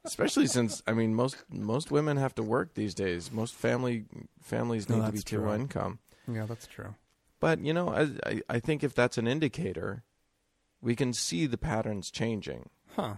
especially 0.06 0.48
since 0.48 0.82
I 0.88 0.94
mean 0.94 1.14
most 1.16 1.38
most 1.50 1.92
women 1.92 2.18
have 2.18 2.36
to 2.36 2.44
work 2.44 2.74
these 2.74 2.94
days. 2.94 3.32
Most 3.32 3.56
family 3.56 4.06
families 4.42 4.90
No, 4.90 4.96
need 4.98 5.06
to 5.06 5.12
be 5.12 5.18
that's 5.18 5.24
two 5.24 5.50
income. 5.50 6.00
Yeah, 6.32 6.46
that's 6.46 6.68
true. 6.68 6.96
But 7.40 7.60
you 7.60 7.74
know, 7.74 7.90
I, 7.90 8.10
I 8.30 8.42
I 8.50 8.60
think 8.60 8.84
if 8.84 8.94
that's 8.96 9.18
an 9.18 9.28
indicator, 9.28 10.04
we 10.82 10.96
can 10.96 11.14
see 11.14 11.46
the 11.46 11.58
patterns 11.58 12.10
changing. 12.12 12.70
Huh? 12.96 13.16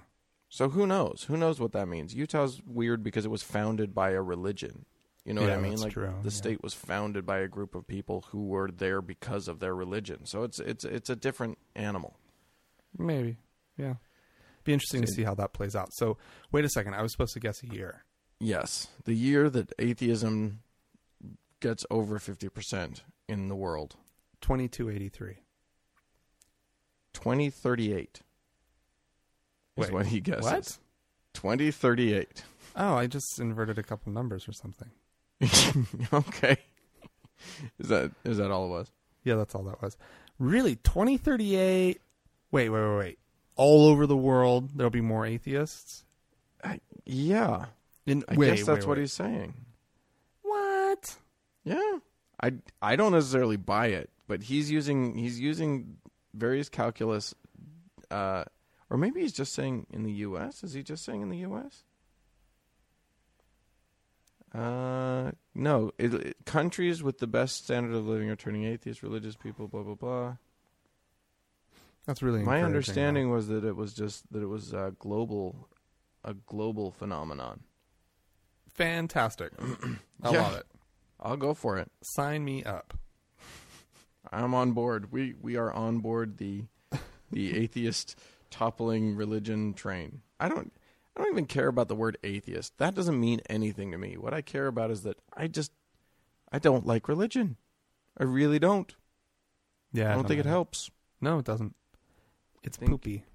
So 0.50 0.70
who 0.70 0.88
knows? 0.88 1.26
Who 1.28 1.38
knows 1.38 1.60
what 1.60 1.74
that 1.74 1.88
means? 1.88 2.16
Utah's 2.16 2.62
weird 2.66 3.04
because 3.04 3.24
it 3.24 3.32
was 3.32 3.44
founded 3.44 3.94
by 3.94 4.12
a 4.12 4.22
religion. 4.22 4.86
You 5.26 5.34
know 5.36 5.42
Yeah, 5.42 5.50
what 5.50 5.58
I 5.60 5.62
mean? 5.62 5.72
that's 5.72 5.84
like 5.84 5.94
true, 5.94 6.12
the 6.24 6.30
yeah. 6.30 6.36
state 6.36 6.64
was 6.64 6.74
founded 6.74 7.26
by 7.26 7.40
a 7.40 7.48
group 7.48 7.76
of 7.76 7.86
people 7.86 8.26
who 8.32 8.48
were 8.48 8.72
there 8.72 9.02
because 9.02 9.48
of 9.48 9.60
their 9.60 9.76
religion. 9.76 10.26
So 10.26 10.44
it's 10.44 10.60
it's 10.60 10.84
it's 10.84 11.10
a 11.10 11.16
different 11.16 11.60
animal. 11.76 12.18
Maybe. 12.98 13.38
Yeah. 13.78 13.96
Be 14.70 14.74
interesting 14.74 15.02
to 15.02 15.08
See- 15.08 15.24
how 15.24 15.34
that 15.34 15.52
plays 15.52 15.76
out. 15.76 15.92
So, 15.94 16.18
wait 16.52 16.64
a 16.64 16.70
second. 16.70 16.94
I 16.94 17.02
was 17.02 17.12
supposed 17.12 17.34
to 17.34 17.40
guess 17.40 17.64
a 17.64 17.74
year. 17.74 18.04
Yes, 18.40 18.88
the 19.04 19.16
year 19.16 19.50
that 19.50 19.74
atheism 19.80 20.60
gets 21.60 21.88
over 21.90 22.20
50% 22.20 23.02
in 23.28 23.48
the 23.48 23.56
world, 23.56 23.96
2283. 24.42 25.40
2038 27.14 28.22
is 29.76 29.86
Wait, 29.88 29.92
what 29.92 30.06
he 30.06 30.20
guesses. 30.20 30.44
What? 30.44 30.78
2038. 31.34 32.44
Oh, 32.76 32.94
I 32.94 33.08
just 33.08 33.40
inverted 33.40 33.80
a 33.80 33.84
couple 33.84 34.14
numbers 34.14 34.48
or 34.48 34.54
something. 34.54 34.92
okay. 36.14 36.58
Is 37.80 37.90
that 37.90 38.12
is 38.24 38.38
that 38.38 38.52
all 38.52 38.66
it 38.66 38.70
was? 38.70 38.92
Yeah, 39.24 39.36
that's 39.36 39.56
all 39.56 39.64
that 39.64 39.82
was. 39.82 39.98
Really? 40.38 40.76
2038? 40.76 42.00
Wait, 42.52 42.70
wait, 42.70 42.70
wait, 42.70 42.98
wait. 42.98 43.20
All 43.60 43.88
over 43.88 44.08
the 44.08 44.16
world, 44.16 44.70
there'll 44.74 44.90
be 44.90 45.02
more 45.02 45.26
atheists? 45.26 46.06
Yeah. 47.06 47.66
In, 48.06 48.24
I 48.30 48.36
wait, 48.36 48.56
guess 48.56 48.66
that's 48.66 48.86
wait, 48.86 48.88
what 48.88 48.98
wait. 48.98 49.02
he's 49.02 49.12
saying. 49.14 49.54
What? 50.44 51.16
Yeah. 51.66 51.98
I 52.42 52.54
I 52.82 52.96
don't 52.96 53.12
necessarily 53.12 53.58
buy 53.58 53.88
it, 53.88 54.10
but 54.28 54.44
he's 54.44 54.72
using 54.72 55.16
he's 55.16 55.40
using 55.42 55.98
various 56.34 56.70
calculus 56.70 57.36
uh 58.10 58.46
or 58.90 58.98
maybe 58.98 59.20
he's 59.22 59.34
just 59.34 59.52
saying 59.54 59.88
in 59.92 60.04
the 60.04 60.14
US. 60.28 60.64
Is 60.64 60.72
he 60.74 60.82
just 60.82 61.04
saying 61.04 61.22
in 61.22 61.30
the 61.30 61.40
US? 61.40 61.84
Uh 64.54 65.32
no, 65.54 65.92
it, 66.00 66.14
it- 66.14 66.38
countries 66.46 67.04
with 67.04 67.20
the 67.20 67.28
best 67.28 67.64
standard 67.66 67.94
of 67.94 68.08
living 68.08 68.30
are 68.30 68.36
turning 68.36 68.64
atheist, 68.64 69.04
religious 69.04 69.36
people, 69.36 69.68
blah 69.68 69.84
blah 69.84 69.96
blah. 69.96 70.38
That's 72.10 72.24
really 72.24 72.40
My 72.40 72.56
encouraging, 72.58 72.66
understanding 72.66 73.30
was 73.30 73.50
that 73.50 73.64
it 73.64 73.76
was 73.76 73.94
just 73.94 74.34
that 74.34 74.42
it 74.42 74.48
was 74.48 74.74
a 74.74 74.96
global 74.98 75.70
a 76.24 76.34
global 76.34 76.90
phenomenon. 76.90 77.60
Fantastic. 78.74 79.52
I 80.24 80.32
Yeah. 80.32 80.42
love 80.42 80.56
it. 80.56 80.66
I'll 81.20 81.38
go 81.38 81.54
for 81.54 81.78
it. 81.78 81.92
Sign 82.02 82.44
me 82.44 82.64
up. 82.64 82.96
I'm 84.32 84.56
on 84.56 84.72
board. 84.72 85.12
We 85.12 85.36
we 85.40 85.56
are 85.56 85.72
on 85.72 86.00
board 86.00 86.38
the 86.40 86.64
the 87.30 87.56
atheist 87.62 88.18
toppling 88.50 89.16
religion 89.16 89.76
train. 89.76 90.22
I 90.40 90.50
don't 90.50 90.74
I 91.16 91.22
don't 91.22 91.32
even 91.32 91.46
care 91.46 91.68
about 91.68 91.90
the 91.90 91.96
word 91.96 92.18
atheist. 92.24 92.76
That 92.80 92.96
doesn't 92.96 93.20
mean 93.20 93.42
anything 93.52 93.92
to 93.92 94.00
me. 94.00 94.18
What 94.18 94.34
I 94.34 94.42
care 94.42 94.66
about 94.66 94.90
is 94.90 95.04
that 95.04 95.20
I 95.32 95.46
just 95.46 95.72
I 96.52 96.58
don't 96.58 96.88
like 96.88 97.08
religion. 97.08 97.58
I 98.18 98.24
really 98.24 98.58
don't. 98.58 98.96
Yeah. 99.94 100.12
I 100.12 100.16
don't 100.16 100.28
think 100.28 100.40
it 100.40 100.48
helps. 100.48 100.90
No, 101.22 101.38
it 101.38 101.46
doesn't. 101.46 101.76
It's 102.64 102.78
Think- 102.78 102.92
poopy. 102.92 103.26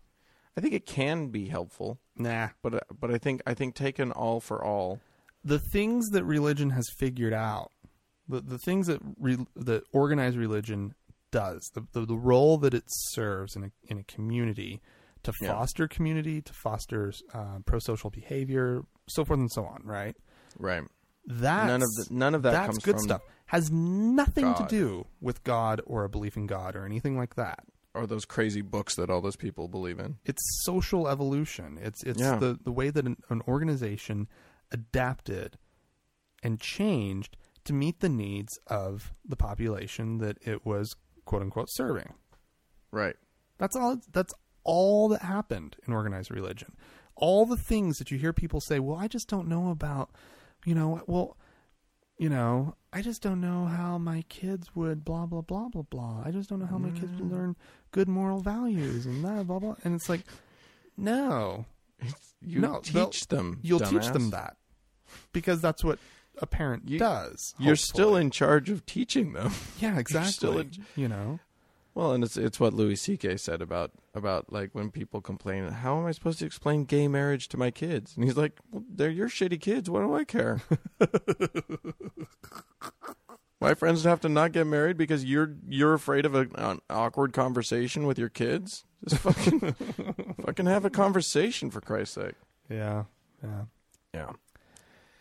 I 0.56 0.60
think 0.60 0.72
it 0.74 0.86
can 0.86 1.28
be 1.28 1.48
helpful, 1.48 1.98
Nah. 2.16 2.50
but 2.62 2.74
uh, 2.74 2.80
but 3.00 3.10
I 3.10 3.18
think 3.18 3.42
I 3.46 3.54
think 3.54 3.74
taken 3.74 4.12
all 4.12 4.40
for 4.40 4.62
all. 4.64 5.00
the 5.46 5.58
things 5.58 6.08
that 6.10 6.24
religion 6.24 6.70
has 6.70 6.88
figured 6.98 7.32
out, 7.34 7.70
the 8.28 8.40
the 8.40 8.58
things 8.58 8.86
that 8.86 9.00
re, 9.18 9.36
that 9.56 9.82
organized 9.92 10.36
religion 10.38 10.94
does, 11.32 11.68
the, 11.74 11.82
the 11.92 12.06
the 12.06 12.16
role 12.16 12.56
that 12.58 12.72
it 12.72 12.84
serves 12.86 13.56
in 13.56 13.64
a 13.64 13.70
in 13.88 13.98
a 13.98 14.04
community 14.04 14.80
to 15.24 15.32
Yeah. 15.42 15.48
foster 15.48 15.88
community, 15.88 16.40
to 16.40 16.52
foster 16.52 17.12
uh, 17.32 17.58
pro 17.66 17.78
social 17.80 18.10
behavior, 18.10 18.82
so 19.08 19.24
forth 19.24 19.40
and 19.40 19.50
so 19.50 19.64
on. 19.64 19.82
Right. 19.84 20.16
Right. 20.58 20.84
That's, 21.26 21.66
none 21.66 21.82
of 21.82 21.88
the, 21.96 22.06
none 22.10 22.34
of 22.34 22.42
that 22.42 22.52
that's 22.52 22.78
good 22.78 23.00
stuff. 23.00 23.22
Has 23.46 23.70
nothing 23.72 24.54
to 24.54 24.66
do 24.68 25.06
with 25.20 25.42
God 25.42 25.80
or 25.86 26.04
a 26.04 26.08
belief 26.08 26.36
in 26.36 26.46
God 26.46 26.76
or 26.76 26.84
anything 26.86 27.16
like 27.16 27.34
that. 27.36 27.64
Or 27.94 28.06
those 28.06 28.24
crazy 28.24 28.60
books 28.60 28.96
that 28.96 29.08
all 29.10 29.20
those 29.20 29.36
people 29.36 29.68
believe 29.68 29.98
in. 29.98 30.16
it's 30.24 30.42
social 30.64 31.08
evolution. 31.08 31.78
It's 31.80 32.02
it's 32.02 32.20
Yeah. 32.20 32.36
the 32.36 32.58
the 32.62 32.72
way 32.72 32.90
that 32.90 33.06
an, 33.06 33.16
an 33.30 33.42
organization 33.46 34.28
adapted 34.70 35.56
and 36.42 36.60
changed 36.60 37.36
to 37.64 37.72
meet 37.72 38.00
the 38.00 38.08
needs 38.08 38.58
of 38.66 39.14
the 39.24 39.36
population 39.36 40.18
that 40.18 40.38
it 40.42 40.66
was 40.66 40.94
quote 41.24 41.42
unquote 41.42 41.68
serving. 41.70 42.14
Right. 42.90 43.16
That's 43.58 43.76
all. 43.76 44.00
That's 44.12 44.34
all 44.64 45.08
that 45.08 45.22
happened 45.22 45.76
in 45.86 45.92
organized 45.92 46.30
religion. 46.30 46.76
All 47.16 47.46
the 47.46 47.56
things 47.56 47.98
that 47.98 48.10
you 48.10 48.18
hear 48.18 48.32
people 48.32 48.60
say. 48.60 48.78
Well, 48.80 48.98
I 48.98 49.08
just 49.08 49.28
don't 49.28 49.48
know 49.48 49.70
about. 49.70 50.10
You 50.64 50.74
know. 50.74 51.02
Well, 51.06 51.36
you 52.18 52.28
know. 52.28 52.76
I 52.92 53.02
just 53.02 53.22
don't 53.22 53.40
know 53.40 53.66
how 53.66 53.98
my 53.98 54.22
kids 54.28 54.74
would 54.76 55.04
blah 55.04 55.26
blah 55.26 55.40
blah 55.40 55.68
blah 55.68 55.82
blah. 55.82 56.22
I 56.24 56.30
just 56.30 56.48
don't 56.48 56.60
know 56.60 56.66
how 56.66 56.78
my 56.78 56.90
kids 56.90 57.12
would 57.14 57.30
mm. 57.30 57.32
learn 57.32 57.56
good 57.94 58.08
moral 58.08 58.40
values 58.40 59.06
and 59.06 59.24
that 59.24 59.46
blah 59.46 59.60
blah. 59.60 59.76
And 59.84 59.94
it's 59.94 60.08
like, 60.08 60.22
no, 60.96 61.64
You 62.42 62.60
No, 62.60 62.80
they'll- 62.92 63.08
teach 63.08 63.28
them. 63.28 63.60
you'll 63.62 63.78
teach 63.80 64.08
them 64.08 64.30
that 64.30 64.56
because 65.32 65.60
that's 65.60 65.84
what 65.84 65.98
a 66.42 66.46
parent 66.46 66.88
You- 66.88 66.98
does. 66.98 67.54
You're 67.58 67.76
still 67.76 68.16
in 68.16 68.30
charge 68.30 68.68
of 68.68 68.84
teaching 68.84 69.32
them. 69.32 69.52
Yeah, 69.78 69.98
exactly. 69.98 70.32
still 70.32 70.58
in- 70.58 70.72
you 70.96 71.08
know. 71.08 71.38
Well, 71.94 72.12
and 72.12 72.24
it's 72.24 72.36
it's 72.36 72.58
what 72.58 72.74
Louis 72.74 72.96
C.K. 72.96 73.36
said 73.36 73.62
about 73.62 73.92
about 74.14 74.52
like 74.52 74.74
when 74.74 74.90
people 74.90 75.20
complain, 75.20 75.68
how 75.68 75.96
am 75.96 76.06
I 76.06 76.10
supposed 76.10 76.40
to 76.40 76.46
explain 76.46 76.86
gay 76.86 77.06
marriage 77.06 77.46
to 77.50 77.56
my 77.56 77.70
kids? 77.70 78.16
And 78.16 78.24
he's 78.24 78.36
like, 78.36 78.58
well, 78.72 78.82
they're 78.92 79.10
your 79.10 79.28
shitty 79.28 79.60
kids. 79.60 79.88
What 79.88 80.00
do 80.00 80.12
I 80.12 80.24
care? 80.24 80.60
my 83.64 83.72
friends 83.72 84.04
have 84.04 84.20
to 84.20 84.28
not 84.28 84.52
get 84.52 84.66
married 84.66 84.98
because 84.98 85.24
you're 85.24 85.54
you're 85.66 85.94
afraid 85.94 86.26
of 86.26 86.34
a, 86.34 86.46
an 86.56 86.80
awkward 86.90 87.32
conversation 87.32 88.06
with 88.06 88.18
your 88.18 88.28
kids. 88.28 88.84
Just 89.08 89.22
fucking 89.22 89.72
fucking 90.44 90.66
have 90.66 90.84
a 90.84 90.90
conversation 90.90 91.70
for 91.70 91.80
Christ's 91.80 92.16
sake. 92.16 92.34
Yeah, 92.68 93.04
yeah. 93.42 93.62
Yeah. 94.12 94.32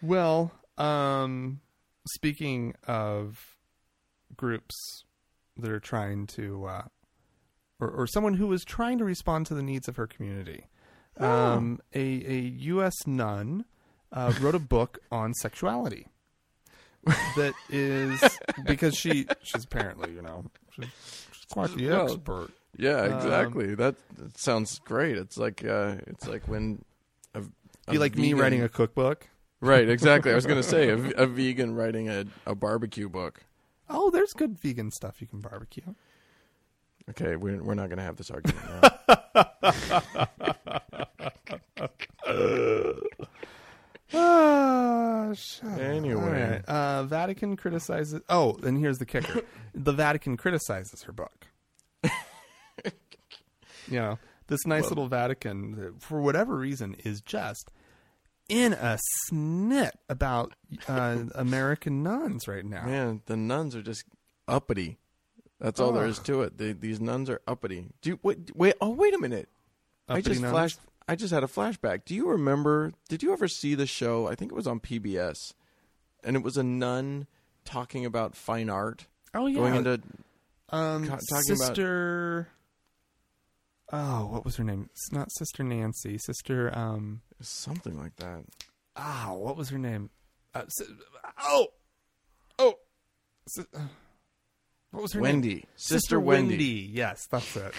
Well, 0.01 0.51
um, 0.77 1.61
speaking 2.09 2.75
of 2.85 3.57
groups 4.35 5.05
that 5.55 5.71
are 5.71 5.79
trying 5.79 6.27
to, 6.27 6.65
uh, 6.65 6.83
or, 7.79 7.89
or 7.89 8.07
someone 8.07 8.33
who 8.33 8.51
is 8.51 8.65
trying 8.65 8.97
to 8.97 9.05
respond 9.05 9.45
to 9.47 9.53
the 9.53 9.63
needs 9.63 9.87
of 9.87 9.95
her 9.95 10.05
community, 10.05 10.67
um, 11.17 11.79
a, 11.95 11.99
a 11.99 12.39
U.S. 12.73 13.07
nun 13.07 13.63
uh, 14.11 14.33
wrote 14.41 14.55
a 14.55 14.59
book 14.59 14.99
on 15.11 15.33
sexuality 15.33 16.07
that 17.35 17.53
is 17.69 18.21
because 18.65 18.95
she 18.95 19.27
she's 19.41 19.65
apparently 19.65 20.11
you 20.13 20.21
know 20.21 20.45
she's, 20.71 20.85
she's 21.33 21.45
quite 21.51 21.75
the 21.75 21.87
Well, 21.89 22.05
expert. 22.05 22.49
Yeah, 22.77 23.01
Um, 23.01 23.13
exactly. 23.13 23.75
that, 23.75 23.95
that 24.17 24.37
sounds 24.39 24.79
great. 24.79 25.17
It's 25.17 25.37
like 25.37 25.63
uh, 25.63 25.97
it's 26.07 26.27
like 26.27 26.47
when 26.47 26.83
a, 27.35 27.41
Be 27.91 27.97
like 27.99 28.15
me 28.15 28.33
writing 28.33 28.63
a 28.63 28.69
cookbook. 28.69 29.27
Right, 29.61 29.87
exactly. 29.87 30.31
I 30.31 30.35
was 30.35 30.45
going 30.45 30.61
to 30.61 30.67
say 30.67 30.89
a, 30.89 30.95
a 31.17 31.27
vegan 31.27 31.75
writing 31.75 32.09
a, 32.09 32.25
a 32.45 32.55
barbecue 32.55 33.09
book. 33.09 33.45
Oh, 33.89 34.09
there's 34.09 34.33
good 34.33 34.57
vegan 34.57 34.91
stuff 34.91 35.21
you 35.21 35.27
can 35.27 35.39
barbecue. 35.39 35.93
Okay, 37.11 37.35
we're 37.35 37.61
we're 37.61 37.75
not 37.75 37.89
going 37.89 37.97
to 37.99 38.03
have 38.03 38.15
this 38.17 38.31
argument 38.31 38.65
now. 38.71 38.89
Shut 44.13 45.71
up. 45.71 45.79
Anyway. 45.79 46.21
All 46.21 46.29
right. 46.29 46.65
Uh, 46.65 47.03
Vatican 47.03 47.55
criticizes. 47.57 48.21
Oh, 48.29 48.57
and 48.63 48.77
here's 48.77 48.99
the 48.99 49.05
kicker: 49.05 49.41
the 49.73 49.91
Vatican 49.93 50.37
criticizes 50.37 51.03
her 51.03 51.11
book. 51.11 51.47
you 52.03 53.99
know, 53.99 54.19
this 54.47 54.65
nice 54.65 54.89
little 54.89 55.07
Vatican, 55.07 55.75
that, 55.75 56.01
for 56.01 56.21
whatever 56.21 56.55
reason, 56.55 56.95
is 57.03 57.21
just 57.21 57.71
in 58.49 58.73
a 58.73 58.99
snit 59.29 59.91
about 60.09 60.53
uh, 60.87 61.17
American 61.35 62.03
nuns 62.03 62.47
right 62.47 62.65
now. 62.65 62.85
Man, 62.85 63.21
the 63.25 63.37
nuns 63.37 63.75
are 63.75 63.81
just 63.81 64.03
uppity. 64.47 64.97
That's 65.59 65.79
all 65.79 65.93
there 65.93 66.05
is 66.05 66.19
to 66.19 66.41
it. 66.41 66.57
They, 66.57 66.73
these 66.73 66.99
nuns 66.99 67.29
are 67.29 67.39
uppity. 67.47 67.85
Do 68.01 68.09
you, 68.11 68.19
wait, 68.21 68.53
wait? 68.53 68.73
Oh, 68.81 68.89
wait 68.89 69.13
a 69.13 69.17
minute. 69.17 69.47
I 70.09 70.13
Uppity 70.13 70.29
just 70.31 70.41
nuns? 70.41 70.51
flashed. 70.51 70.79
I 71.07 71.15
just 71.15 71.33
had 71.33 71.43
a 71.43 71.47
flashback. 71.47 72.05
Do 72.05 72.15
you 72.15 72.29
remember? 72.29 72.93
Did 73.09 73.23
you 73.23 73.33
ever 73.33 73.47
see 73.47 73.75
the 73.75 73.85
show? 73.85 74.27
I 74.27 74.35
think 74.35 74.51
it 74.51 74.55
was 74.55 74.67
on 74.67 74.79
PBS, 74.79 75.35
and 76.23 76.35
it 76.35 76.43
was 76.43 76.57
a 76.57 76.63
nun 76.63 77.27
talking 77.65 78.05
about 78.05 78.35
fine 78.35 78.69
art, 78.69 79.07
Oh 79.33 79.47
yeah, 79.47 79.59
going 79.59 79.75
into 79.75 80.01
um, 80.69 81.03
co- 81.07 81.17
talking 81.29 81.51
about- 81.55 81.67
sister. 81.67 82.47
Oh, 83.91 84.25
what 84.27 84.43
was 84.45 84.55
her 84.55 84.63
name? 84.63 84.89
It's 84.91 85.11
not 85.11 85.31
Sister 85.31 85.63
Nancy. 85.63 86.17
Sister. 86.17 86.75
Um. 86.75 87.21
something 87.41 87.97
like 87.99 88.15
that. 88.15 88.43
Ah, 88.95 89.33
what 89.35 89.55
was 89.57 89.69
her 89.69 89.77
name? 89.77 90.09
Uh, 90.55 90.63
si- 90.69 90.85
oh, 91.43 91.67
oh, 92.57 92.75
si- 93.47 93.65
uh, 93.75 93.79
what 94.91 95.03
was 95.03 95.13
her 95.13 95.19
name? 95.21 95.33
Wendy, 95.33 95.65
Sister, 95.75 96.19
Wendy, 96.19 96.89
Yes, 96.91 97.27
that's 97.29 97.55
it. 97.55 97.73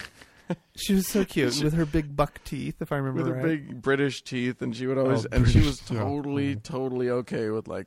she 0.77 0.95
was 0.95 1.07
so 1.07 1.25
cute 1.25 1.63
with 1.63 1.75
her 1.75 1.87
big 1.87 2.17
buck 2.17 2.41
teeth, 2.45 2.81
if 2.81 2.93
I 2.93 2.97
remember 2.97 3.23
with 3.23 3.35
her 3.35 3.43
big 3.43 3.81
British 3.83 4.23
teeth, 4.23 4.61
and 4.63 4.75
she 4.75 4.87
would 4.87 4.99
always, 4.99 5.27
Oh, 5.27 5.29
and 5.33 5.49
she 5.49 5.61
was 5.61 5.79
totally, 5.79 6.57
totally 6.57 7.11
okay 7.11 7.51
with 7.51 7.69
like, 7.69 7.87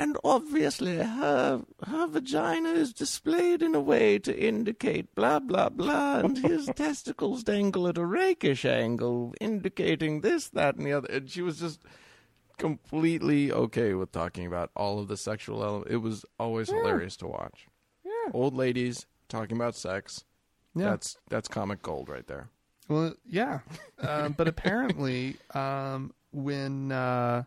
and 0.00 0.16
obviously 0.22 0.98
her 0.98 1.62
her 1.84 2.06
vagina 2.06 2.70
is 2.70 2.92
displayed 2.92 3.62
in 3.62 3.74
a 3.74 3.80
way 3.80 4.18
to 4.20 4.38
indicate 4.38 5.12
blah 5.14 5.40
blah 5.40 5.68
blah, 5.68 6.20
and 6.20 6.38
his 6.38 6.66
testicles 6.76 7.42
dangle 7.42 7.88
at 7.88 7.98
a 7.98 8.06
rakish 8.06 8.64
angle, 8.64 9.34
indicating 9.40 10.20
this, 10.20 10.48
that, 10.50 10.76
and 10.76 10.86
the 10.86 10.92
other. 10.92 11.08
And 11.08 11.28
she 11.28 11.42
was 11.42 11.58
just 11.58 11.82
completely 12.58 13.50
okay 13.52 13.94
with 13.94 14.12
talking 14.12 14.46
about 14.46 14.70
all 14.76 14.98
of 14.98 15.08
the 15.08 15.16
sexual 15.16 15.64
element. 15.64 15.90
It 15.90 15.98
was 15.98 16.24
always 16.38 16.68
hilarious 16.68 17.16
to 17.18 17.26
watch. 17.26 17.66
Yeah. 18.04 18.32
Old 18.32 18.54
ladies 18.54 19.06
talking 19.28 19.56
about 19.56 19.74
sex. 19.76 20.24
Yeah. 20.78 20.90
That's 20.90 21.16
that's 21.28 21.48
comic 21.48 21.82
gold 21.82 22.08
right 22.08 22.26
there. 22.26 22.48
Well, 22.88 23.14
yeah, 23.26 23.60
um, 24.00 24.32
but 24.32 24.48
apparently, 24.48 25.36
um, 25.54 26.12
when 26.32 26.90
uh, 26.92 27.42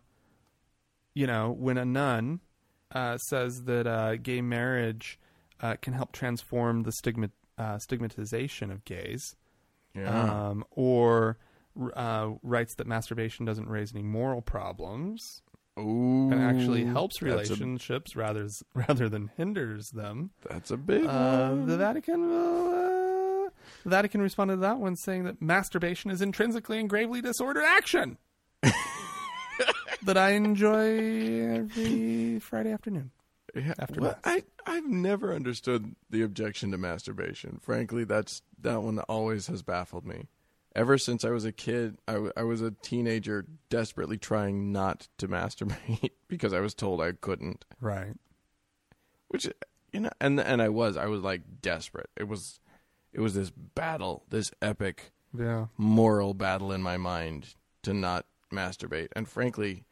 you 1.14 1.28
know, 1.28 1.52
when 1.52 1.78
a 1.78 1.86
nun 1.86 2.40
uh, 2.94 3.18
says 3.18 3.64
that 3.64 3.88
uh, 3.88 4.16
gay 4.18 4.42
marriage 4.42 5.20
uh, 5.60 5.76
can 5.82 5.94
help 5.94 6.12
transform 6.12 6.84
the 6.84 6.92
stigma 6.92 7.30
uh, 7.58 7.78
stigmatization 7.80 8.72
of 8.72 8.86
gays, 8.86 9.36
Yeah. 9.96 10.50
um, 10.50 10.64
or 10.72 11.38
uh, 11.96 12.32
writes 12.44 12.76
that 12.76 12.86
masturbation 12.88 13.46
doesn't 13.46 13.70
raise 13.70 13.94
any 13.94 14.04
moral 14.04 14.42
problems 14.42 15.42
Ooh, 15.80 16.30
and 16.32 16.40
actually 16.42 16.84
helps 16.84 17.20
that's 17.20 17.50
a- 17.50 17.54
relationships 17.56 18.16
rather 18.16 18.48
rather 18.76 19.10
than 19.10 19.32
hinders 19.38 19.90
them. 19.90 20.32
That's 20.50 20.70
a 20.72 20.78
big 20.78 21.06
Uh, 21.06 21.50
one. 21.50 21.66
the 21.68 21.78
Vatican 21.78 22.28
will, 22.28 22.74
uh, 22.74 23.21
the 23.84 23.90
Vatican 23.90 24.22
responded 24.22 24.56
to 24.56 24.62
that 24.62 24.80
one 24.80 24.96
saying 24.96 25.24
that 25.24 25.42
masturbation 25.42 26.12
is 26.12 26.22
intrinsically 26.22 26.80
and 26.80 26.90
gravely 26.90 27.22
disordered 27.22 27.64
action 27.64 28.18
that 30.04 30.18
I 30.18 30.32
enjoy 30.32 31.50
every 31.56 32.40
Friday 32.40 32.72
afternoon. 32.72 33.12
Yeah, 33.56 33.74
after 33.80 34.00
well, 34.00 34.18
I 34.24 34.44
I've 34.66 34.86
never 34.88 35.34
understood 35.34 35.96
the 36.10 36.22
objection 36.22 36.72
to 36.72 36.78
masturbation. 36.78 37.60
Frankly, 37.62 38.06
that's 38.06 38.42
that 38.62 38.82
one 38.82 39.00
always 39.00 39.48
has 39.48 39.62
baffled 39.62 40.06
me. 40.06 40.28
Ever 40.74 40.98
since 40.98 41.26
I 41.26 41.32
was 41.32 41.44
a 41.44 41.52
kid, 41.52 41.98
I, 42.08 42.14
w- 42.14 42.32
I 42.38 42.44
was 42.44 42.62
a 42.62 42.72
teenager 42.72 43.46
desperately 43.70 44.18
trying 44.18 44.72
not 44.72 45.10
to 45.18 45.28
masturbate 45.28 46.12
because 46.30 46.54
I 46.54 46.62
was 46.62 46.74
told 46.74 47.02
I 47.02 47.12
couldn't. 47.12 47.66
Right. 47.82 48.14
Which 49.28 49.48
you 49.92 50.00
know, 50.00 50.12
and 50.22 50.40
and 50.40 50.62
I 50.62 50.70
was 50.70 50.96
I 50.96 51.08
was 51.08 51.22
like 51.22 51.42
desperate. 51.62 52.10
It 52.16 52.30
was 52.30 52.60
it 53.14 53.20
was 53.20 53.34
this 53.34 53.50
battle, 53.52 54.24
this 54.30 54.52
epic 54.62 55.12
Yeah. 55.38 55.68
moral 55.78 56.34
battle 56.34 56.72
in 56.72 56.82
my 56.82 56.98
mind 56.98 57.56
to 57.84 57.94
not 57.94 58.26
masturbate. 58.52 59.10
And 59.16 59.28
frankly, 59.28 59.86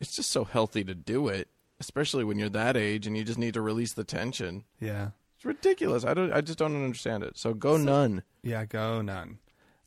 it's 0.00 0.14
just 0.16 0.30
so 0.30 0.44
healthy 0.44 0.84
to 0.84 0.94
do 0.94 1.28
it, 1.28 1.48
especially 1.80 2.24
when 2.24 2.38
you're 2.38 2.48
that 2.50 2.76
age 2.76 3.06
and 3.06 3.16
you 3.16 3.24
just 3.24 3.38
need 3.38 3.54
to 3.54 3.62
release 3.62 3.92
the 3.94 4.04
tension. 4.04 4.64
Yeah. 4.80 5.10
It's 5.36 5.44
ridiculous. 5.44 6.04
I 6.04 6.14
don't 6.14 6.32
I 6.32 6.40
just 6.40 6.58
don't 6.58 6.74
understand 6.74 7.22
it. 7.22 7.36
So 7.38 7.54
go 7.54 7.76
nun. 7.76 8.22
Yeah. 8.42 8.64
Go 8.66 9.02
nun. 9.02 9.38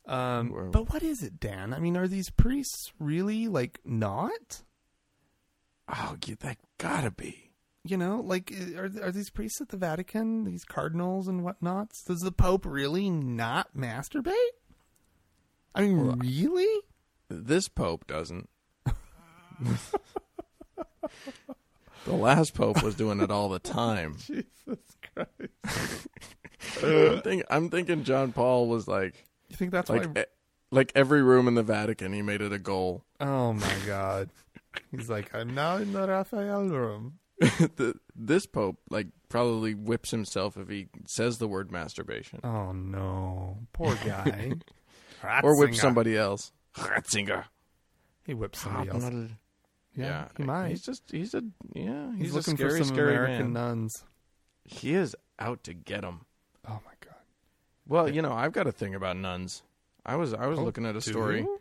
Um, 0.06 0.70
but 0.72 0.90
what 0.90 1.02
is 1.02 1.22
it, 1.22 1.38
Dan? 1.38 1.74
I 1.74 1.78
mean, 1.80 1.94
are 1.96 2.08
these 2.08 2.30
priests 2.30 2.92
really 2.98 3.46
like 3.46 3.78
not? 3.84 4.62
Oh, 5.86 6.16
that 6.40 6.56
gotta 6.78 7.10
be. 7.10 7.47
You 7.88 7.96
know, 7.96 8.20
like 8.20 8.52
eh, 8.52 8.76
are 8.76 8.90
are 9.02 9.10
these 9.10 9.30
priests 9.30 9.60
at 9.60 9.70
the 9.70 9.76
Vatican, 9.76 10.44
these 10.44 10.64
cardinals 10.64 11.26
and 11.26 11.42
whatnots? 11.42 12.04
Does 12.04 12.20
the 12.20 12.32
Pope 12.32 12.66
really 12.66 13.08
not 13.08 13.74
masturbate? 13.76 14.34
I 15.74 15.82
mean, 15.82 16.18
really? 16.18 16.82
This 17.28 17.68
pope 17.68 18.06
doesn't. 18.06 18.48
the 22.04 22.12
last 22.12 22.54
pope 22.54 22.82
was 22.82 22.94
doing 22.94 23.20
it 23.20 23.30
all 23.30 23.48
the 23.48 23.58
time. 23.58 24.16
Jesus 24.26 24.44
Christ! 25.14 26.08
I'm, 26.82 27.20
think, 27.22 27.44
I'm 27.50 27.70
thinking 27.70 28.04
John 28.04 28.32
Paul 28.32 28.68
was 28.68 28.88
like, 28.88 29.24
You 29.48 29.56
think 29.56 29.70
that's 29.70 29.88
like, 29.88 30.06
why? 30.06 30.22
e- 30.22 30.26
like 30.70 30.92
every 30.94 31.22
room 31.22 31.48
in 31.48 31.54
the 31.54 31.62
Vatican, 31.62 32.12
he 32.12 32.22
made 32.22 32.40
it 32.40 32.52
a 32.52 32.58
goal. 32.58 33.04
Oh 33.20 33.52
my 33.52 33.74
god. 33.86 34.30
He's 34.90 35.08
like, 35.08 35.34
I'm 35.34 35.54
now 35.54 35.76
in 35.76 35.92
the 35.92 36.06
Raphael 36.06 36.64
room. 36.64 37.18
the, 37.76 37.94
this 38.16 38.46
pope 38.46 38.78
like 38.90 39.06
probably 39.28 39.74
whips 39.74 40.10
himself 40.10 40.56
if 40.56 40.68
he 40.68 40.88
says 41.06 41.38
the 41.38 41.46
word 41.48 41.70
masturbation, 41.70 42.40
Oh 42.42 42.72
no, 42.72 43.58
poor 43.72 43.94
guy. 44.04 44.52
or 45.42 45.56
whips 45.58 45.76
Ratzinger. 45.78 45.80
somebody 45.80 46.16
else. 46.16 46.52
Ratzinger. 46.76 47.44
He 48.26 48.34
whips 48.34 48.60
somebody 48.60 48.90
else. 48.90 49.02
Hot-blooded. 49.04 49.36
Yeah, 49.96 50.28
he 50.36 50.42
might. 50.44 50.68
He's 50.68 50.82
just 50.82 51.02
he's 51.10 51.34
a 51.34 51.42
yeah 51.74 52.12
he's, 52.12 52.26
He's, 52.26 52.32
a 52.32 52.36
looking 52.36 52.56
scary 52.56 52.70
for 52.78 52.84
some 52.84 52.94
scary 52.94 53.14
American 53.16 53.52
man. 53.52 53.68
nuns. 53.78 54.04
He 54.64 54.94
is 54.94 55.16
out 55.38 55.64
to 55.64 55.74
get 55.74 56.04
him. 56.04 56.20
Oh 56.68 56.80
my 56.84 56.92
god. 57.00 57.16
Well, 57.86 58.08
you 58.08 58.22
know 58.22 58.32
I've 58.32 58.52
got 58.52 58.66
a 58.66 58.72
thing 58.72 58.94
about 58.94 59.16
nuns. 59.16 59.62
I 60.06 60.16
was 60.16 60.34
I 60.34 60.46
was 60.46 60.58
Oh, 60.58 60.64
looking 60.64 60.86
at 60.86 60.94
a 60.96 61.00
story. 61.00 61.40
you? 61.40 61.60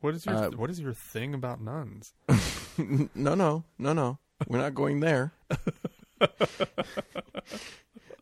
What 0.00 0.14
is 0.14 0.24
your 0.26 0.34
Uh, 0.34 0.50
What 0.50 0.70
is 0.70 0.80
your 0.80 0.92
thing 0.94 1.34
about 1.34 1.60
nuns? 1.60 2.12
no, 3.14 3.34
no, 3.34 3.64
no, 3.78 3.92
no. 3.92 4.18
We're 4.46 4.58
not 4.58 4.74
going 4.74 5.00
there. 5.00 5.32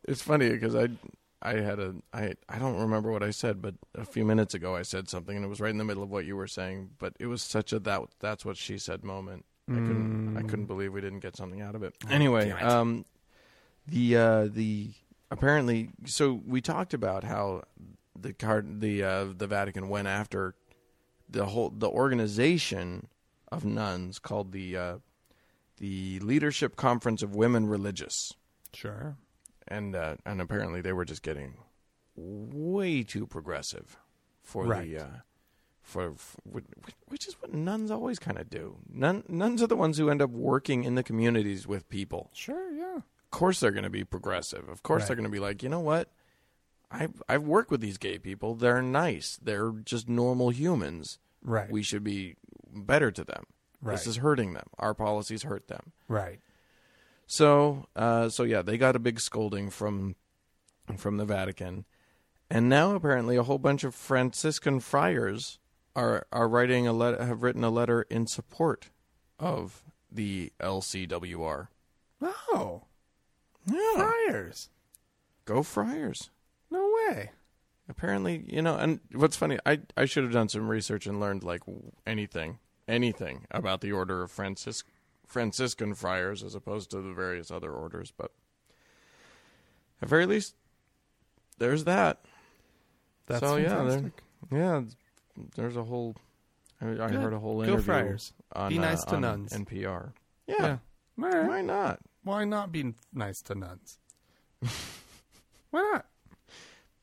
it's 0.04 0.22
funny 0.22 0.50
because 0.50 0.74
I, 0.74 0.88
I 1.42 1.54
had 1.54 1.78
a, 1.78 1.94
I, 2.12 2.34
I 2.48 2.58
don't 2.58 2.80
remember 2.80 3.12
what 3.12 3.22
I 3.22 3.30
said, 3.30 3.62
but 3.62 3.74
a 3.94 4.04
few 4.04 4.24
minutes 4.24 4.54
ago 4.54 4.74
I 4.74 4.82
said 4.82 5.08
something 5.08 5.36
and 5.36 5.44
it 5.44 5.48
was 5.48 5.60
right 5.60 5.70
in 5.70 5.78
the 5.78 5.84
middle 5.84 6.02
of 6.02 6.10
what 6.10 6.24
you 6.24 6.36
were 6.36 6.48
saying. 6.48 6.90
But 6.98 7.14
it 7.18 7.26
was 7.26 7.42
such 7.42 7.72
a 7.72 7.78
that 7.80 8.02
that's 8.20 8.44
what 8.44 8.56
she 8.56 8.78
said 8.78 9.04
moment. 9.04 9.44
I 9.70 9.74
couldn't, 9.74 10.36
I 10.38 10.42
couldn't 10.42 10.64
believe 10.64 10.94
we 10.94 11.02
didn't 11.02 11.20
get 11.20 11.36
something 11.36 11.60
out 11.60 11.74
of 11.74 11.82
it. 11.82 11.94
Anyway, 12.08 12.48
it. 12.48 12.62
um, 12.62 13.04
the 13.86 14.16
uh, 14.16 14.48
the 14.50 14.92
apparently, 15.30 15.90
so 16.06 16.40
we 16.46 16.62
talked 16.62 16.94
about 16.94 17.22
how 17.22 17.64
the 18.18 18.32
card, 18.32 18.80
the 18.80 19.02
uh, 19.02 19.26
the 19.36 19.46
Vatican 19.46 19.90
went 19.90 20.08
after 20.08 20.54
the 21.28 21.46
whole 21.46 21.70
the 21.70 21.88
organization 21.88 23.08
of 23.52 23.66
nuns 23.66 24.18
called 24.18 24.52
the 24.52 24.76
uh, 24.76 24.96
the 25.78 26.18
Leadership 26.20 26.76
Conference 26.76 27.22
of 27.22 27.34
Women 27.34 27.66
Religious, 27.66 28.34
Sure. 28.72 29.16
and 29.66 29.94
uh, 29.96 30.16
and 30.26 30.40
apparently 30.40 30.80
they 30.80 30.92
were 30.92 31.04
just 31.04 31.22
getting 31.22 31.54
way 32.16 33.02
too 33.02 33.26
progressive 33.26 33.96
for 34.42 34.64
Right. 34.66 34.88
the 34.90 34.98
uh, 35.04 35.06
for, 35.82 36.12
for 36.16 36.38
which 37.06 37.26
is 37.26 37.34
what 37.40 37.54
nuns 37.54 37.90
always 37.90 38.18
kind 38.18 38.38
of 38.38 38.50
do. 38.50 38.76
Nun, 38.92 39.24
nuns 39.28 39.62
are 39.62 39.66
the 39.66 39.76
ones 39.76 39.96
who 39.98 40.10
end 40.10 40.20
up 40.20 40.30
working 40.30 40.84
in 40.84 40.94
the 40.96 41.02
communities 41.02 41.66
with 41.66 41.88
people. 41.88 42.30
Sure. 42.34 42.70
Yeah. 42.72 42.96
Of 42.96 43.30
course 43.30 43.60
they're 43.60 43.70
going 43.70 43.84
to 43.84 43.90
be 43.90 44.04
progressive. 44.04 44.68
Of 44.68 44.82
course 44.82 45.02
Right. 45.02 45.06
they're 45.08 45.16
going 45.16 45.24
to 45.24 45.30
be 45.30 45.38
like, 45.40 45.62
you 45.62 45.68
know 45.68 45.80
what? 45.80 46.10
I've 46.90 47.22
I've 47.28 47.42
worked 47.44 47.70
with 47.70 47.80
these 47.80 47.98
gay 47.98 48.18
people. 48.18 48.54
They're 48.54 48.82
nice. 48.82 49.38
They're 49.40 49.72
just 49.84 50.08
normal 50.08 50.50
humans. 50.50 51.18
Right. 51.42 51.70
We 51.70 51.82
should 51.82 52.02
be 52.04 52.36
better 52.74 53.10
to 53.10 53.24
them. 53.24 53.44
Right. 53.80 53.92
This 53.96 54.06
is 54.06 54.16
hurting 54.16 54.54
them. 54.54 54.66
Our 54.78 54.92
policies 54.94 55.44
hurt 55.44 55.68
them. 55.68 55.92
right. 56.08 56.40
So, 57.30 57.86
uh, 57.94 58.30
so 58.30 58.42
yeah, 58.42 58.62
they 58.62 58.78
got 58.78 58.96
a 58.96 58.98
big 58.98 59.20
scolding 59.20 59.68
from 59.70 60.16
from 60.96 61.18
the 61.18 61.26
Vatican, 61.26 61.84
and 62.50 62.68
now 62.70 62.94
apparently 62.94 63.36
a 63.36 63.42
whole 63.42 63.58
bunch 63.58 63.84
of 63.84 63.94
Franciscan 63.94 64.80
friars 64.80 65.58
are 65.94 66.26
are 66.32 66.48
writing 66.48 66.86
a 66.86 66.92
letter, 66.94 67.22
have 67.22 67.42
written 67.42 67.62
a 67.64 67.70
letter 67.70 68.02
in 68.08 68.26
support 68.26 68.88
of 69.38 69.82
the 70.10 70.52
LCWR. 70.58 71.68
Oh, 72.22 72.84
Yeah, 73.66 73.94
friars. 73.96 74.70
go 75.44 75.62
friars. 75.62 76.30
No 76.70 76.90
way. 77.10 77.32
Apparently, 77.90 78.44
you 78.46 78.62
know, 78.62 78.76
and 78.76 79.00
what's 79.12 79.36
funny, 79.36 79.58
I 79.66 79.80
I 79.98 80.06
should 80.06 80.24
have 80.24 80.32
done 80.32 80.48
some 80.48 80.66
research 80.68 81.06
and 81.06 81.20
learned 81.20 81.44
like 81.44 81.60
anything, 82.06 82.58
anything 82.88 83.46
about 83.50 83.80
the 83.80 83.92
order 83.92 84.22
of 84.22 84.30
Francis 84.30 84.82
Franciscan 85.26 85.94
friars 85.94 86.42
as 86.42 86.54
opposed 86.54 86.90
to 86.90 87.02
the 87.02 87.12
various 87.12 87.50
other 87.50 87.70
orders, 87.70 88.12
but 88.16 88.32
at 90.00 90.08
very 90.08 90.24
least, 90.26 90.54
there's 91.58 91.84
that. 91.84 92.24
That's 93.26 93.40
So, 93.40 93.56
yeah, 93.56 93.82
they're- 93.84 94.12
Yeah, 94.50 94.82
there's 95.54 95.76
a 95.76 95.84
whole. 95.84 96.16
I, 96.80 96.86
I 96.86 97.08
heard 97.08 97.32
a 97.34 97.38
whole 97.38 97.56
Go 97.56 97.64
interview 97.64 97.82
friars. 97.84 98.32
on 98.54 98.70
Be 98.70 98.78
uh, 98.78 98.82
nice 98.82 99.04
to 99.04 99.20
nuns. 99.20 99.52
NPR. 99.52 100.12
Yeah. 100.46 100.54
Yeah, 100.60 100.76
right. 101.16 101.46
why 101.46 101.60
not? 101.62 102.00
Why 102.22 102.44
not 102.44 102.70
be 102.72 102.94
nice 103.12 103.42
to 103.42 103.54
nuns? 103.54 103.98
Why 105.70 105.82
not? 105.92 106.06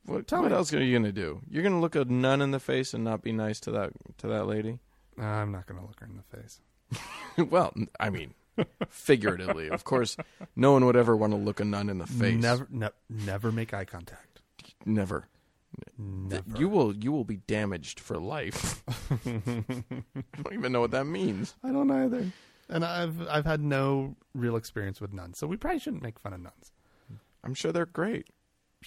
What, 0.05 0.27
Tell 0.27 0.41
what 0.43 0.51
else 0.51 0.73
are 0.73 0.83
you 0.83 0.97
gonna 0.97 1.11
do? 1.11 1.41
You're 1.49 1.63
gonna 1.63 1.79
look 1.79 1.95
a 1.95 2.05
nun 2.05 2.41
in 2.41 2.51
the 2.51 2.59
face 2.59 2.93
and 2.93 3.03
not 3.03 3.21
be 3.21 3.31
nice 3.31 3.59
to 3.61 3.71
that 3.71 3.91
to 4.19 4.27
that 4.27 4.45
lady? 4.47 4.79
I'm 5.17 5.51
not 5.51 5.65
going 5.67 5.79
to 5.79 5.85
look 5.85 5.99
her 5.99 6.05
in 6.05 6.17
the 6.17 6.37
face. 6.37 6.59
well, 7.49 7.73
I 7.99 8.09
mean, 8.09 8.33
figuratively, 8.89 9.69
of 9.69 9.83
course, 9.83 10.17
no 10.55 10.71
one 10.73 10.85
would 10.85 10.95
ever 10.95 11.15
want 11.15 11.33
to 11.33 11.37
look 11.37 11.59
a 11.59 11.65
nun 11.65 11.89
in 11.89 11.97
the 11.97 12.07
face. 12.07 12.41
Never, 12.41 12.67
ne- 12.69 12.89
never 13.09 13.51
make 13.51 13.73
eye 13.73 13.85
contact. 13.85 14.41
never. 14.85 15.27
Never. 15.97 16.57
You 16.57 16.69
will, 16.69 16.95
you 16.95 17.11
will 17.11 17.25
be 17.25 17.37
damaged 17.37 17.99
for 17.99 18.17
life. 18.17 18.81
I 19.11 19.43
don't 20.41 20.53
even 20.53 20.71
know 20.71 20.79
what 20.79 20.91
that 20.91 21.05
means. 21.05 21.55
I 21.63 21.71
don't 21.71 21.91
either. 21.91 22.31
And 22.69 22.85
I've 22.85 23.27
I've 23.27 23.45
had 23.45 23.61
no 23.61 24.15
real 24.33 24.55
experience 24.55 24.99
with 25.01 25.13
nuns, 25.13 25.37
so 25.37 25.47
we 25.47 25.57
probably 25.57 25.79
shouldn't 25.79 26.01
make 26.01 26.17
fun 26.17 26.33
of 26.33 26.39
nuns. 26.39 26.71
I'm 27.43 27.53
sure 27.53 27.71
they're 27.71 27.85
great. 27.85 28.29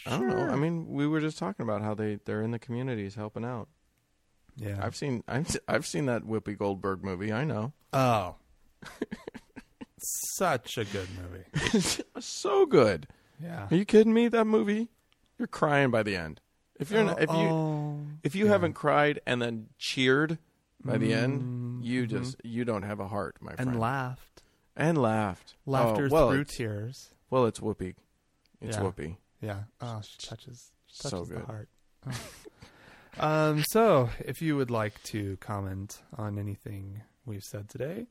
I 0.07 0.11
don't 0.11 0.29
know. 0.29 0.49
I 0.49 0.57
mean, 0.57 0.89
we 0.89 1.07
were 1.07 1.21
just 1.21 1.39
talking 1.39 1.63
about 1.63 1.83
how 1.83 1.95
they 1.95 2.19
they're 2.25 2.43
in 2.43 2.51
the 2.51 2.59
communities 2.59 3.15
helping 3.15 3.45
out. 3.45 3.69
Yeah. 4.59 4.79
I've 4.83 4.97
seen 4.97 5.23
I've 5.29 5.57
I've 5.69 5.87
seen 5.87 6.07
that 6.07 6.23
Whoopi 6.25 6.59
Goldberg 6.59 7.05
movie. 7.05 7.33
I 7.33 7.45
know. 7.45 7.73
oh, 7.93 8.35
such 9.99 10.79
a 10.79 10.85
good 10.85 11.09
movie. 11.21 11.81
so 12.21 12.67
good. 12.67 13.07
Yeah. 13.43 13.69
Are 13.71 13.75
you 13.75 13.85
kidding 13.85 14.13
me? 14.13 14.29
That 14.29 14.47
movie, 14.47 14.89
you're 15.39 15.49
crying 15.49 15.91
by 15.91 16.03
the 16.03 16.17
end. 16.17 16.41
If 16.79 16.91
you're 16.91 17.05
not, 17.05 17.21
if 17.21 17.31
you 17.31 17.37
oh, 17.37 18.01
if 18.23 18.35
you 18.35 18.47
yeah. 18.47 18.53
haven't 18.53 18.75
cried 18.75 19.21
and 19.27 19.41
then 19.43 19.67
cheered 19.79 20.39
by 20.85 20.97
the 20.99 21.13
end, 21.13 21.43
Mm, 21.43 21.85
you 21.85 22.07
just 22.07 22.37
you 22.45 22.65
don't 22.65 22.83
have 22.83 23.01
a 23.01 23.09
heart, 23.09 23.37
my 23.41 23.55
friend. 23.55 23.71
and 23.71 23.81
laughed, 23.81 24.43
and 24.77 24.97
laughed. 24.99 25.55
laughter 25.67 26.07
oh, 26.07 26.09
well, 26.11 26.31
through 26.31 26.45
tears. 26.45 27.11
well, 27.31 27.47
it's 27.47 27.59
Whoopi. 27.61 27.95
It's 28.61 28.77
Yeah. 28.77 28.83
Whoopi. 28.83 29.17
Yeah. 29.41 29.63
Oh, 29.81 30.01
she 30.03 30.19
touches 30.19 30.71
touches 31.01 31.11
So 31.11 31.25
the 31.25 31.41
heart. 31.41 31.69
Oh. 32.07 32.13
um. 33.19 33.63
So, 33.69 34.11
if 34.25 34.41
you 34.43 34.57
would 34.57 34.71
like 34.71 35.03
to 35.05 35.37
comment 35.39 36.03
on 36.17 36.39
anything 36.39 37.03
we've 37.27 37.45
said 37.45 37.69
today, 37.69 38.07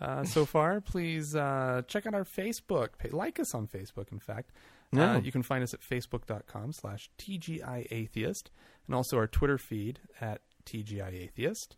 uh, 0.00 0.24
so 0.24 0.44
far, 0.54 0.80
please 0.80 1.34
uh, 1.34 1.82
check 1.88 2.06
out 2.06 2.14
our 2.14 2.24
Facebook. 2.24 2.90
Like 3.12 3.38
us 3.40 3.54
on 3.54 3.66
Facebook. 3.66 4.12
In 4.12 4.18
fact, 4.20 4.50
Yeah. 4.92 5.14
uh, 5.16 5.20
you 5.20 5.32
can 5.32 5.42
find 5.42 5.62
us 5.64 5.74
at 5.74 5.80
facebook.com/slash 5.80 7.10
tgiatheist, 7.18 8.44
and 8.86 8.94
also 8.94 9.16
our 9.16 9.26
Twitter 9.26 9.58
feed 9.58 10.00
at 10.20 10.40
tgiatheist. 10.64 11.76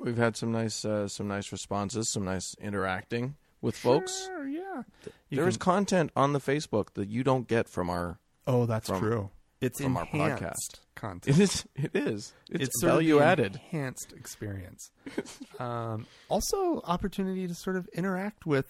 We've 0.00 0.16
had 0.16 0.36
some 0.36 0.52
nice 0.52 0.84
uh, 0.84 1.08
some 1.08 1.28
nice 1.28 1.50
responses, 1.52 2.10
some 2.12 2.24
nice 2.24 2.54
interacting 2.60 3.36
with 3.60 3.76
folks. 3.76 4.26
Sure, 4.26 4.46
yeah. 4.46 4.82
You 5.28 5.36
There 5.36 5.48
is 5.48 5.56
can- 5.56 5.72
content 5.86 6.10
on 6.16 6.32
the 6.32 6.40
Facebook 6.40 6.94
that 6.94 7.08
you 7.08 7.22
don't 7.24 7.46
get 7.48 7.68
from 7.68 7.90
our. 7.90 8.18
oh, 8.46 8.66
that's 8.66 8.88
from- 8.88 9.00
true. 9.00 9.30
It's 9.62 9.80
from 9.80 9.96
our 9.96 10.06
enhanced 10.12 10.42
podcast. 10.42 10.80
content. 10.94 11.38
It 11.38 11.42
is. 11.42 11.64
It 11.76 11.90
is. 11.94 12.32
It's, 12.50 12.64
it's 12.64 12.82
value 12.82 13.20
added. 13.20 13.54
enhanced 13.72 14.12
experience. 14.12 14.90
um, 15.58 16.06
also, 16.28 16.80
opportunity 16.84 17.46
to 17.48 17.54
sort 17.54 17.76
of 17.76 17.88
interact 17.94 18.44
with 18.44 18.66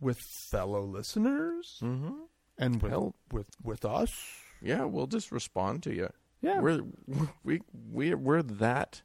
with 0.00 0.18
fellow 0.50 0.82
listeners 0.84 1.78
Mm-hmm. 1.82 2.12
and 2.58 2.80
with 2.82 3.12
with 3.32 3.48
with 3.62 3.84
us. 3.84 4.10
Yeah, 4.62 4.84
we'll 4.84 5.06
just 5.08 5.30
respond 5.32 5.82
to 5.84 5.94
you. 5.94 6.08
Yeah, 6.40 6.60
We're 6.60 6.82
we 7.44 7.60
we 7.92 8.14
we're 8.14 8.42
that 8.42 9.02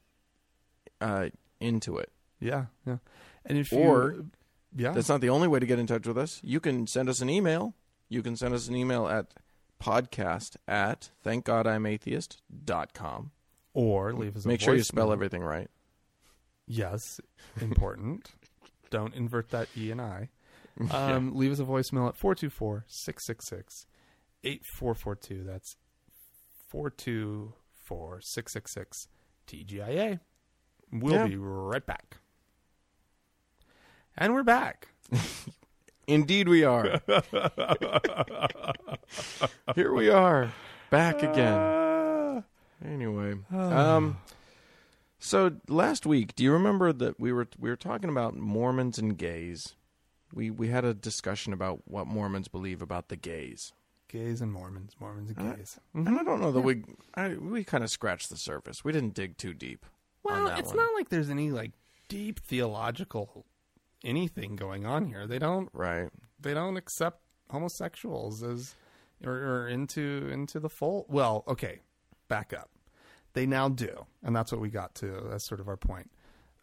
uh, 1.01 1.29
into 1.59 1.97
it. 1.97 2.11
yeah, 2.39 2.65
yeah. 2.85 2.97
And 3.45 3.57
if 3.57 3.73
Or- 3.73 4.13
you, 4.13 4.29
yeah, 4.75 4.91
That's 4.91 5.09
not 5.09 5.21
the 5.21 5.29
only 5.29 5.47
way 5.47 5.59
to 5.59 5.65
get 5.65 5.77
in 5.79 5.85
touch 5.87 6.07
with 6.07 6.17
us. 6.17 6.39
You 6.43 6.59
can 6.59 6.87
send 6.87 7.07
us 7.09 7.21
an 7.21 7.29
email. 7.29 7.75
You 8.09 8.21
can 8.23 8.35
send 8.35 8.53
us 8.53 8.67
an 8.67 8.75
email 8.75 9.07
at 9.07 9.27
podcast 9.83 10.55
at 10.67 11.09
thankgodimatheist.com. 11.25 13.31
or 13.73 14.13
leave 14.13 14.37
us. 14.37 14.45
A 14.45 14.47
Make 14.47 14.61
sure 14.61 14.75
you 14.75 14.83
spell 14.83 15.11
everything 15.11 15.43
right. 15.43 15.69
Yes, 16.65 17.19
important. 17.59 18.31
Don't 18.89 19.13
invert 19.15 19.49
that 19.49 19.67
E 19.77 19.91
and 19.91 20.01
I. 20.01 20.29
Um, 20.89 21.35
Leave 21.35 21.51
us 21.51 21.59
a 21.59 21.65
voicemail 21.65 22.07
at 22.07 22.17
424 22.17 22.85
666 22.87 23.85
8442. 24.43 25.43
That's 25.43 25.75
424 26.69 28.21
666 28.21 29.07
TGIA. 29.47 30.19
We'll 30.91 31.13
Yeah. 31.13 31.27
be 31.27 31.35
right 31.35 31.85
back. 31.85 32.17
And 34.17 34.33
we're 34.33 34.41
back. 34.41 34.87
Indeed, 36.07 36.49
we 36.49 36.63
are. 36.63 37.01
Here 39.75 39.93
we 39.93 40.09
are, 40.09 40.51
back 40.89 41.23
again. 41.23 42.43
Anyway, 42.85 43.35
um, 43.51 44.17
so 45.19 45.51
last 45.69 46.05
week, 46.05 46.35
do 46.35 46.43
you 46.43 46.51
remember 46.51 46.91
that 46.91 47.17
we 47.19 47.31
were 47.31 47.47
we 47.57 47.69
were 47.69 47.77
talking 47.77 48.09
about 48.09 48.35
Mormons 48.35 48.97
and 48.97 49.17
gays? 49.17 49.75
We 50.33 50.49
we 50.49 50.67
had 50.69 50.83
a 50.83 50.93
discussion 50.93 51.53
about 51.53 51.81
what 51.85 52.07
Mormons 52.07 52.47
believe 52.49 52.81
about 52.81 53.07
the 53.07 53.15
gays. 53.15 53.71
Gays 54.09 54.41
and 54.41 54.51
Mormons, 54.51 54.95
Mormons 54.99 55.29
and 55.29 55.39
Uh, 55.39 55.53
gays. 55.55 55.79
And 55.93 56.09
I 56.19 56.23
don't 56.23 56.41
know 56.41 56.51
that 56.51 56.61
we 56.61 56.83
I, 57.15 57.35
we 57.35 57.63
kind 57.63 57.83
of 57.83 57.89
scratched 57.89 58.29
the 58.29 58.37
surface. 58.37 58.83
We 58.83 58.91
didn't 58.91 59.13
dig 59.13 59.37
too 59.37 59.53
deep. 59.53 59.85
on 60.25 60.33
Well, 60.33 60.45
that 60.49 60.59
it's 60.59 60.69
one. 60.69 60.77
not 60.77 60.93
like 60.93 61.09
there's 61.09 61.29
any 61.29 61.51
like 61.51 61.71
deep 62.09 62.39
theological 62.41 63.45
anything 64.03 64.55
going 64.55 64.85
on 64.85 65.05
here. 65.05 65.27
They 65.27 65.39
don't 65.39 65.69
right. 65.73 66.09
they 66.39 66.53
don't 66.53 66.77
accept 66.77 67.21
homosexuals 67.49 68.43
as 68.43 68.75
or, 69.23 69.33
or 69.33 69.67
into 69.67 70.29
into 70.31 70.59
the 70.59 70.69
fold. 70.69 71.05
Well, 71.09 71.43
okay, 71.47 71.79
back 72.27 72.53
up. 72.53 72.69
They 73.33 73.45
now 73.45 73.69
do, 73.69 74.05
and 74.21 74.35
that's 74.35 74.51
what 74.51 74.61
we 74.61 74.69
got 74.69 74.95
to. 74.95 75.27
That's 75.29 75.47
sort 75.47 75.59
of 75.59 75.67
our 75.67 75.77
point. 75.77 76.11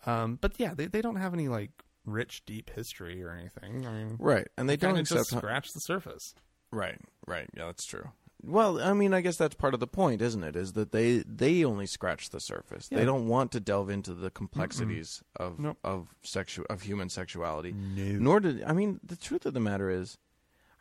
Um, 0.06 0.38
but 0.40 0.52
yeah, 0.58 0.74
they 0.74 0.86
they 0.86 1.02
don't 1.02 1.16
have 1.16 1.34
any 1.34 1.48
like 1.48 1.70
rich, 2.04 2.44
deep 2.46 2.70
history 2.70 3.22
or 3.22 3.30
anything. 3.30 3.86
I 3.86 3.92
mean, 3.92 4.16
Right, 4.18 4.48
and 4.56 4.68
they 4.68 4.76
don't 4.76 4.98
accept 4.98 5.30
just 5.30 5.36
scratch 5.36 5.72
the 5.72 5.80
surface. 5.80 6.34
Right, 6.70 6.98
right. 7.26 7.48
Yeah, 7.56 7.66
that's 7.66 7.84
true. 7.84 8.10
Well, 8.42 8.80
I 8.82 8.92
mean, 8.94 9.12
I 9.12 9.20
guess 9.20 9.36
that's 9.36 9.54
part 9.54 9.74
of 9.74 9.80
the 9.80 9.86
point, 9.86 10.22
isn't 10.22 10.42
it? 10.42 10.56
Is 10.56 10.72
that 10.72 10.92
they 10.92 11.18
they 11.18 11.64
only 11.64 11.86
scratch 11.86 12.30
the 12.30 12.40
surface. 12.40 12.88
Yeah. 12.90 12.98
They 12.98 13.04
don't 13.04 13.28
want 13.28 13.52
to 13.52 13.60
delve 13.60 13.90
into 13.90 14.14
the 14.14 14.30
complexities 14.30 15.22
of 15.36 15.58
Nope. 15.58 15.78
of 15.84 16.14
sexu- 16.24 16.64
of 16.70 16.82
human 16.82 17.08
sexuality. 17.10 17.72
No. 17.72 18.18
Nor 18.18 18.40
did 18.40 18.62
I 18.64 18.72
mean 18.72 18.98
the 19.02 19.16
truth 19.16 19.44
of 19.44 19.52
the 19.54 19.60
matter 19.60 19.90
is, 19.90 20.16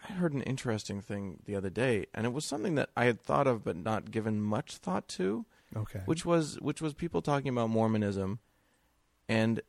I 0.07 0.13
heard 0.13 0.33
an 0.33 0.41
interesting 0.43 1.01
thing 1.01 1.39
the 1.45 1.55
other 1.55 1.69
day, 1.69 2.05
and 2.13 2.25
it 2.25 2.31
was 2.31 2.45
something 2.45 2.75
that 2.75 2.89
I 2.95 3.05
had 3.05 3.19
thought 3.21 3.47
of 3.47 3.63
but 3.65 3.75
not 3.75 4.09
given 4.11 4.41
much 4.41 4.77
thought 4.77 5.07
to, 5.09 5.45
Okay. 5.75 6.01
which 6.05 6.25
was 6.25 6.57
which 6.61 6.81
was 6.81 6.93
people 6.93 7.21
talking 7.21 7.49
about 7.49 7.69
Mormonism, 7.69 8.39
and 9.27 9.61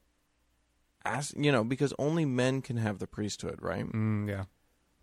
as 1.04 1.34
you 1.36 1.50
know, 1.50 1.64
because 1.64 1.92
only 1.98 2.24
men 2.24 2.62
can 2.62 2.76
have 2.76 2.98
the 3.00 3.06
priesthood, 3.08 3.58
right? 3.60 3.84
Mm, 3.90 4.28
yeah. 4.28 4.44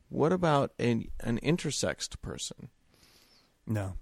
What 0.10 0.32
about 0.32 0.72
an 0.80 1.06
an 1.20 1.40
intersexed 1.44 2.22
person? 2.22 2.70
No, 3.66 3.96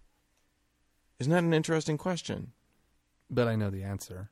Isn't 1.19 1.31
that 1.31 1.43
an 1.43 1.53
interesting 1.53 1.97
question? 1.97 2.51
but 3.29 3.47
I 3.47 3.55
know 3.55 3.71
the 3.71 3.81
answer. 3.83 4.29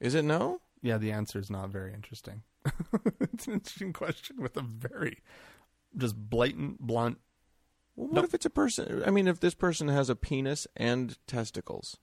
Is 0.00 0.14
it 0.14 0.24
no? 0.24 0.62
Yeah, 0.80 0.96
the 0.96 1.12
answer 1.12 1.38
is 1.38 1.50
not 1.50 1.68
very 1.68 1.92
interesting. 1.92 2.42
it's 3.20 3.46
an 3.46 3.52
interesting 3.54 3.92
question 3.92 4.40
with 4.40 4.56
a 4.56 4.62
very 4.62 5.18
just 5.94 6.16
blatant, 6.16 6.80
blunt. 6.80 7.18
Well, 7.96 8.06
what 8.08 8.14
No. 8.16 8.22
if 8.22 8.32
it's 8.32 8.46
a 8.46 8.50
person? 8.50 9.02
I 9.04 9.10
mean, 9.10 9.28
if 9.28 9.40
this 9.40 9.54
person 9.54 9.88
has 9.88 10.08
a 10.08 10.16
penis 10.16 10.66
and 10.74 11.18
testicles, 11.26 11.98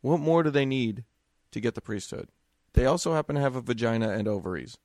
what 0.00 0.18
more 0.20 0.42
do 0.42 0.48
they 0.50 0.64
need 0.64 1.04
to 1.50 1.60
get 1.60 1.74
the 1.74 1.82
priesthood? 1.82 2.30
They 2.72 2.86
also 2.86 3.12
happen 3.12 3.34
to 3.34 3.42
have 3.42 3.56
a 3.56 3.60
vagina 3.60 4.08
and 4.12 4.26
ovaries. 4.26 4.78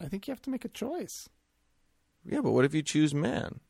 I 0.00 0.06
think 0.08 0.26
you 0.26 0.32
have 0.32 0.40
to 0.42 0.50
make 0.50 0.64
a 0.64 0.68
choice. 0.70 1.28
Yeah, 2.24 2.40
but 2.40 2.52
what 2.52 2.64
if 2.64 2.74
you 2.74 2.82
choose 2.82 3.14
man? 3.14 3.60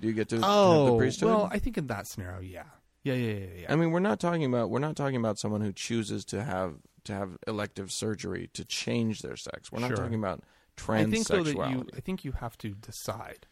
Do 0.00 0.08
you 0.08 0.12
get 0.14 0.28
to 0.30 0.36
have 0.36 0.44
the 0.44 0.48
Oh, 0.48 0.96
priesthood? 0.98 1.28
well, 1.28 1.48
I 1.50 1.58
think 1.58 1.78
in 1.78 1.86
that 1.86 2.06
scenario, 2.06 2.40
yeah, 2.40 2.64
yeah, 3.02 3.14
yeah, 3.14 3.32
yeah, 3.34 3.46
yeah. 3.62 3.72
I 3.72 3.76
mean, 3.76 3.90
we're 3.92 4.00
not 4.00 4.20
talking 4.20 4.44
about 4.44 4.68
we're 4.70 4.78
not 4.80 4.96
talking 4.96 5.16
about 5.16 5.38
someone 5.38 5.60
who 5.62 5.72
chooses 5.72 6.24
to 6.26 6.42
have 6.44 6.74
to 7.04 7.12
have 7.14 7.38
elective 7.46 7.90
surgery 7.92 8.50
to 8.54 8.64
change 8.64 9.20
their 9.22 9.36
sex. 9.36 9.70
We're 9.72 9.78
not 9.80 9.88
Sure. 9.88 9.96
talking 9.98 10.18
about 10.18 10.42
I 10.88 11.04
think 11.04 11.26
though 11.28 11.42
transsexuality. 11.42 11.56
that 11.58 11.70
you, 11.70 11.86
I 11.96 12.00
think 12.00 12.24
you 12.24 12.32
have 12.32 12.58
to 12.58 12.70
decide, 12.74 13.46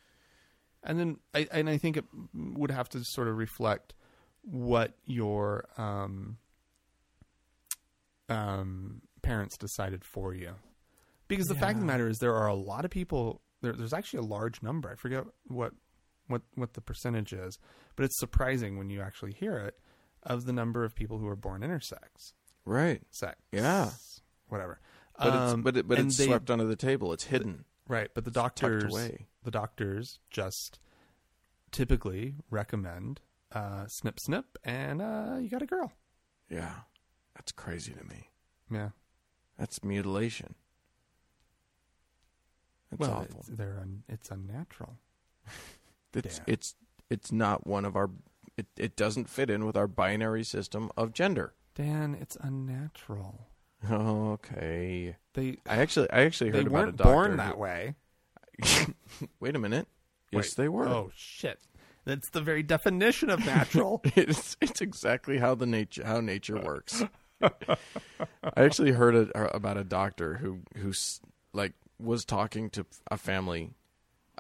and 0.82 0.99
then 0.99 1.16
I 1.32 1.49
and 1.53 1.70
I 1.70 1.78
think 1.78 1.97
it 1.97 2.05
would 2.35 2.70
have 2.72 2.89
to 2.91 3.05
sort 3.05 3.28
of 3.28 3.37
reflect 3.39 3.95
what 4.43 4.93
your 5.07 5.64
um, 5.78 6.37
um, 8.28 9.01
parents 9.22 9.57
decided 9.57 10.05
for 10.05 10.35
you, 10.35 10.55
because 11.28 11.47
the 11.47 11.55
fact 11.55 11.74
of 11.76 11.80
the 11.80 11.87
matter 11.87 12.09
is 12.09 12.18
there 12.18 12.35
are 12.35 12.49
a 12.49 12.55
lot 12.55 12.85
of 12.85 12.91
people. 12.91 13.41
There, 13.64 13.72
there's 13.72 13.92
actually 13.92 14.20
a 14.20 14.28
large 14.30 14.62
number. 14.62 14.90
I 14.90 14.94
forget 14.94 15.24
what 15.48 15.72
what 16.28 16.42
what 16.54 16.74
the 16.74 16.80
percentage 16.80 17.32
is, 17.32 17.58
but 17.96 18.04
it's 18.04 18.18
surprising 18.18 18.78
when 18.78 18.90
you 18.90 19.00
actually 19.00 19.32
hear 19.32 19.56
it 19.58 19.78
of 20.22 20.44
the 20.46 20.52
number 20.52 20.84
of 20.84 20.94
people 20.94 21.18
who 21.18 21.26
are 21.28 21.36
born 21.36 21.62
intersex, 21.62 22.32
right? 22.64 23.02
sex, 23.10 23.36
Yeah. 23.52 23.90
whatever. 24.48 24.80
But 25.18 25.28
Um, 25.34 25.60
it's 25.60 25.64
but 25.64 25.76
it, 25.76 25.88
but 25.88 25.98
it's 25.98 26.16
they- 26.16 26.26
swept 26.26 26.50
under 26.50 26.64
the 26.64 26.76
table. 26.76 27.12
It's 27.12 27.24
hidden. 27.24 27.64
Right, 27.88 28.10
but 28.14 28.24
the 28.24 28.30
tucked 28.30 28.60
doctors 28.60 28.92
away. 28.92 29.26
the 29.42 29.50
doctors 29.50 30.18
just 30.30 30.78
typically 31.70 32.36
recommend 32.50 33.20
uh, 33.52 33.86
snip 33.86 34.18
snip 34.20 34.58
and 34.64 35.00
uh, 35.02 35.36
you 35.40 35.48
got 35.48 35.62
a 35.62 35.66
girl. 35.66 35.92
Yeah, 36.48 36.74
that's 37.34 37.52
crazy 37.52 37.92
to 37.92 38.04
me. 38.04 38.30
Yeah. 38.70 38.90
That's 39.58 39.84
mutilation. 39.84 40.54
That's 42.99 43.11
well, 43.11 43.20
awful. 43.20 43.40
it's, 43.40 43.49
they're 43.49 43.78
un, 43.80 44.03
it's 44.09 44.30
unnatural. 44.30 44.97
It's 46.16 46.40
it's 46.47 46.76
it's 47.11 47.32
not 47.32 47.66
one 47.66 47.84
of 47.84 47.97
our. 47.97 48.09
It 48.57 48.66
it 48.76 48.95
doesn't 48.95 49.28
fit 49.28 49.51
in 49.51 49.64
with 49.64 49.76
our 49.76 49.88
binary 49.88 50.45
system 50.45 50.92
of 50.97 51.12
gender. 51.12 51.55
Dan, 51.74 52.16
it's 52.20 52.36
unnatural. 52.40 53.49
Okay. 53.90 55.16
They 55.34 55.59
I 55.68 55.78
actually 55.78 56.09
I 56.11 56.20
actually 56.22 56.51
they 56.51 56.59
heard 56.59 56.66
about 56.68 56.76
a 56.76 56.82
weren't 56.84 56.97
doctor 56.97 57.12
born 57.12 57.30
who- 57.32 57.36
that 57.38 57.59
way. 57.59 57.95
Wait 59.40 59.57
a 59.57 59.59
minute. 59.59 59.88
Yes, 60.30 60.57
Wait. 60.57 60.62
they 60.62 60.68
were. 60.68 60.86
Oh 60.86 61.11
shit. 61.16 61.61
That's 62.05 62.28
the 62.28 62.40
very 62.40 62.62
definition 62.62 63.30
of 63.30 63.45
natural. 63.45 64.01
it's 64.14 64.57
it's 64.61 64.80
exactly 64.80 65.38
how 65.38 65.55
the 65.57 65.66
nature 65.66 66.05
how 66.07 66.20
nature 66.20 66.61
works. 66.61 67.03
I 67.42 67.76
actually 68.57 68.92
heard 68.92 69.14
a, 69.16 69.55
about 69.57 69.76
a 69.78 69.84
doctor 69.84 70.34
who 70.34 70.61
who's 70.76 71.20
like 71.53 71.72
was 71.99 72.24
talking 72.24 72.70
to 72.70 72.86
a 73.11 73.16
family 73.16 73.70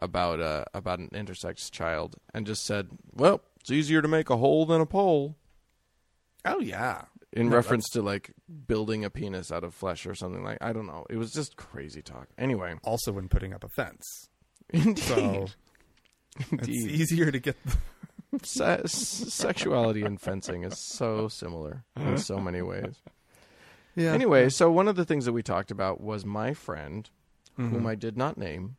about 0.02 0.40
uh 0.40 0.64
about 0.74 0.98
an 0.98 1.08
intersex 1.14 1.70
child 1.70 2.16
and 2.32 2.46
just 2.46 2.64
said, 2.64 2.88
"Well, 3.12 3.40
it's 3.60 3.70
easier 3.70 4.02
to 4.02 4.08
make 4.08 4.30
a 4.30 4.36
hole 4.36 4.66
than 4.66 4.80
a 4.80 4.86
pole." 4.86 5.36
oh 6.44 6.60
yeah. 6.60 7.04
In 7.32 7.48
No, 7.48 7.56
reference 7.56 7.88
to 7.90 8.02
like 8.02 8.32
building 8.68 9.04
a 9.04 9.10
penis 9.10 9.50
out 9.50 9.64
of 9.64 9.74
flesh 9.74 10.06
or 10.06 10.14
something 10.14 10.44
like 10.44 10.58
I 10.60 10.72
don't 10.72 10.86
know. 10.86 11.04
It 11.10 11.16
was 11.16 11.32
just 11.32 11.56
crazy 11.56 12.00
talk. 12.02 12.28
Anyway, 12.38 12.74
Also 12.84 13.10
when 13.12 13.28
putting 13.28 13.52
up 13.52 13.64
a 13.64 13.68
fence. 13.68 14.28
indeed, 14.70 14.98
So 14.98 15.46
it's 16.38 16.52
indeed, 16.52 16.90
easier 16.90 17.30
to 17.32 17.38
get 17.40 17.56
the, 17.64 17.76
Se- 18.42 18.82
sexuality 18.86 20.02
and 20.02 20.20
fencing 20.20 20.64
is 20.64 20.76
so 20.96 21.28
similar 21.28 21.84
in 21.96 22.18
so 22.18 22.38
many 22.38 22.62
ways. 22.62 22.96
Yeah. 23.96 24.12
Anyway, 24.12 24.48
so 24.48 24.70
one 24.72 24.88
of 24.88 24.96
the 24.96 25.04
things 25.04 25.24
that 25.24 25.32
we 25.32 25.42
talked 25.42 25.70
about 25.70 26.00
was 26.00 26.24
my 26.24 26.52
friend, 26.52 27.08
Mm-hmm. 27.58 27.74
whom 27.74 27.86
I 27.86 27.94
did 27.94 28.16
not 28.16 28.36
name, 28.36 28.76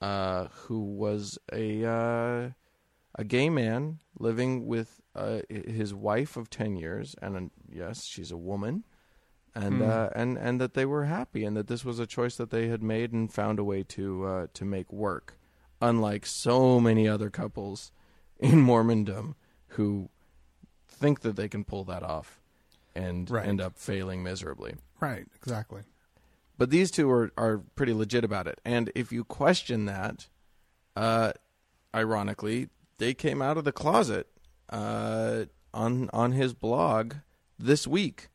uh, 0.00 0.46
who 0.66 0.80
was 0.80 1.38
a 1.52 1.84
uh, 1.84 2.50
a 3.16 3.24
gay 3.24 3.50
man 3.50 3.98
living 4.18 4.66
with 4.66 5.00
uh, 5.14 5.40
his 5.48 5.92
wife 5.92 6.36
of 6.36 6.48
ten 6.48 6.76
years, 6.76 7.14
and 7.20 7.36
uh, 7.36 7.40
yes, 7.70 8.04
she's 8.04 8.30
a 8.30 8.36
woman, 8.36 8.84
and 9.54 9.82
uh, 9.82 10.10
and 10.14 10.38
and 10.38 10.60
that 10.60 10.74
they 10.74 10.86
were 10.86 11.04
happy, 11.06 11.44
and 11.44 11.56
that 11.56 11.66
this 11.66 11.84
was 11.84 11.98
a 11.98 12.06
choice 12.06 12.36
that 12.36 12.50
they 12.50 12.68
had 12.68 12.82
made 12.82 13.12
and 13.12 13.32
found 13.32 13.58
a 13.58 13.64
way 13.64 13.82
to 13.84 14.24
uh, 14.24 14.46
to 14.54 14.64
make 14.64 14.92
work, 14.92 15.36
unlike 15.80 16.24
so 16.24 16.78
many 16.80 17.08
other 17.08 17.28
couples 17.30 17.90
in 18.38 18.64
Mormondom 18.64 19.34
who 19.68 20.08
think 20.88 21.20
that 21.20 21.34
they 21.36 21.48
can 21.48 21.64
pull 21.64 21.84
that 21.84 22.02
off 22.02 22.40
and 22.94 23.30
Right. 23.30 23.46
end 23.46 23.60
up 23.60 23.76
failing 23.78 24.22
miserably. 24.22 24.74
Right, 25.00 25.26
exactly. 25.34 25.82
But 26.58 26.70
these 26.70 26.90
two 26.90 27.10
are, 27.10 27.32
are 27.36 27.58
pretty 27.74 27.92
legit 27.92 28.24
about 28.24 28.46
it. 28.46 28.60
And 28.64 28.92
if 28.94 29.10
you 29.10 29.24
question 29.24 29.86
that, 29.86 30.28
uh, 30.94 31.32
ironically, 31.94 32.68
they 32.98 33.14
came 33.14 33.42
out 33.42 33.56
of 33.56 33.64
the 33.64 33.72
closet 33.72 34.28
uh, 34.70 35.44
on 35.74 36.08
on 36.12 36.32
his 36.32 36.54
blog 36.54 37.14
this 37.58 37.86
week. 37.86 38.28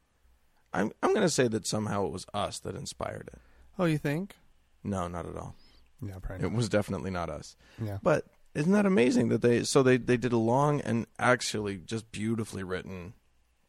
I'm 0.74 0.92
I'm 1.02 1.12
going 1.12 1.22
to 1.22 1.30
say 1.30 1.48
that 1.48 1.66
somehow 1.66 2.06
it 2.06 2.12
was 2.12 2.26
us 2.34 2.60
that 2.60 2.76
inspired 2.76 3.30
it. 3.34 3.40
Oh, 3.80 3.86
you 3.86 3.98
think? 3.98 4.36
No, 4.84 5.08
not 5.08 5.26
at 5.26 5.36
all. 5.36 5.56
Yeah, 6.02 6.20
probably. 6.22 6.46
It 6.46 6.54
was 6.54 6.70
definitely 6.70 7.12
not 7.12 7.30
us. 7.30 7.56
Yeah. 7.84 7.98
But 8.02 8.26
isn't 8.54 8.72
that 8.72 8.86
amazing 8.86 9.30
that 9.30 9.42
they 9.42 9.64
so 9.64 9.84
they 9.84 9.98
they 9.98 10.18
did 10.18 10.34
a 10.34 10.38
long 10.38 10.82
and 10.82 11.06
actually 11.20 11.78
just 11.78 12.12
beautifully 12.12 12.64
written 12.64 13.14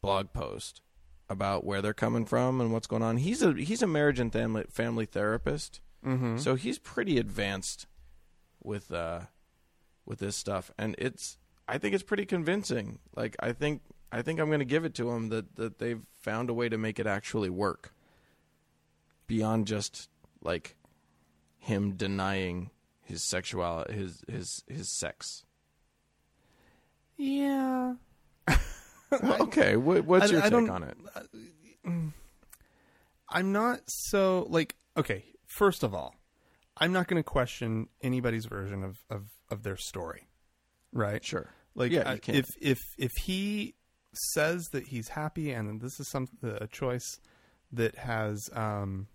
blog 0.01 0.33
post 0.33 0.81
about 1.29 1.63
where 1.63 1.81
they're 1.81 1.93
coming 1.93 2.25
from 2.25 2.59
and 2.59 2.73
what's 2.73 2.87
going 2.87 3.03
on. 3.03 3.17
He's 3.17 3.41
a 3.41 3.53
he's 3.53 3.81
a 3.81 3.87
marriage 3.87 4.19
and 4.19 4.33
family 4.33 4.65
family 4.69 5.05
therapist. 5.05 5.81
Mm-hmm. 6.05 6.37
So 6.37 6.55
he's 6.55 6.79
pretty 6.79 7.17
advanced 7.17 7.85
with 8.63 8.91
uh 8.91 9.21
with 10.05 10.19
this 10.19 10.35
stuff 10.35 10.71
and 10.77 10.95
it's 10.97 11.37
I 11.67 11.77
think 11.77 11.93
it's 11.93 12.03
pretty 12.03 12.25
convincing. 12.25 12.99
Like 13.15 13.35
I 13.39 13.53
think 13.53 13.81
I 14.11 14.23
think 14.23 14.39
I'm 14.39 14.47
going 14.47 14.59
to 14.59 14.65
give 14.65 14.85
it 14.85 14.95
to 14.95 15.11
him 15.11 15.29
that 15.29 15.55
that 15.55 15.77
they've 15.77 16.01
found 16.19 16.49
a 16.49 16.53
way 16.53 16.67
to 16.67 16.77
make 16.77 16.99
it 16.99 17.05
actually 17.05 17.49
work 17.49 17.93
beyond 19.27 19.67
just 19.67 20.09
like 20.41 20.75
him 21.59 21.91
denying 21.95 22.71
his 23.03 23.23
sexuality 23.23 23.93
his 23.93 24.23
his 24.27 24.63
his 24.67 24.89
sex. 24.89 25.45
Yeah. 27.17 27.95
okay, 29.41 29.75
what, 29.75 30.05
what's 30.05 30.25
I- 30.25 30.31
your 30.33 30.41
I 30.43 30.49
take 30.49 30.69
on 30.69 30.83
it? 30.83 30.97
I'm 33.29 33.51
not 33.51 33.81
so 33.87 34.47
like 34.49 34.75
okay, 34.97 35.23
first 35.45 35.83
of 35.83 35.93
all, 35.93 36.15
I'm 36.77 36.91
not 36.91 37.07
going 37.07 37.21
to 37.21 37.27
question 37.27 37.87
anybody's 38.01 38.45
version 38.45 38.83
of, 38.83 38.97
of 39.09 39.27
of 39.49 39.63
their 39.63 39.77
story. 39.77 40.27
Right? 40.91 41.23
Sure. 41.23 41.49
Like 41.75 41.91
Yeah, 41.91 42.09
I- 42.09 42.19
if 42.27 42.45
if 42.59 42.79
if 42.97 43.11
he 43.23 43.75
says 44.33 44.65
that 44.71 44.87
he's 44.87 45.09
happy 45.09 45.51
and 45.51 45.79
this 45.81 45.99
is 45.99 46.09
some 46.09 46.27
a 46.43 46.67
choice 46.67 47.19
that 47.71 47.95
has 47.95 48.49
um 48.53 49.07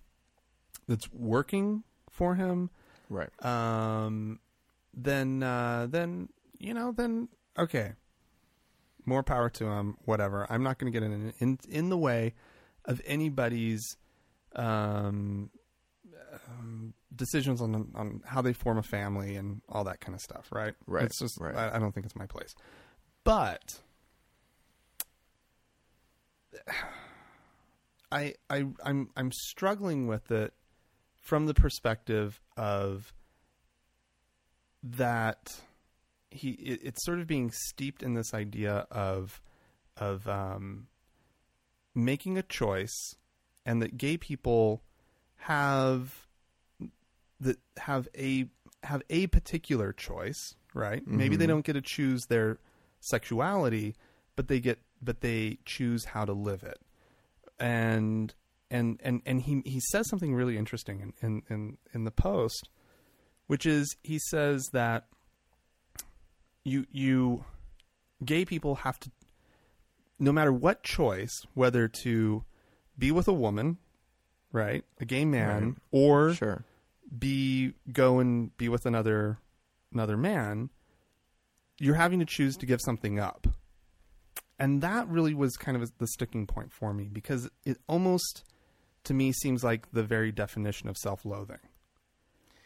that's 0.86 1.10
working 1.12 1.82
for 2.10 2.36
him, 2.36 2.70
Right. 3.08 3.30
um 3.44 4.38
then 4.96 5.42
uh 5.42 5.88
then 5.90 6.28
you 6.60 6.72
know 6.72 6.92
then 6.92 7.28
okay 7.58 7.94
more 9.06 9.22
power 9.22 9.48
to 9.50 9.66
him 9.66 9.96
whatever. 10.04 10.46
I'm 10.50 10.62
not 10.62 10.78
going 10.78 10.92
to 10.92 10.98
get 10.98 11.04
in, 11.04 11.32
in 11.38 11.58
in 11.68 11.88
the 11.88 11.98
way 11.98 12.34
of 12.84 13.00
anybody's 13.04 13.96
um, 14.54 15.50
um 16.48 16.94
decisions 17.14 17.60
on 17.60 17.90
on 17.94 18.20
how 18.24 18.42
they 18.42 18.52
form 18.52 18.78
a 18.78 18.82
family 18.82 19.36
and 19.36 19.62
all 19.68 19.84
that 19.84 20.00
kind 20.00 20.14
of 20.14 20.20
stuff 20.20 20.48
right? 20.50 20.74
Right, 20.86 21.04
it's 21.04 21.18
just 21.18 21.40
right. 21.40 21.54
I, 21.54 21.76
I 21.76 21.78
don't 21.78 21.92
think 21.92 22.06
it's 22.06 22.16
my 22.16 22.26
place. 22.26 22.54
But 23.24 23.80
I 28.12 28.34
I 28.50 28.66
I'm 28.84 29.10
I'm 29.16 29.32
struggling 29.32 30.06
with 30.06 30.30
it 30.30 30.52
from 31.24 31.46
the 31.46 31.54
perspective 31.54 32.40
of 32.56 33.12
that 34.82 35.58
he 36.34 36.50
it, 36.50 36.80
it's 36.82 37.04
sort 37.04 37.20
of 37.20 37.26
being 37.26 37.50
steeped 37.50 38.02
in 38.02 38.14
this 38.14 38.34
idea 38.34 38.86
of 38.90 39.40
of 39.96 40.26
um, 40.28 40.88
making 41.94 42.36
a 42.36 42.42
choice 42.42 43.16
and 43.64 43.80
that 43.80 43.96
gay 43.96 44.16
people 44.16 44.82
have 45.36 46.26
that 47.40 47.58
have 47.78 48.08
a 48.16 48.46
have 48.82 49.02
a 49.10 49.26
particular 49.28 49.92
choice 49.92 50.54
right? 50.74 51.06
Maybe 51.06 51.36
they 51.36 51.46
don't 51.46 51.64
get 51.64 51.74
to 51.74 51.80
choose 51.80 52.26
their 52.28 52.58
sexuality 53.00 53.94
but 54.36 54.48
they 54.48 54.60
get 54.60 54.80
but 55.00 55.20
they 55.20 55.58
choose 55.64 56.06
how 56.06 56.24
to 56.24 56.32
live 56.32 56.62
it. 56.62 56.80
And 57.58 58.34
and 58.70 59.00
and 59.02 59.22
and 59.24 59.42
he 59.42 59.62
he 59.64 59.80
says 59.80 60.08
something 60.08 60.34
really 60.34 60.58
interesting 60.58 61.00
in 61.00 61.12
in 61.26 61.42
in, 61.48 61.78
in 61.92 62.04
the 62.04 62.10
post 62.10 62.68
which 63.46 63.66
is 63.66 63.96
he 64.02 64.18
says 64.18 64.64
that 64.72 65.06
you 66.64 66.86
you 66.90 67.44
gay 68.24 68.44
people 68.44 68.76
have 68.76 68.98
to 69.00 69.10
no 70.18 70.32
matter 70.32 70.52
what 70.52 70.82
choice 70.82 71.42
whether 71.54 71.88
to 71.88 72.44
be 72.98 73.10
with 73.10 73.28
a 73.28 73.32
woman 73.32 73.76
right 74.52 74.84
a 75.00 75.04
gay 75.04 75.24
man 75.24 75.64
Right. 75.66 75.74
or 75.90 76.34
Sure. 76.34 76.64
be 77.18 77.74
go 77.92 78.18
and 78.18 78.56
be 78.56 78.68
with 78.68 78.86
another 78.86 79.38
another 79.92 80.16
man 80.16 80.70
you're 81.78 81.96
having 81.96 82.18
to 82.20 82.24
choose 82.26 82.56
to 82.56 82.66
give 82.66 82.80
something 82.80 83.18
up 83.18 83.46
and 84.58 84.80
that 84.82 85.08
really 85.08 85.34
was 85.34 85.56
kind 85.56 85.76
of 85.76 85.92
the 85.98 86.06
sticking 86.06 86.46
point 86.46 86.72
for 86.72 86.94
me 86.94 87.08
because 87.12 87.50
it 87.64 87.78
almost 87.88 88.44
to 89.02 89.12
me 89.12 89.32
seems 89.32 89.62
like 89.64 89.90
the 89.92 90.02
very 90.04 90.30
definition 90.32 90.88
of 90.88 90.96
self-loathing 90.96 91.58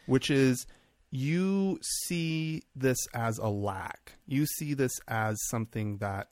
which 0.05 0.29
is 0.29 0.65
you 1.11 1.79
see 1.81 2.61
this 2.75 2.97
as 3.13 3.37
a 3.39 3.47
lack 3.49 4.13
you 4.27 4.45
see 4.45 4.73
this 4.73 4.91
as 5.07 5.37
something 5.49 5.97
that 5.97 6.27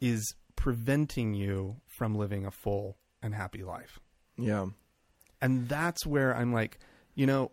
is 0.00 0.34
preventing 0.56 1.34
you 1.34 1.76
from 1.98 2.14
living 2.14 2.46
a 2.46 2.50
full 2.50 2.96
and 3.22 3.34
happy 3.34 3.62
life 3.62 3.98
Yeah. 4.38 4.66
and 5.42 5.68
that's 5.68 6.06
where 6.06 6.34
I'm 6.36 6.52
like, 6.52 6.78
you 7.14 7.26
know, 7.26 7.50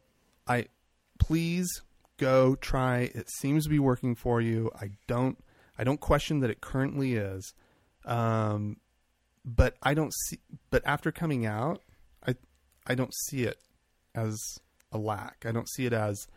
I 0.47 0.65
please 1.19 1.67
go 2.17 2.55
try. 2.55 3.11
It 3.15 3.29
seems 3.39 3.63
to 3.63 3.69
be 3.69 3.79
working 3.79 4.15
for 4.15 4.39
you. 4.41 4.69
I 4.79 4.91
don't 5.07 5.37
I 5.77 5.83
don't 5.83 5.99
question 5.99 6.39
that 6.41 6.49
it 6.49 6.61
currently 6.61 7.15
is. 7.15 7.53
Um 8.05 8.77
but 9.43 9.75
I 9.81 9.93
don't 9.93 10.13
see 10.27 10.39
but 10.69 10.81
after 10.85 11.11
coming 11.11 11.45
out, 11.45 11.81
I 12.25 12.35
I 12.85 12.95
don't 12.95 13.13
see 13.25 13.43
it 13.43 13.57
as 14.15 14.37
a 14.91 14.97
lack. 14.97 15.45
I 15.47 15.51
don't 15.51 15.69
see 15.69 15.85
it 15.85 15.93
as 15.93 16.27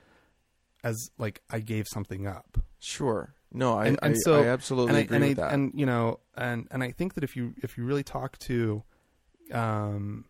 as 0.85 1.11
like 1.19 1.43
I 1.51 1.59
gave 1.59 1.89
something 1.89 2.27
up 2.29 2.59
Sure. 2.79 3.35
No, 3.51 3.79
I, 3.79 3.87
and, 3.87 3.99
and 4.03 4.15
I, 4.15 4.19
so 4.19 4.43
I 4.43 4.49
absolutely 4.49 4.91
and 4.91 4.97
I, 4.99 5.01
agree 5.01 5.17
and 5.17 5.25
with 5.29 5.39
I, 5.39 5.43
that. 5.43 5.53
And 5.55 5.73
you 5.75 5.87
know, 5.87 6.21
and 6.37 6.69
and 6.71 6.83
I 6.83 6.91
think 6.91 7.15
that 7.15 7.25
if 7.25 7.35
you 7.35 7.55
if 7.63 7.79
you 7.79 7.85
really 7.85 8.03
talk 8.03 8.37
to 8.41 8.83
um, 9.53 10.27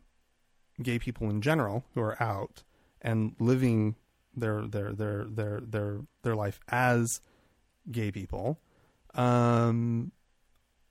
gay 0.82 0.98
people 0.98 1.28
in 1.30 1.40
general 1.40 1.84
who 1.94 2.00
are 2.00 2.22
out 2.22 2.62
and 3.02 3.34
living 3.40 3.96
their 4.36 4.66
their 4.66 4.92
their 4.92 5.24
their 5.24 5.61
their 5.61 6.00
their 6.22 6.36
life 6.36 6.61
as 6.68 7.20
gay 7.90 8.12
people, 8.12 8.61
um, 9.14 10.12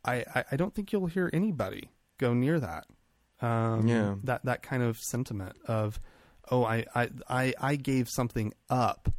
I, 0.04 0.26
I 0.36 0.44
I 0.52 0.56
don't 0.58 0.74
think 0.74 0.92
you'll 0.92 1.06
hear 1.08 1.30
anybody 1.32 1.92
go 2.18 2.34
near 2.34 2.60
that. 2.60 2.88
Um, 3.42 3.88
Yeah. 3.88 4.16
that 4.24 4.44
that 4.46 4.64
kind 4.64 4.84
of 4.84 4.98
sentiment 4.98 5.56
of, 5.68 6.00
oh, 6.52 6.66
I 6.66 6.86
I 6.96 7.10
I, 7.30 7.54
I 7.62 7.76
gave 7.76 8.10
something 8.10 8.54
up 8.70 9.10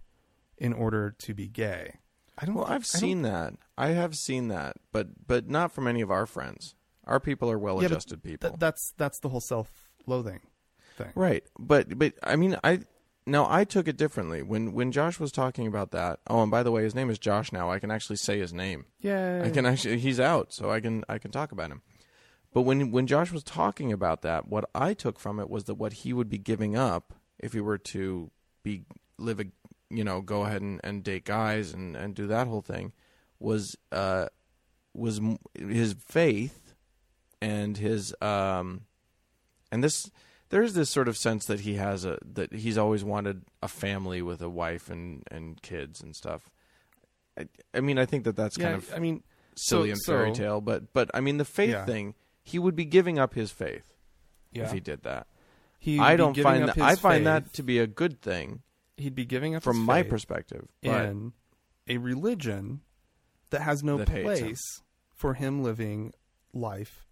in 0.59 0.73
order 0.73 1.15
to 1.19 1.35
be 1.35 1.49
gay. 1.49 1.97
I 2.39 2.47
don't. 2.47 2.55
well, 2.57 2.67
thi- 2.67 2.75
I've 2.75 2.87
seen 2.87 3.23
that. 3.23 3.55
I 3.79 3.89
have 3.89 4.17
seen 4.17 4.49
that, 4.49 4.77
but 4.93 5.27
but 5.27 5.49
not 5.49 5.73
from 5.73 5.87
any 5.87 6.01
of 6.01 6.11
our 6.11 6.27
friends. 6.27 6.75
Our 7.07 7.21
people 7.21 7.51
are 7.51 7.59
well-adjusted 7.59 8.23
people. 8.23 8.51
Th- 8.51 8.59
that's 8.59 8.93
that's 8.97 9.19
the 9.21 9.29
whole 9.29 9.41
self-loathing 9.41 10.41
thing. 10.97 11.13
Right. 11.15 11.45
But 11.59 11.99
but 11.99 12.15
I 12.23 12.37
mean 12.37 12.57
I 12.65 12.81
now 13.27 13.47
I 13.49 13.65
took 13.65 13.89
it 13.89 13.97
differently. 13.97 14.43
When 14.43 14.73
when 14.73 14.91
Josh 14.91 15.21
was 15.21 15.33
talking 15.33 15.67
about 15.67 15.91
that. 15.93 16.21
Oh, 16.29 16.43
and 16.43 16.51
by 16.51 16.63
the 16.63 16.71
way, 16.73 16.83
his 16.83 16.95
name 16.95 17.11
is 17.11 17.19
Josh 17.19 17.53
now. 17.53 17.71
I 17.71 17.79
can 17.79 17.91
actually 17.91 18.17
say 18.17 18.39
his 18.39 18.53
name. 18.53 18.87
Yeah. 19.01 19.43
I 19.45 19.51
can 19.51 19.67
actually 19.67 19.99
he's 19.99 20.19
out, 20.21 20.53
so 20.53 20.71
I 20.71 20.81
can 20.81 21.05
I 21.09 21.19
can 21.19 21.31
talk 21.31 21.53
about 21.53 21.71
him. 21.71 21.83
But 22.53 22.63
when 22.63 22.91
when 22.91 23.07
Josh 23.07 23.33
was 23.33 23.43
talking 23.43 23.93
about 23.93 24.23
that, 24.23 24.49
what 24.49 24.69
I 24.75 24.95
took 24.95 25.19
from 25.19 25.39
it 25.41 25.51
was 25.51 25.65
that 25.65 25.75
what 25.75 25.93
he 25.93 26.13
would 26.13 26.29
be 26.29 26.39
giving 26.39 26.77
up 26.77 27.13
if 27.39 27.53
he 27.53 27.61
were 27.61 27.79
to 27.79 28.31
be 28.63 28.85
live 29.19 29.41
a 29.41 29.47
you 29.91 30.05
know 30.05 30.21
go 30.21 30.45
ahead 30.45 30.63
and, 30.63 30.81
and 30.85 31.03
date 31.05 31.25
guys 31.25 31.73
and, 31.73 31.97
and 31.97 32.15
do 32.15 32.27
that 32.27 32.47
whole 32.47 32.63
thing 32.63 32.93
was 33.39 33.77
uh 33.93 34.27
was 34.95 35.19
m- 35.19 35.39
his 35.55 35.95
faith 36.09 36.75
and 37.43 37.77
his 37.77 38.15
um 38.23 38.83
and 39.71 39.83
this 39.85 40.11
there's 40.51 40.75
this 40.75 40.91
sort 40.91 41.09
of 41.09 41.17
sense 41.17 41.47
that 41.47 41.61
he 41.61 41.75
has 41.75 42.05
a 42.05 42.19
that 42.25 42.53
he's 42.53 42.79
always 42.79 43.03
wanted 43.03 43.43
a 43.63 43.69
family 43.69 44.23
with 44.23 44.41
a 44.41 44.49
wife 44.49 44.89
and 44.89 45.23
and 45.31 45.61
kids 45.63 46.01
and 46.01 46.15
stuff. 46.15 46.49
I, 47.37 47.49
I 47.75 47.81
mean, 47.81 47.99
I 47.99 48.07
think 48.07 48.23
that 48.25 48.37
that's 48.37 48.57
yeah. 48.57 48.67
kind 48.67 48.77
of 48.77 48.95
I 48.95 49.01
mean, 49.01 49.25
silly 49.57 49.89
so- 49.89 49.93
and 49.93 50.01
fairy 50.07 50.35
so- 50.35 50.41
tale, 50.43 50.61
but 50.61 50.93
but 50.93 51.11
I 51.13 51.21
mean 51.21 51.39
the 51.39 51.45
faith 51.45 51.71
Yeah. 51.71 51.85
thing, 51.85 52.15
he 52.45 52.59
would 52.61 52.77
be 52.77 52.85
giving 52.85 53.19
up 53.19 53.35
his 53.35 53.51
faith 53.51 53.95
yeah. 54.53 54.63
if 54.65 54.71
he 54.73 54.79
did 54.81 55.03
that. 55.03 55.27
He'd 55.81 55.99
I 55.99 56.15
don't 56.17 56.37
find 56.37 56.69
that 56.69 56.79
I 56.79 56.95
find 56.95 57.27
that 57.27 57.53
to 57.55 57.63
be 57.65 57.79
a 57.81 57.87
good 57.89 58.23
thing 58.23 58.63
he'd 58.97 59.15
be 59.15 59.25
giving 59.25 59.55
up 59.55 59.63
from 59.63 59.79
my 59.79 60.03
perspective. 60.03 60.67
But 60.83 61.07
in 61.07 61.33
a 61.89 61.99
religion 61.99 62.81
that 63.51 63.61
has 63.63 63.83
no 63.85 63.99
That 63.99 64.09
hates 64.09 64.39
him. 64.41 64.47
place 64.47 64.83
for 65.15 65.35
him 65.35 65.63
living 65.63 66.13
life 66.53 67.05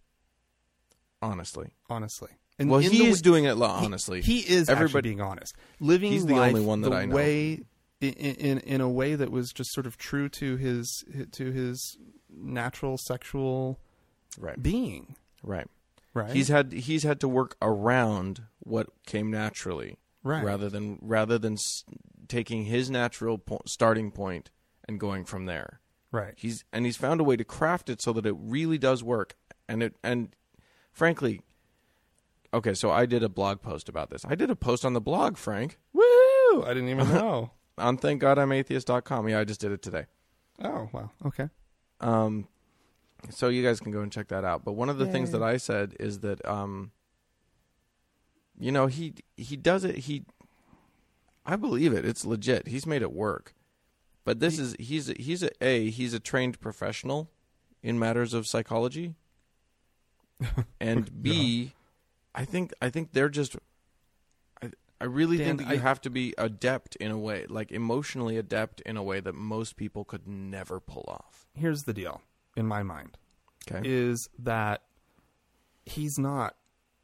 honestly, 1.20 1.74
honestly. 1.88 2.30
And 2.58 2.70
well, 2.70 2.80
he 2.80 3.06
is 3.06 3.18
way- 3.18 3.22
doing 3.22 3.44
it 3.44 3.54
lo- 3.54 3.78
he- 3.78 3.86
honestly. 3.86 4.20
He, 4.20 4.40
is 4.40 4.68
Everybody- 4.68 5.10
being 5.10 5.20
honest. 5.20 5.54
Living 5.80 6.12
He's 6.12 6.26
the 6.26 6.34
life 6.34 6.54
only 6.54 6.64
one 6.64 6.80
that 6.82 6.90
the 6.90 6.96
I 6.96 7.04
know. 7.06 7.14
way 7.16 7.62
in, 8.00 8.12
in 8.12 8.58
in 8.58 8.80
a 8.80 8.88
way 8.88 9.14
that 9.14 9.30
was 9.30 9.52
just 9.52 9.72
sort 9.72 9.86
of 9.86 9.96
true 9.96 10.28
to 10.30 10.56
his 10.56 11.04
to 11.32 11.50
his 11.52 11.96
natural 12.28 12.98
sexual 12.98 13.78
right, 14.38 14.60
being. 14.62 15.16
right. 15.42 15.68
Right. 16.14 16.32
He's 16.34 16.48
had 16.48 16.72
he's 16.72 17.04
had 17.04 17.20
to 17.20 17.28
work 17.28 17.56
around 17.62 18.42
what 18.58 18.88
came 19.06 19.30
naturally, 19.30 19.96
right. 20.22 20.44
rather 20.44 20.68
than 20.68 20.98
rather 21.02 21.38
than 21.38 21.54
s- 21.54 21.84
taking 22.28 22.64
his 22.64 22.90
natural 22.90 23.38
po- 23.38 23.62
starting 23.66 24.10
point 24.10 24.50
and 24.88 24.98
going 25.00 25.24
from 25.24 25.46
there. 25.46 25.80
right. 26.10 26.34
He's 26.36 26.64
and 26.72 26.84
he's 26.86 26.96
found 26.96 27.20
a 27.20 27.24
way 27.24 27.36
to 27.36 27.44
craft 27.44 27.88
it 27.90 28.00
so 28.02 28.12
that 28.14 28.26
it 28.26 28.34
really 28.38 28.78
does 28.78 29.02
work. 29.02 29.34
And 29.68 29.82
it 29.82 29.94
and 30.02 30.34
frankly, 30.92 31.40
okay, 32.52 32.74
so 32.74 32.90
I 32.90 33.06
did 33.06 33.22
a 33.22 33.28
blog 33.28 33.62
post 33.62 33.88
about 33.88 34.10
this. 34.10 34.24
I 34.28 34.34
did 34.34 34.50
a 34.50 34.56
post 34.56 34.84
on 34.84 34.92
the 34.92 35.00
blog, 35.00 35.36
Frank, 35.36 35.78
Woo! 35.92 36.02
I 36.64 36.68
didn't 36.74 36.88
even 36.90 37.08
know. 37.14 37.52
on 37.78 37.96
thankgodimatheist.com. 37.98 39.28
Yeah, 39.28 39.38
I 39.40 39.44
just 39.44 39.60
did 39.60 39.72
it 39.72 39.82
today. 39.82 40.06
oh 40.62 40.88
wow. 40.92 41.10
Okay. 41.26 41.48
Um, 42.00 42.48
so 43.30 43.48
you 43.48 43.62
guys 43.62 43.78
can 43.78 43.92
go 43.92 44.00
and 44.00 44.10
check 44.10 44.28
that 44.28 44.44
out. 44.44 44.64
But 44.64 44.72
one 44.72 44.88
of 44.88 44.98
the 44.98 45.06
things 45.06 45.30
that 45.30 45.42
I 45.42 45.56
said 45.56 45.94
is 46.00 46.18
that 46.20 46.44
um, 46.46 46.90
you 48.59 48.70
know, 48.72 48.86
he 48.86 49.14
he 49.36 49.57
does 49.57 49.84
it. 49.84 49.96
He, 49.98 50.24
I 51.44 51.57
believe 51.57 51.92
it. 51.92 52.05
It's 52.05 52.24
legit. 52.24 52.68
He's 52.68 52.86
made 52.86 53.03
it 53.03 53.12
work. 53.12 53.55
But 54.24 54.38
this 54.40 54.59
is 54.59 54.76
he's 54.78 55.09
a, 55.11 55.14
he's 55.18 55.42
a, 55.42 55.50
a 55.61 55.90
he's 55.90 56.14
a 56.14 56.20
trained 56.20 56.61
professional 56.61 57.28
in 57.82 57.98
matters 57.98 58.32
of 58.34 58.46
psychology, 58.46 59.16
and 60.80 61.22
B, 61.22 61.72
I 62.34 62.44
think 62.44 62.72
I 62.80 62.88
think 62.90 63.12
they're 63.12 63.28
just. 63.28 63.57
I 64.62 64.70
I 65.00 65.05
really 65.07 65.38
Dan, 65.38 65.59
think 65.59 65.68
that 65.68 65.74
you 65.74 65.80
I- 65.80 65.82
have 65.82 66.00
to 66.03 66.11
be 66.11 66.34
adept 66.38 66.94
in 66.96 67.11
a 67.11 67.18
way, 67.18 67.46
like 67.48 67.72
emotionally 67.72 68.36
adept 68.36 68.80
in 68.82 68.96
a 68.96 69.03
way 69.03 69.18
that 69.20 69.34
most 69.34 69.76
people 69.76 70.05
could 70.05 70.28
never 70.28 70.78
pull 70.78 71.05
off. 71.09 71.46
Here's 71.55 71.82
the 71.84 71.92
deal, 71.92 72.22
in 72.57 72.66
my 72.68 72.82
mind, 72.84 73.18
Okay. 73.68 73.80
is 73.88 74.28
that 74.38 74.82
he's 75.84 76.18
not 76.18 76.55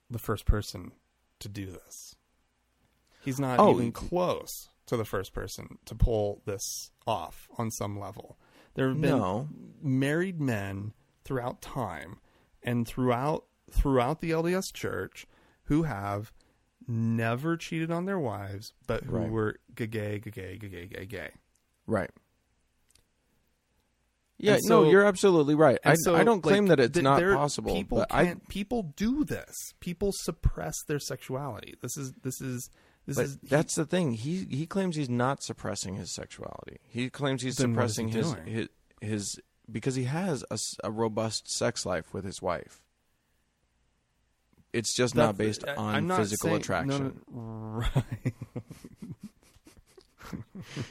the 0.09 0.19
first 0.21 0.47
person 0.47 0.93
to 1.41 1.49
do 1.49 1.67
this. 1.67 2.17
He's 3.21 3.39
not 3.41 3.61
Oh, 3.61 3.73
even 3.73 3.93
close 3.93 4.69
to 4.87 4.97
the 4.97 5.05
first 5.05 5.33
person 5.33 5.79
to 5.85 5.95
pull 5.95 6.43
this 6.47 6.91
off 7.07 7.49
on 7.59 7.71
some 7.71 7.99
level. 7.99 8.39
There 8.75 8.89
have 8.89 9.01
been 9.01 9.11
No. 9.19 9.49
married 9.83 10.41
men 10.41 10.93
throughout 11.25 11.61
time 11.61 12.21
and 12.63 12.87
throughout 12.87 13.45
throughout 13.71 14.21
the 14.23 14.31
LDS 14.31 14.73
church 14.73 15.27
who 15.65 15.83
have 15.83 16.33
never 16.87 17.55
cheated 17.57 17.91
on 17.91 18.07
their 18.07 18.19
wives, 18.19 18.73
but 18.87 19.05
who 19.05 19.13
Right. 19.13 19.31
were 19.31 19.57
gay, 19.75 19.87
gay, 19.87 20.19
gay, 20.19 20.31
gay, 20.57 20.69
gay, 20.69 20.87
gay, 20.87 21.05
gay. 21.07 21.31
Right. 21.87 22.11
Yeah, 24.41 24.55
And 24.55 24.63
no, 24.69 24.89
you're 24.89 25.05
absolutely 25.05 25.55
right. 25.57 25.79
I, 25.85 25.95
so, 25.95 26.15
I 26.15 26.23
don't 26.23 26.41
claim 26.43 26.67
like, 26.67 26.79
that 26.79 26.81
it's 26.85 26.95
th- 26.95 27.03
not 27.03 27.21
possible, 27.21 27.75
People 27.75 27.99
but 27.99 28.15
I 28.15 28.37
people 28.49 28.95
do 28.97 29.25
this. 29.25 29.53
People 29.81 30.13
suppress 30.15 30.77
their 30.87 31.01
sexuality. 31.01 31.75
This 31.83 31.97
is 31.97 32.13
this 32.23 32.41
is 32.41 32.71
this 33.07 33.17
But 33.17 33.25
is 33.25 33.39
that's 33.43 33.75
the 33.75 33.85
thing. 33.85 34.13
He 34.13 34.47
he 34.49 34.65
claims 34.67 34.95
he's 34.95 35.09
not 35.11 35.43
suppressing 35.43 35.97
his 35.97 36.15
sexuality. 36.15 36.79
He 36.89 37.11
claims 37.11 37.43
he's 37.43 37.57
Then 37.57 37.75
what 37.75 37.87
is 37.87 37.95
suppressing 37.97 38.09
he 38.11 38.19
his, 38.19 38.35
his 38.47 38.69
his 39.11 39.41
because 39.71 39.97
he 39.97 40.05
has 40.05 40.45
a 40.85 40.91
robust 40.91 41.51
sex 41.51 41.85
life 41.85 42.15
with 42.15 42.25
his 42.25 42.41
wife. 42.41 42.81
It's 44.73 44.95
just 44.95 45.15
not 45.17 45.37
based 45.37 45.65
I- 45.67 45.75
on 45.75 46.07
not 46.07 46.19
physical 46.19 46.51
saying- 46.51 46.61
attraction, 46.61 47.21
no, 47.29 47.41
no, 47.41 47.87
right. 47.97 48.35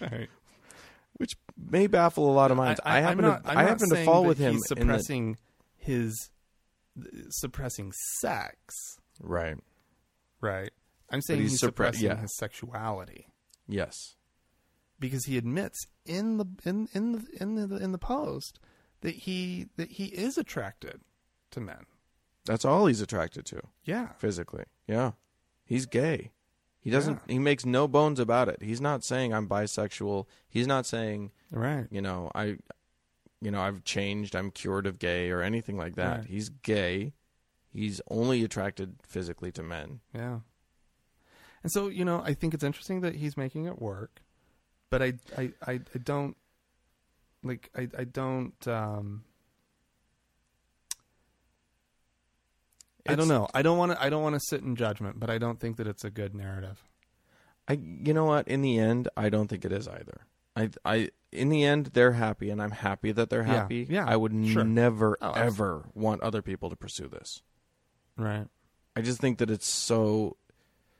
right. 0.11 0.29
May 1.57 1.87
baffle 1.87 2.29
a 2.29 2.33
lot 2.33 2.51
of 2.51 2.57
minds. 2.57 2.79
I, 2.85 2.97
I'm 2.97 3.03
happen 3.03 3.21
not, 3.25 3.43
to 3.43 3.49
I'm 3.51 3.57
I 3.57 3.63
happen 3.63 3.89
to 3.89 4.03
fall 4.05 4.23
with 4.23 4.37
him 4.37 4.53
in 4.55 4.57
the, 4.57 4.65
suppressing 4.67 5.37
his 5.75 6.29
suppressing 7.29 7.91
sex. 8.19 8.97
right. 9.21 9.57
Right. 10.39 10.71
I'm 11.09 11.21
saying 11.21 11.41
he's 11.41 11.51
he's, 11.51 11.61
suppre- 11.61 11.65
suppressing 11.65 12.05
yeah. 12.05 12.17
his 12.17 12.35
sexuality 12.37 13.27
Yes. 13.67 14.15
because 14.99 15.25
he 15.25 15.37
admits 15.37 15.87
in 16.05 16.37
the 16.37 16.45
in 16.63 16.87
in 16.93 17.11
the 17.13 17.25
in 17.41 17.55
the 17.55 17.77
in 17.77 17.91
the 17.91 17.97
post 17.97 18.59
that 19.01 19.15
he 19.15 19.67
that 19.77 19.91
he 19.93 20.05
is 20.07 20.37
attracted 20.37 21.01
to 21.51 21.59
men. 21.59 21.85
That's 22.45 22.65
all 22.65 22.85
he's 22.87 23.01
attracted 23.01 23.45
to 23.47 23.61
Yeah. 23.83 24.09
physically. 24.17 24.65
Yeah. 24.87 25.11
He's 25.65 25.85
gay. 25.85 26.31
He 26.79 26.89
doesn't 26.89 27.19
he 27.27 27.39
makes 27.39 27.65
no 27.65 27.87
bones 27.87 28.19
about 28.19 28.47
it. 28.49 28.61
He's 28.61 28.79
not 28.81 29.03
saying 29.03 29.33
I'm 29.33 29.47
bisexual. 29.49 30.25
He's 30.47 30.67
not 30.67 30.85
saying 30.85 31.31
Right. 31.51 31.87
you 31.89 32.01
know 32.01 32.29
i 32.35 32.57
you 33.39 33.51
know 33.51 33.61
i've 33.61 33.83
changed 33.85 34.35
i'm 34.35 34.51
cured 34.51 34.85
of 34.87 34.99
gay 34.99 35.29
or 35.29 35.41
anything 35.41 35.77
like 35.77 35.95
that 35.95 36.17
Right. 36.19 36.25
he's 36.27 36.49
gay 36.49 37.13
he's 37.71 38.01
only 38.09 38.43
attracted 38.43 38.95
physically 39.03 39.51
to 39.53 39.63
men 39.63 39.99
Yeah. 40.13 40.39
And 41.63 41.71
so, 41.71 41.87
you 41.87 42.05
know, 42.05 42.21
I 42.23 42.33
think 42.33 42.53
it's 42.53 42.63
interesting 42.63 43.01
that 43.01 43.15
he's 43.15 43.35
making 43.35 43.65
it 43.65 43.81
work, 43.81 44.21
but 44.89 45.01
I 45.01 45.13
I 45.37 45.51
I, 45.65 45.73
I 45.73 45.97
don't 46.01 46.37
like 47.43 47.69
I 47.75 47.87
I 47.97 48.03
don't 48.05 48.67
um 48.67 49.23
I 53.07 53.15
don't 53.15 53.27
know. 53.27 53.47
I 53.53 53.61
don't 53.61 53.77
want 53.77 53.91
to 53.93 54.01
I 54.03 54.09
don't 54.09 54.23
want 54.23 54.35
to 54.35 54.39
sit 54.39 54.61
in 54.61 54.75
judgment, 54.75 55.19
but 55.19 55.29
I 55.29 55.37
don't 55.37 55.59
think 55.59 55.77
that 55.77 55.87
it's 55.87 56.03
a 56.03 56.09
good 56.09 56.33
narrative. 56.35 56.83
i 57.67 57.73
you 57.73 58.13
know 58.13 58.25
what 58.25 58.47
in 58.47 58.61
the 58.61 58.77
end 58.79 59.09
i 59.17 59.27
don't 59.29 59.47
think 59.49 59.65
it 59.65 59.71
is 59.73 59.87
either 59.89 60.21
i 60.55 60.69
i 60.85 61.09
in 61.33 61.49
the 61.49 61.65
end 61.65 61.87
they're 61.87 62.13
happy 62.13 62.49
and 62.49 62.61
i'm 62.61 62.71
happy 62.71 63.11
that 63.11 63.29
they're 63.29 63.41
Yeah, 63.45 63.53
happy 63.61 63.85
yeah, 63.89 64.05
i 64.07 64.15
would 64.15 64.31
sure. 64.47 64.63
never 64.63 65.17
Oh, 65.21 65.31
ever 65.33 65.85
want 65.93 66.21
other 66.21 66.41
people 66.41 66.69
to 66.69 66.75
pursue 66.77 67.09
this 67.09 67.41
Right. 68.15 68.47
i 68.95 69.01
just 69.01 69.19
think 69.19 69.37
that 69.39 69.49
it's 69.51 69.67
so 69.67 70.37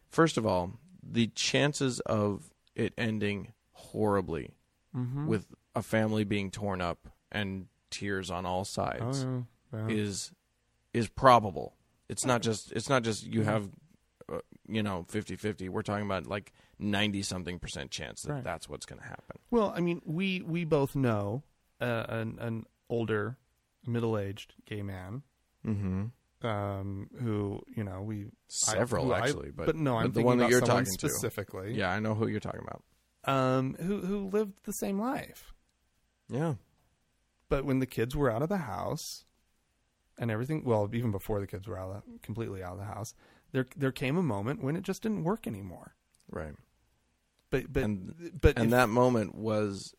first 0.09 0.37
of 0.37 0.45
all 0.45 0.73
the 1.01 1.27
chances 1.27 2.01
of 2.01 2.51
it 2.75 2.93
ending 2.97 3.53
horribly 3.71 4.53
Mhm. 4.95 5.25
with 5.27 5.45
a 5.73 5.81
family 5.81 6.25
being 6.25 6.51
torn 6.51 6.81
up 6.81 7.07
and 7.31 7.67
tears 7.89 8.29
on 8.29 8.45
all 8.45 8.65
sides 8.65 9.23
Oh, 9.23 9.45
yeah. 9.73 9.87
Yeah. 9.87 9.95
is 9.95 10.31
is 10.93 11.07
probable. 11.07 11.75
It's 12.09 12.25
not 12.25 12.41
just 12.41 12.71
it's 12.71 12.89
not 12.89 13.03
just 13.03 13.25
you 13.25 13.43
have 13.43 13.69
uh, 14.31 14.39
you 14.67 14.81
know 14.83 15.05
50-50. 15.11 15.69
We're 15.69 15.81
talking 15.81 16.05
about 16.05 16.27
like 16.27 16.53
90 16.79 17.21
something 17.23 17.59
percent 17.59 17.91
chance 17.91 18.21
that 18.23 18.33
Right. 18.33 18.43
that's 18.43 18.67
what's 18.69 18.85
going 18.85 19.01
to 19.01 19.07
happen. 19.07 19.37
Well, 19.51 19.73
I 19.75 19.79
mean, 19.81 20.01
we 20.05 20.41
we 20.41 20.63
both 20.65 20.95
know 20.95 21.43
uh, 21.81 22.05
an 22.09 22.37
an 22.39 22.65
older, 22.89 23.37
middle 23.85 24.17
aged 24.17 24.53
gay 24.65 24.81
man 24.83 25.23
Mhm. 25.65 26.11
um, 26.43 27.09
who 27.21 27.61
you 27.75 27.83
know 27.83 28.01
we 28.01 28.25
I- 28.25 28.29
Several 28.47 29.05
who 29.05 29.11
I- 29.13 29.19
actually, 29.19 29.51
but, 29.51 29.75
no, 29.75 29.97
I'm 29.97 30.03
but 30.07 30.13
the 30.13 30.19
thinking 30.19 30.25
one 30.25 30.37
that 30.37 30.43
about 30.45 30.51
you're 30.51 30.59
someone 30.61 30.83
talking 30.85 30.93
specifically. 30.93 31.73
to. 31.73 31.77
Yeah, 31.79 31.91
I 31.91 31.99
know 31.99 32.15
who 32.15 32.27
you're 32.27 32.39
talking 32.39 32.61
about. 32.65 32.83
um, 33.25 33.75
who 33.81 33.99
who 34.01 34.29
lived 34.29 34.63
the 34.63 34.71
same 34.73 34.97
life, 34.99 35.53
Yeah. 36.29 36.55
but 37.49 37.65
when 37.65 37.79
the 37.79 37.85
kids 37.85 38.15
were 38.15 38.31
out 38.31 38.41
of 38.41 38.47
the 38.49 38.57
house 38.59 39.25
and 40.17 40.31
everything, 40.31 40.63
well, 40.63 40.89
even 40.93 41.11
before 41.11 41.39
the 41.39 41.47
kids 41.47 41.67
were 41.67 41.77
out 41.77 41.89
of 41.91 42.03
the, 42.05 42.19
completely 42.19 42.63
out 42.63 42.73
of 42.73 42.77
the 42.79 42.85
house, 42.85 43.13
there 43.51 43.65
there 43.75 43.91
came 43.91 44.17
a 44.17 44.23
moment 44.23 44.63
when 44.63 44.75
it 44.75 44.81
just 44.83 45.01
didn't 45.03 45.23
work 45.23 45.47
anymore. 45.47 45.95
Right. 46.29 46.55
But 47.49 47.71
but 47.71 47.83
And- 47.83 48.37
but 48.41 48.55
And 48.57 48.65
if- 48.65 48.71
that 48.71 48.89
moment 48.89 49.35
was 49.35 49.93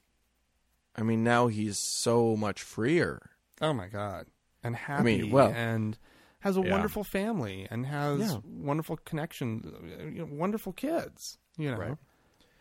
I 0.97 1.03
mean, 1.03 1.23
now 1.23 1.47
he's 1.47 1.79
so 1.79 2.37
much 2.37 2.61
freer. 2.63 3.31
oh 3.61 3.73
my 3.73 3.87
god, 3.89 4.27
and 4.65 4.75
happy 4.77 5.01
I 5.01 5.03
mean, 5.23 5.31
well- 5.31 5.53
and 5.53 5.97
has 6.41 6.57
a 6.57 6.61
Yeah. 6.61 6.71
wonderful 6.71 7.03
family 7.05 7.67
and 7.71 7.87
has 7.87 8.21
Yeah. 8.21 8.39
wonderful 8.45 8.97
connection, 8.99 10.11
you 10.15 10.21
know, 10.21 10.29
wonderful 10.31 10.73
kids. 10.73 11.39
You 11.57 11.73
know, 11.73 11.77
Right. 11.79 11.99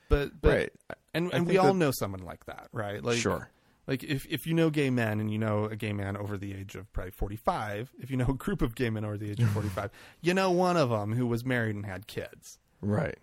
but 0.09 0.39
but 0.41 0.49
right. 0.49 0.73
and 1.13 1.31
and 1.33 1.45
we 1.47 1.57
all 1.57 1.73
know 1.75 1.91
someone 1.91 2.21
like 2.23 2.45
that, 2.45 2.69
right? 2.71 3.03
Like 3.03 3.17
sure. 3.17 3.49
Like 3.87 4.03
if 4.03 4.25
if 4.27 4.45
you 4.45 4.53
know 4.53 4.69
gay 4.69 4.89
men 4.89 5.19
and 5.21 5.31
you 5.31 5.37
know 5.37 5.65
a 5.65 5.75
gay 5.77 5.93
man 5.93 6.17
over 6.17 6.37
the 6.37 6.53
age 6.53 6.75
of 6.75 6.91
probably 6.91 7.11
45, 7.11 7.93
if 7.99 8.11
you 8.11 8.17
know 8.17 8.27
a 8.27 8.33
group 8.33 8.61
of 8.61 8.75
gay 8.75 8.89
men 8.89 9.05
over 9.05 9.17
the 9.17 9.31
age 9.31 9.39
of 9.39 9.49
45, 9.51 9.89
you 10.21 10.33
know 10.33 10.51
one 10.51 10.75
of 10.77 10.89
them 10.89 11.13
who 11.13 11.25
was 11.25 11.45
married 11.45 11.75
and 11.75 11.85
had 11.85 12.05
kids. 12.07 12.59
Right. 12.81 13.17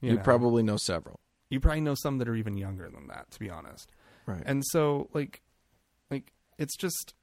You, 0.00 0.10
You, 0.10 0.16
know? 0.16 0.22
probably 0.22 0.62
know 0.62 0.78
several. 0.78 1.20
you 1.50 1.60
probably 1.60 1.82
know 1.82 1.94
some 1.94 2.16
that 2.18 2.28
are 2.28 2.34
even 2.34 2.56
younger 2.56 2.88
than 2.88 3.06
that, 3.08 3.30
to 3.32 3.38
be 3.38 3.50
honest. 3.50 3.90
Right. 4.24 4.42
And 4.46 4.64
so 4.66 5.10
like 5.12 5.42
like 6.10 6.32
it's 6.58 6.76
just 6.76 7.14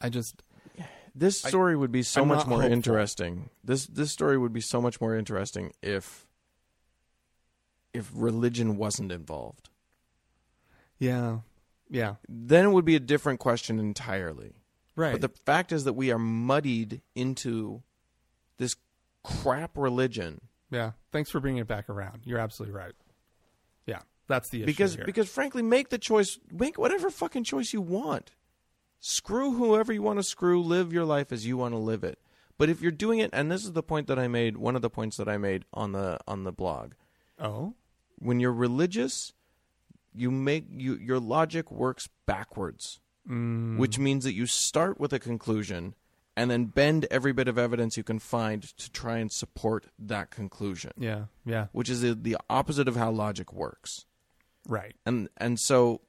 I 0.00 0.08
just 0.08 0.42
This 1.14 1.44
I- 1.44 1.48
story 1.50 1.76
would 1.76 1.92
be 1.92 2.02
so 2.02 2.22
I'm 2.22 2.28
much 2.28 2.46
more 2.46 2.60
hopeful. 2.62 2.72
interesting. 2.72 3.50
This 3.62 3.86
this 3.86 4.10
story 4.10 4.36
would 4.38 4.52
be 4.52 4.60
so 4.60 4.80
much 4.80 5.00
more 5.00 5.14
interesting 5.16 5.72
if 5.82 6.26
if 7.94 8.10
religion 8.14 8.76
wasn't 8.76 9.12
involved. 9.12 9.68
Yeah. 11.02 11.38
Yeah. 11.90 12.14
Then 12.28 12.66
it 12.66 12.70
would 12.70 12.84
be 12.84 12.96
a 12.96 13.00
different 13.00 13.40
question 13.40 13.78
entirely. 13.78 14.52
Right. 14.96 15.12
But 15.12 15.20
the 15.20 15.28
fact 15.44 15.72
is 15.72 15.84
that 15.84 15.94
we 15.94 16.10
are 16.10 16.18
muddied 16.18 17.02
into 17.14 17.82
this 18.58 18.76
crap 19.22 19.76
religion 19.76 20.40
yeah. 20.72 20.92
Thanks 21.12 21.30
for 21.30 21.38
bringing 21.38 21.60
it 21.60 21.68
back 21.68 21.88
around. 21.88 22.22
You're 22.24 22.38
absolutely 22.38 22.74
right. 22.76 22.94
Yeah. 23.86 24.00
That's 24.26 24.48
the 24.48 24.60
issue 24.60 24.66
because 24.66 24.94
here. 24.94 25.04
because 25.04 25.28
frankly 25.28 25.62
make 25.62 25.90
the 25.90 25.98
choice 25.98 26.38
make 26.50 26.78
whatever 26.78 27.10
fucking 27.10 27.44
choice 27.44 27.72
you 27.72 27.82
want. 27.82 28.32
Screw 28.98 29.52
whoever 29.52 29.92
you 29.92 30.00
want 30.00 30.18
to 30.18 30.22
screw, 30.22 30.62
live 30.62 30.92
your 30.92 31.04
life 31.04 31.30
as 31.30 31.46
you 31.46 31.56
want 31.56 31.74
to 31.74 31.78
live 31.78 32.02
it. 32.02 32.18
But 32.56 32.70
if 32.70 32.80
you're 32.80 32.90
doing 32.90 33.18
it 33.18 33.30
and 33.32 33.50
this 33.50 33.64
is 33.64 33.72
the 33.72 33.82
point 33.82 34.06
that 34.06 34.18
I 34.18 34.28
made, 34.28 34.56
one 34.56 34.76
of 34.76 34.82
the 34.82 34.90
points 34.90 35.16
that 35.18 35.28
I 35.28 35.36
made 35.36 35.64
on 35.74 35.92
the 35.92 36.18
on 36.26 36.44
the 36.44 36.52
blog. 36.52 36.92
oh. 37.38 37.74
when 38.18 38.40
you're 38.40 38.52
religious, 38.52 39.34
you 40.14 40.30
make 40.30 40.66
you 40.70 40.96
your 40.96 41.18
logic 41.20 41.70
works 41.70 42.08
backwards, 42.26 43.00
Mm, 43.28 43.76
which 43.78 43.98
means 44.00 44.24
that 44.24 44.32
you 44.32 44.46
start 44.46 44.98
with 44.98 45.12
a 45.12 45.20
conclusion 45.20 45.94
and 46.36 46.50
then 46.50 46.64
bend 46.64 47.06
every 47.10 47.32
bit 47.32 47.46
of 47.46 47.56
evidence 47.56 47.96
you 47.96 48.02
can 48.02 48.18
find 48.18 48.62
to 48.78 48.90
try 48.90 49.18
and 49.18 49.30
support 49.30 49.86
that 49.98 50.30
conclusion, 50.30 50.90
yeah. 50.96 51.26
Yeah. 51.44 51.66
which 51.70 51.88
is 51.88 52.00
the, 52.00 52.14
the 52.14 52.36
opposite 52.50 52.88
of 52.88 52.96
how 52.96 53.10
logic 53.12 53.52
works. 53.52 54.06
Right. 54.66 54.96
And 55.06 55.28
and 55.36 55.60
so 55.60 56.00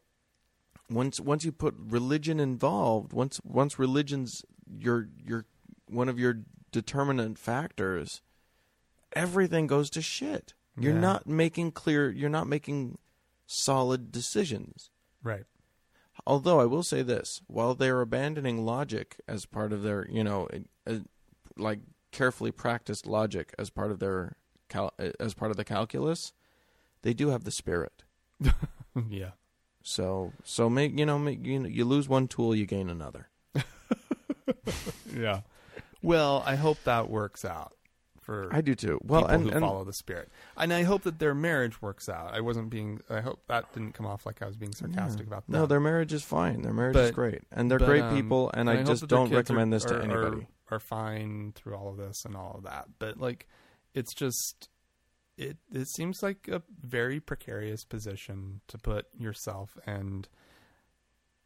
once 0.89 1.20
once 1.20 1.45
you 1.45 1.51
put 1.51 1.76
religion 1.78 2.39
involved, 2.39 3.14
once 3.14 3.39
once 3.43 3.78
religion's 3.78 4.43
your 4.76 5.08
your 5.24 5.45
one 5.88 6.10
of 6.10 6.18
your 6.18 6.39
determinant 6.72 7.38
factors, 7.38 8.22
everything 9.14 9.68
goes 9.68 9.89
to 9.91 10.01
shit. 10.01 10.54
You're 10.80 10.93
Yeah. 10.95 10.99
not 11.01 11.28
making 11.28 11.74
clear. 11.74 12.10
You're 12.10 12.30
not 12.30 12.47
making 12.47 12.97
solid 13.54 14.12
decisions. 14.12 14.89
Right. 15.22 15.45
Although 16.26 16.60
I 16.60 16.66
will 16.66 16.84
say 16.84 17.01
this, 17.01 17.41
while 17.47 17.74
they're 17.76 18.01
abandoning 18.01 18.66
logic 18.66 19.20
as 19.28 19.45
part 19.45 19.74
of 19.74 19.84
their, 19.84 20.08
you 20.10 20.24
know, 20.24 20.47
uh, 20.88 20.99
like 21.58 21.80
carefully 22.12 22.51
practiced 22.51 23.08
logic 23.08 23.54
as 23.58 23.70
part 23.70 23.91
of 23.91 23.99
their 23.99 24.38
cal- 24.70 24.93
uh, 24.99 25.10
as 25.20 25.34
part 25.34 25.51
of 25.51 25.58
the 25.58 25.66
calculus, 25.66 26.34
they 27.01 27.14
do 27.14 27.30
have 27.30 27.43
the 27.43 27.51
spirit. 27.51 28.04
yeah. 29.10 29.32
So 29.82 30.32
so 30.43 30.70
make 30.70 30.97
you 30.97 31.06
know 31.06 31.20
make 31.20 31.45
you 31.45 31.60
know, 31.60 31.68
you 31.68 31.84
lose 31.84 32.08
one 32.08 32.28
tool, 32.28 32.56
you 32.56 32.66
gain 32.66 32.89
another. 32.89 33.30
Yeah. 35.16 35.41
Well, 36.01 36.43
I 36.45 36.56
hope 36.56 36.84
that 36.84 37.10
works 37.10 37.45
out 37.45 37.74
for 38.24 38.49
I 38.51 38.61
do 38.61 38.76
too. 38.76 38.99
Well, 39.03 39.21
people 39.21 39.36
and, 39.36 39.43
who 39.43 39.49
and 39.51 39.59
follow 39.61 39.84
the 39.84 39.93
spirit, 39.93 40.30
and 40.57 40.74
I 40.74 40.84
hope 40.84 41.03
that 41.03 41.19
their 41.19 41.36
marriage 41.36 41.82
works 41.82 42.09
out. 42.09 42.34
I 42.34 42.41
wasn't 42.41 42.69
being. 42.69 43.01
I 43.09 43.21
hope 43.21 43.41
that 43.47 43.71
didn't 43.74 43.93
come 43.93 44.05
off 44.05 44.26
like 44.26 44.41
I 44.41 44.47
was 44.47 44.55
being 44.55 44.74
sarcastic 44.74 45.28
about 45.28 45.45
that. 45.47 45.51
no, 45.51 45.65
their 45.65 45.80
marriage 45.80 46.13
is 46.13 46.24
fine. 46.24 46.61
Their 46.61 46.74
marriage 46.74 46.95
is 46.95 47.11
great, 47.11 47.41
and 47.51 47.69
they're 47.69 47.80
But, 47.80 47.86
great 47.86 48.03
um, 48.03 48.15
people. 48.15 48.51
And 48.53 48.69
I, 48.69 48.78
hope 48.78 48.88
just 48.88 49.07
don't 49.07 49.32
recommend 49.32 49.74
are, 49.74 49.76
this 49.76 49.86
to 49.86 49.97
are- 49.97 50.01
anybody. 50.01 50.47
Are, 50.71 50.76
are 50.76 50.80
fine 50.80 51.53
through 51.55 51.76
all 51.76 51.89
of 51.89 51.97
this 51.97 52.26
and 52.26 52.36
all 52.36 52.55
of 52.57 52.63
that, 52.63 52.88
but 52.97 53.19
like, 53.19 53.47
it's 53.93 54.13
just 54.13 54.69
it. 55.38 55.57
It 55.71 55.88
seems 55.89 56.24
like 56.24 56.47
a 56.47 56.61
very 56.82 57.19
precarious 57.19 57.84
position 57.84 58.61
to 58.69 58.78
put 58.78 59.07
yourself 59.17 59.78
and 59.86 60.28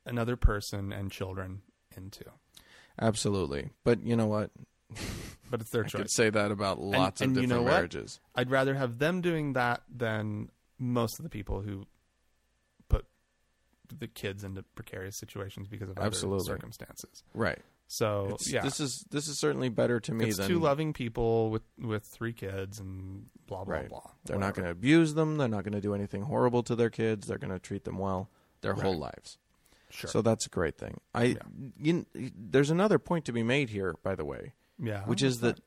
another 0.06 0.36
person 0.36 0.94
and 0.94 1.12
children 1.12 1.62
into. 1.96 2.26
Absolutely, 3.00 3.72
but 3.84 4.04
you 4.04 4.16
know 4.16 4.28
what? 4.28 4.52
But 5.50 5.62
it's 5.62 5.70
their 5.70 5.86
I 5.86 5.88
choice. 5.88 6.02
could 6.02 6.12
say 6.12 6.30
that 6.30 6.52
about 6.52 6.82
lots 6.82 7.22
and 7.22 7.32
of 7.32 7.42
you 7.42 7.48
different 7.48 7.64
know 7.64 7.72
what? 7.72 7.78
marriages. 7.78 8.20
I'd 8.36 8.52
rather 8.52 8.76
have 8.76 9.00
them 9.00 9.22
doing 9.22 9.54
that 9.54 9.82
than 9.90 10.50
most 10.78 11.20
of 11.20 11.24
the 11.24 11.30
people 11.30 11.62
who 11.62 11.86
put 12.90 13.06
the 13.98 14.08
kids 14.10 14.44
into 14.44 14.64
precarious 14.64 15.16
situations 15.16 15.70
because 15.70 15.90
of 15.90 15.98
Absolutely. 15.98 16.42
other 16.42 16.46
circumstances. 16.58 17.24
Right. 17.34 17.60
So 17.88 18.26
It's- 18.26 18.52
yeah, 18.52 18.62
This 18.62 18.82
is 18.82 19.06
this 19.10 19.30
is 19.30 19.40
certainly 19.40 19.70
better 19.70 20.02
to 20.02 20.14
me 20.14 20.28
it's 20.28 20.38
than 20.38 20.50
two 20.50 20.60
loving 20.60 20.92
people 20.92 21.50
with 21.50 21.64
with 21.80 22.04
three 22.04 22.34
kids 22.34 22.78
and 22.82 23.28
blah 23.48 23.64
blah 23.64 23.76
Right. 23.76 23.88
blah. 23.90 24.12
They're 24.26 24.38
not 24.38 24.54
going 24.54 24.66
to 24.66 24.72
abuse 24.72 25.14
them. 25.14 25.38
They're 25.38 25.48
not 25.48 25.64
going 25.64 25.72
to 25.76 25.80
do 25.82 25.94
anything 25.94 26.24
horrible 26.24 26.62
to 26.64 26.76
their 26.76 26.90
kids. 26.90 27.26
They're 27.28 27.38
going 27.38 27.54
to 27.54 27.60
treat 27.60 27.86
them 27.86 27.98
well 28.00 28.30
their 28.60 28.74
whole 28.74 28.98
lives. 28.98 29.38
Sure. 29.92 30.10
So 30.10 30.22
that's 30.22 30.46
a 30.46 30.50
great 30.50 30.78
thing. 30.78 31.00
I 31.16 31.24
Yeah. 31.24 31.38
you, 31.80 32.06
there's 32.14 32.70
another 32.70 33.00
point 33.00 33.24
to 33.26 33.32
be 33.32 33.44
made 33.44 33.70
here, 33.70 33.96
by 34.04 34.14
the 34.16 34.26
way, 34.26 34.52
yeah, 34.80 35.04
which 35.06 35.24
is 35.24 35.40
that 35.42 35.60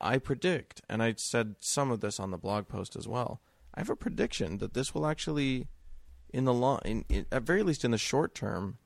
I 0.00 0.18
predict, 0.18 0.82
and 0.88 1.02
I 1.02 1.14
said 1.16 1.56
some 1.60 1.90
of 1.90 2.00
this 2.00 2.20
on 2.20 2.30
the 2.30 2.38
blog 2.38 2.68
post 2.68 2.96
as 2.96 3.06
well. 3.06 3.40
I 3.74 3.80
have 3.80 3.90
a 3.90 3.96
prediction 3.96 4.58
that 4.58 4.74
this 4.74 4.94
will 4.94 5.06
actually, 5.06 5.68
in 6.32 6.44
the 6.44 6.54
long, 6.54 6.80
in, 6.84 7.04
in, 7.08 7.26
at 7.30 7.42
very 7.42 7.62
least 7.62 7.84
in 7.84 7.90
the 7.90 7.98
short 7.98 8.34
term, 8.34 8.78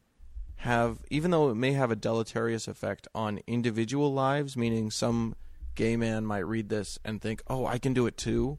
have 0.56 0.98
even 1.10 1.30
though 1.30 1.50
it 1.50 1.54
may 1.54 1.72
have 1.72 1.90
a 1.90 1.96
deleterious 1.96 2.68
effect 2.68 3.08
on 3.14 3.40
individual 3.46 4.12
lives, 4.12 4.56
meaning 4.56 4.90
some 4.90 5.34
gay 5.74 5.96
man 5.96 6.24
might 6.26 6.46
read 6.46 6.68
this 6.68 6.98
and 7.04 7.20
think, 7.20 7.42
"Oh, 7.48 7.66
I 7.66 7.78
can 7.78 7.92
do 7.94 8.06
it 8.06 8.16
too." 8.16 8.58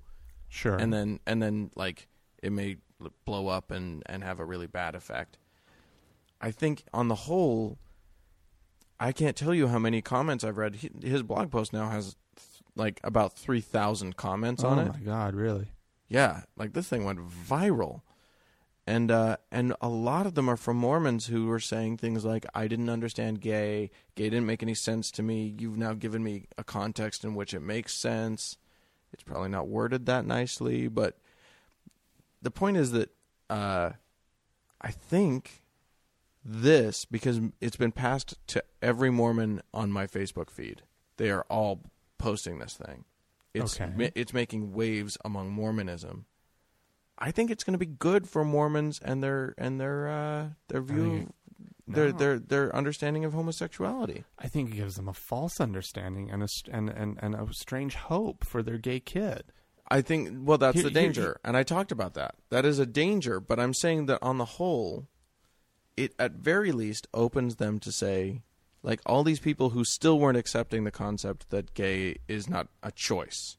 sure. 0.53 0.75
and 0.75 0.93
then 0.93 1.19
and 1.25 1.41
then 1.41 1.71
like 1.75 2.07
it 2.41 2.51
may 2.51 2.77
blow 3.25 3.47
up 3.47 3.71
and 3.71 4.03
and 4.05 4.23
have 4.23 4.39
a 4.39 4.45
really 4.45 4.67
bad 4.67 4.95
effect. 4.95 5.37
I 6.39 6.51
think 6.51 6.83
on 6.93 7.07
the 7.07 7.15
whole, 7.15 7.79
I 8.99 9.11
can't 9.11 9.35
tell 9.35 9.53
you 9.53 9.67
how 9.67 9.79
many 9.79 10.01
comments 10.01 10.43
I've 10.43 10.57
read. 10.57 10.75
He, 10.75 10.89
his 11.01 11.23
blog 11.23 11.51
post 11.51 11.73
now 11.73 11.89
has 11.89 12.15
like 12.75 12.99
about 13.03 13.37
three 13.37 13.61
thousand 13.61 14.15
comments 14.17 14.63
oh 14.63 14.69
on 14.69 14.79
it. 14.79 14.91
Oh 14.93 14.97
my 14.97 15.05
god, 15.05 15.35
really? 15.35 15.71
Yeah, 16.07 16.41
like 16.57 16.73
this 16.73 16.87
thing 16.87 17.03
went 17.03 17.19
viral. 17.19 18.01
And 18.85 19.11
uh, 19.11 19.37
and 19.51 19.73
a 19.79 19.87
lot 19.87 20.25
of 20.25 20.35
them 20.35 20.49
are 20.49 20.57
from 20.57 20.75
Mormons 20.75 21.27
who 21.27 21.47
were 21.47 21.59
saying 21.59 21.97
things 21.97 22.25
like, 22.25 22.45
"I 22.53 22.67
didn't 22.67 22.89
understand 22.89 23.39
gay. 23.39 23.91
Gay 24.15 24.25
didn't 24.25 24.45
make 24.45 24.61
any 24.61 24.75
sense 24.75 25.09
to 25.11 25.23
me. 25.23 25.55
You've 25.57 25.77
now 25.77 25.93
given 25.93 26.21
me 26.21 26.47
a 26.57 26.65
context 26.65 27.23
in 27.23 27.33
which 27.33 27.53
it 27.53 27.61
makes 27.61 27.93
sense." 27.93 28.57
It's 29.13 29.23
probably 29.23 29.49
not 29.49 29.67
worded 29.67 30.05
that 30.07 30.25
nicely, 30.25 30.87
but 30.87 31.17
the 32.41 32.51
point 32.51 32.77
is 32.77 32.91
that 32.91 33.09
uh, 33.49 33.91
I 34.81 34.91
think 34.91 35.62
this 36.45 37.05
because 37.05 37.39
it's 37.61 37.77
been 37.77 37.91
passed 37.91 38.35
to 38.47 38.63
every 38.81 39.09
Mormon 39.09 39.61
on 39.73 39.91
my 39.91 40.07
Facebook 40.07 40.49
feed. 40.49 40.81
They 41.17 41.29
are 41.31 41.45
all 41.49 41.81
posting 42.17 42.59
this 42.59 42.75
thing. 42.75 43.05
It's 43.53 43.79
Okay. 43.79 43.91
ma- 43.95 44.09
it's 44.15 44.33
making 44.33 44.73
waves 44.73 45.17
among 45.23 45.51
Mormonism. 45.51 46.25
I 47.17 47.31
think 47.31 47.51
it's 47.51 47.63
going 47.63 47.73
to 47.73 47.77
be 47.79 47.85
good 47.85 48.27
for 48.27 48.43
Mormons 48.43 48.99
and 49.03 49.21
their 49.23 49.53
and 49.57 49.79
their 49.79 50.07
uh, 50.09 50.47
their 50.69 50.81
view, 50.81 51.09
think 51.11 51.29
of 51.87 51.93
their 51.95 52.11
no. 52.11 52.17
their 52.17 52.39
their 52.39 52.75
understanding 52.75 53.23
of 53.23 53.33
homosexuality. 53.33 54.23
I 54.39 54.47
think 54.47 54.71
it 54.71 54.75
gives 54.77 54.95
them 54.95 55.07
a 55.07 55.13
false 55.13 55.61
understanding 55.61 56.31
and 56.31 56.41
a 56.43 56.47
and, 56.71 56.89
and 56.89 57.19
and 57.21 57.35
a 57.35 57.47
strange 57.53 57.95
hope 57.95 58.43
for 58.43 58.63
their 58.63 58.79
gay 58.79 58.99
kid. 58.99 59.43
I 59.87 60.01
think 60.01 60.29
well 60.41 60.57
that's 60.57 60.75
Here- 60.81 60.83
the 60.83 60.89
here- 60.89 61.01
danger, 61.07 61.39
and 61.43 61.55
I 61.55 61.61
talked 61.63 61.91
about 61.91 62.15
that. 62.15 62.35
That 62.49 62.65
is 62.65 62.79
a 62.79 62.85
danger, 62.87 63.39
but 63.39 63.59
I'm 63.59 63.75
saying 63.75 64.07
that 64.07 64.17
on 64.23 64.39
the 64.39 64.45
whole, 64.45 65.07
it 65.97 66.13
at 66.19 66.33
very 66.33 66.71
least 66.71 67.07
opens 67.13 67.57
them 67.57 67.79
to 67.79 67.91
say, 67.91 68.41
like 68.81 69.01
all 69.05 69.23
these 69.23 69.39
people 69.39 69.71
who 69.71 69.83
still 69.83 70.19
weren't 70.19 70.37
accepting 70.37 70.83
the 70.83 70.91
concept 70.91 71.49
that 71.49 71.73
gay 71.73 72.17
is 72.27 72.49
not 72.49 72.67
a 72.81 72.91
choice. 72.91 73.57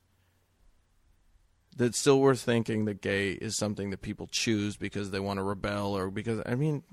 That 1.77 1.95
still 1.95 2.21
were 2.21 2.37
thinking 2.37 2.85
that 2.85 3.01
gay 3.01 3.33
is 3.33 3.57
something 3.57 3.91
that 3.91 4.03
people 4.03 4.29
choose 4.31 4.77
because 4.77 5.11
they 5.11 5.19
want 5.19 5.39
to 5.39 5.43
rebel 5.43 5.97
or 5.97 6.11
because 6.11 6.41
I 6.47 6.55
mean, 6.55 6.85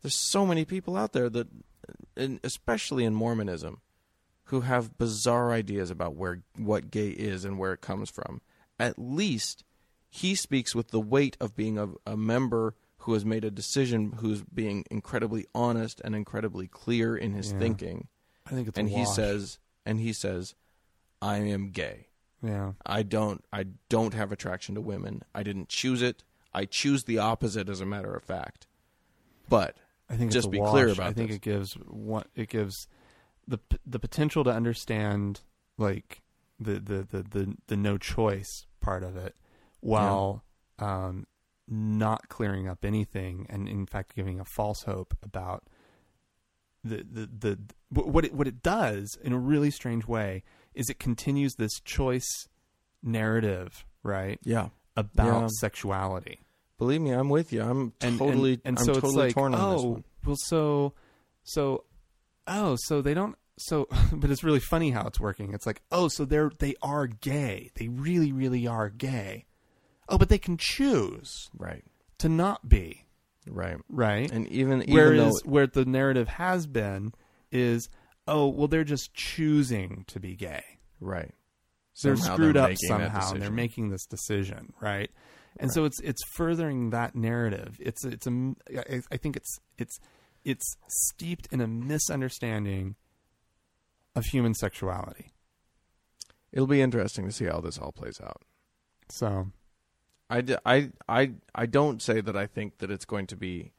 there's 0.00 0.16
so 0.16 0.46
many 0.46 0.64
people 0.64 0.96
out 0.96 1.12
there 1.12 1.28
that, 1.28 1.48
especially 2.42 3.04
in 3.04 3.14
Mormonism, 3.14 3.80
who 4.44 4.62
have 4.62 4.98
bizarre 4.98 5.52
ideas 5.52 5.90
about 5.90 6.14
where 6.14 6.42
what 6.56 6.90
gay 6.90 7.08
is 7.08 7.44
and 7.44 7.58
where 7.58 7.72
it 7.72 7.80
comes 7.80 8.10
from. 8.10 8.40
At 8.78 8.98
least 8.98 9.64
he 10.08 10.34
speaks 10.34 10.74
with 10.74 10.88
the 10.88 11.00
weight 11.00 11.36
of 11.40 11.56
being 11.56 11.78
a, 11.78 11.88
a 12.06 12.16
member 12.16 12.74
who 13.02 13.14
has 13.14 13.24
made 13.24 13.44
a 13.44 13.50
decision, 13.50 14.12
who's 14.20 14.42
being 14.42 14.84
incredibly 14.90 15.46
honest 15.54 16.00
and 16.04 16.14
incredibly 16.14 16.66
clear 16.68 17.16
in 17.16 17.32
his 17.34 17.52
Yeah. 17.52 17.58
thinking. 17.58 18.08
I 18.46 18.50
think 18.50 18.68
it's 18.68 18.78
and 18.78 18.88
a 18.88 18.90
he 18.90 18.98
wash. 19.04 19.14
says, 19.16 19.58
and 19.86 19.98
he 20.00 20.12
says, 20.12 20.54
I 21.20 21.36
am 21.38 21.70
gay. 21.70 22.08
yeah, 22.42 22.72
I 22.84 23.02
don't 23.04 23.44
I 23.52 23.66
don't 23.88 24.14
have 24.14 24.32
attraction 24.32 24.74
to 24.74 24.80
women. 24.80 25.22
I 25.34 25.42
didn't 25.44 25.68
choose 25.68 26.02
it. 26.02 26.24
I 26.52 26.64
choose 26.64 27.04
the 27.04 27.18
opposite 27.18 27.68
as 27.68 27.80
a 27.80 27.86
matter 27.86 28.12
of 28.14 28.24
fact. 28.24 28.66
But 29.48 29.76
I 30.10 30.16
think 30.16 30.30
Just 30.32 30.46
it's 30.46 30.46
a 30.48 30.50
be 30.50 30.60
wash. 30.60 30.70
clear 30.70 30.88
about 30.88 31.06
I 31.08 31.12
think 31.12 31.28
this. 31.28 31.36
it 31.36 31.42
gives 31.42 31.72
what 31.74 32.26
it 32.34 32.48
gives 32.48 32.88
the 33.48 33.58
p- 33.58 33.78
the 33.86 33.98
potential 33.98 34.44
to 34.44 34.50
understand 34.50 35.40
like 35.78 36.22
the 36.60 36.74
the 36.80 37.02
the 37.10 37.22
the, 37.22 37.56
the 37.68 37.76
no 37.76 37.96
choice 37.98 38.66
part 38.80 39.02
of 39.02 39.16
it, 39.16 39.34
while 39.80 40.44
um, 40.78 41.26
not 41.68 42.28
clearing 42.28 42.68
up 42.68 42.84
anything, 42.84 43.46
and 43.48 43.68
in 43.68 43.86
fact 43.86 44.14
giving 44.14 44.40
a 44.40 44.44
false 44.44 44.82
hope 44.82 45.16
about 45.22 45.64
the 46.84 47.04
the 47.10 47.28
the 47.38 47.58
what 47.90 48.24
it 48.24 48.34
what 48.34 48.48
it 48.48 48.62
does 48.62 49.16
in 49.22 49.32
a 49.32 49.38
really 49.38 49.70
strange 49.70 50.06
way 50.06 50.42
is 50.74 50.88
it 50.88 50.98
continues 50.98 51.54
this 51.54 51.80
choice 51.84 52.48
narrative, 53.02 53.84
right, 54.02 54.38
yeah, 54.42 54.68
about 54.96 55.42
Yeah. 55.42 55.48
sexuality 55.60 56.40
believe 56.78 57.00
me, 57.00 57.12
I'm 57.12 57.28
with 57.28 57.52
you. 57.52 57.62
I'm 57.62 57.92
and, 58.00 58.18
totally 58.18 58.54
and, 58.54 58.62
and 58.64 58.78
I'm 58.80 58.84
so 58.84 58.94
totally 58.94 59.10
it's 59.10 59.16
like 59.16 59.34
torn 59.34 59.54
on 59.54 59.60
oh 59.60 59.72
this 59.76 59.84
one. 59.84 60.04
well 60.26 60.36
so 60.36 60.94
so 61.44 61.84
oh 62.48 62.76
so 62.86 63.00
they 63.00 63.14
don't 63.14 63.36
so 63.56 63.86
but 64.12 64.30
it's 64.32 64.42
really 64.42 64.58
funny 64.58 64.90
how 64.90 65.06
it's 65.06 65.20
working 65.20 65.54
it's 65.54 65.64
like 65.66 65.80
oh 65.92 66.08
so 66.08 66.24
they're 66.24 66.50
they 66.58 66.74
are 66.82 67.06
gay 67.06 67.70
they 67.76 67.86
really 67.86 68.32
really 68.32 68.66
are 68.66 68.88
gay 68.88 69.44
oh 70.12 70.18
but 70.18 70.28
they 70.28 70.38
can 70.38 70.56
choose 70.56 71.50
Right. 71.58 71.82
to 72.18 72.28
not 72.28 72.68
be 72.68 73.06
Right. 73.48 73.76
right 73.88 74.30
And 74.30 74.46
even 74.48 74.82
even 74.82 74.94
whereas 74.94 75.16
though 75.44 75.50
where 75.50 75.66
the 75.66 75.84
narrative 75.84 76.28
has 76.28 76.66
been 76.68 77.12
is 77.50 77.88
oh 78.28 78.46
well 78.48 78.68
they're 78.68 78.84
just 78.84 79.12
choosing 79.14 80.04
to 80.06 80.20
be 80.20 80.36
gay 80.36 80.62
right. 81.00 81.34
So 81.94 82.08
they're 82.08 82.16
screwed 82.16 82.54
they're 82.56 82.62
up 82.64 82.76
somehow 82.86 83.32
and 83.32 83.42
they're 83.42 83.50
making 83.50 83.88
this 83.90 84.06
decision 84.06 84.72
right 84.80 85.10
and 85.58 85.68
Right. 85.68 85.74
so 85.74 85.84
it's 85.84 86.00
it's 86.02 86.22
furthering 86.36 86.90
that 86.90 87.16
narrative 87.16 87.76
it's 87.80 88.04
it's 88.04 88.26
a 88.28 88.54
I 89.10 89.16
think 89.16 89.36
it's 89.36 89.58
it's 89.76 89.98
it's 90.44 90.76
steeped 90.88 91.48
in 91.52 91.60
a 91.60 91.66
misunderstanding 91.66 92.94
of 94.14 94.24
human 94.26 94.54
sexuality 94.54 95.32
It'll 96.52 96.66
be 96.66 96.82
interesting 96.82 97.24
to 97.26 97.32
see 97.32 97.46
how 97.46 97.60
this 97.60 97.78
all 97.78 97.92
plays 97.92 98.20
out. 98.22 98.42
so 99.08 99.48
I, 100.32 100.56
I, 100.64 100.90
I, 101.08 101.32
I 101.54 101.66
don't 101.66 102.00
say 102.00 102.20
that 102.20 102.36
I 102.36 102.46
think 102.46 102.78
that 102.78 102.90
it's 102.90 103.04
going 103.04 103.26
to 103.28 103.36
be 103.36 103.72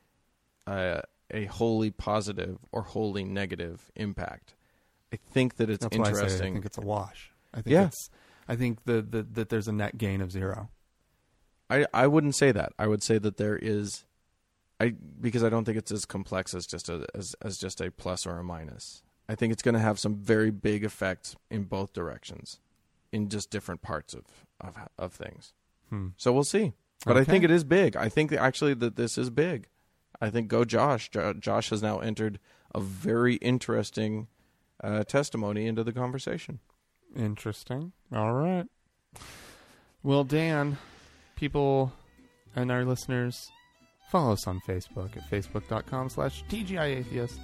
a, 0.68 1.04
a 1.32 1.46
wholly 1.46 1.92
positive 1.92 2.60
or 2.72 2.84
wholly 2.84 3.24
negative 3.24 3.92
impact. 3.96 4.54
I 5.12 5.18
think 5.18 5.58
that 5.58 5.70
it's 5.70 5.84
that's 5.84 5.98
why 5.98 6.10
I, 6.10 6.28
say 6.28 6.36
I 6.36 6.40
think 6.40 6.66
it's 6.66 6.78
a 6.78 6.82
wash 6.82 7.32
i 7.54 7.58
think 7.58 7.68
Yeah. 7.74 7.86
it's 7.86 8.10
i 8.48 8.56
think 8.56 8.84
the, 8.86 9.02
the 9.02 9.22
that 9.22 9.50
there's 9.50 9.68
a 9.68 9.72
net 9.72 9.98
gain 9.98 10.22
of 10.22 10.32
zero 10.32 10.70
I 11.70 11.86
I 11.94 12.08
wouldn't 12.08 12.36
say 12.36 12.52
that. 12.52 12.74
I 12.78 12.88
would 12.88 13.02
say 13.02 13.18
that 13.18 13.38
there 13.38 13.58
is, 13.58 14.06
I 14.80 14.94
because 15.22 15.44
I 15.44 15.50
don't 15.50 15.66
think 15.66 15.78
it's 15.78 15.92
as 15.92 16.06
complex 16.06 16.54
as 16.54 16.66
just 16.68 16.90
a 16.90 17.06
as 17.16 17.36
as 17.42 17.58
just 17.58 17.80
a 17.82 17.90
plus 17.90 18.28
or 18.28 18.38
a 18.38 18.44
minus. 18.44 19.02
I 19.30 19.36
think 19.36 19.54
it's 19.54 19.64
going 19.64 19.74
to 19.76 19.80
have 19.80 19.98
some 19.98 20.16
very 20.16 20.52
big 20.52 20.84
effects 20.84 21.36
in 21.50 21.64
both 21.64 21.94
directions, 21.94 22.60
in 23.12 23.30
just 23.30 23.50
different 23.50 23.82
parts 23.82 24.14
of 24.14 24.26
of 24.60 24.76
of 24.98 25.14
things. 25.14 25.54
Hmm. 25.94 26.08
So 26.18 26.34
we'll 26.34 26.44
see. 26.44 26.74
But 27.06 27.18
I 27.18 27.24
think 27.24 27.44
it 27.44 27.52
is 27.52 27.64
big. 27.64 27.96
I 27.96 28.10
think 28.10 28.30
that 28.32 28.40
actually 28.42 28.74
that 28.76 28.96
this 28.96 29.18
is 29.18 29.30
big. 29.30 29.68
I 30.22 30.30
think 30.30 30.48
go 30.48 30.64
Josh. 30.66 31.10
Jo- 31.10 31.34
Josh 31.34 31.70
has 31.70 31.84
now 31.84 32.00
entered 32.00 32.40
a 32.74 32.80
very 32.80 33.36
interesting 33.36 34.28
uh, 34.84 35.04
testimony 35.04 35.68
into 35.68 35.84
the 35.84 35.92
conversation. 35.92 36.60
Interesting. 37.16 37.92
All 38.16 38.34
right. 38.34 38.66
Well, 40.02 40.24
Dan, 40.24 40.78
people 41.36 41.92
and 42.56 42.72
our 42.72 42.86
listeners, 42.86 43.52
follow 44.10 44.34
us 44.34 44.48
on 44.48 44.62
Facebook 44.68 45.16
at 45.18 45.30
facebook.com 45.30 46.10
slash 46.10 46.44
TGIAtheist. 46.50 47.38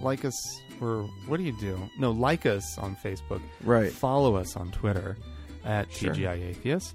Like 0.00 0.24
us, 0.24 0.60
or 0.80 1.02
what 1.26 1.38
do 1.38 1.42
you 1.42 1.58
do? 1.60 1.76
No, 1.98 2.12
like 2.12 2.46
us 2.46 2.78
on 2.78 2.94
Facebook. 2.96 3.42
Right. 3.64 3.90
Follow 3.92 4.36
us 4.36 4.56
on 4.56 4.70
Twitter 4.70 5.16
at 5.64 5.92
Sure. 5.92 6.14
TGIAtheist. 6.14 6.94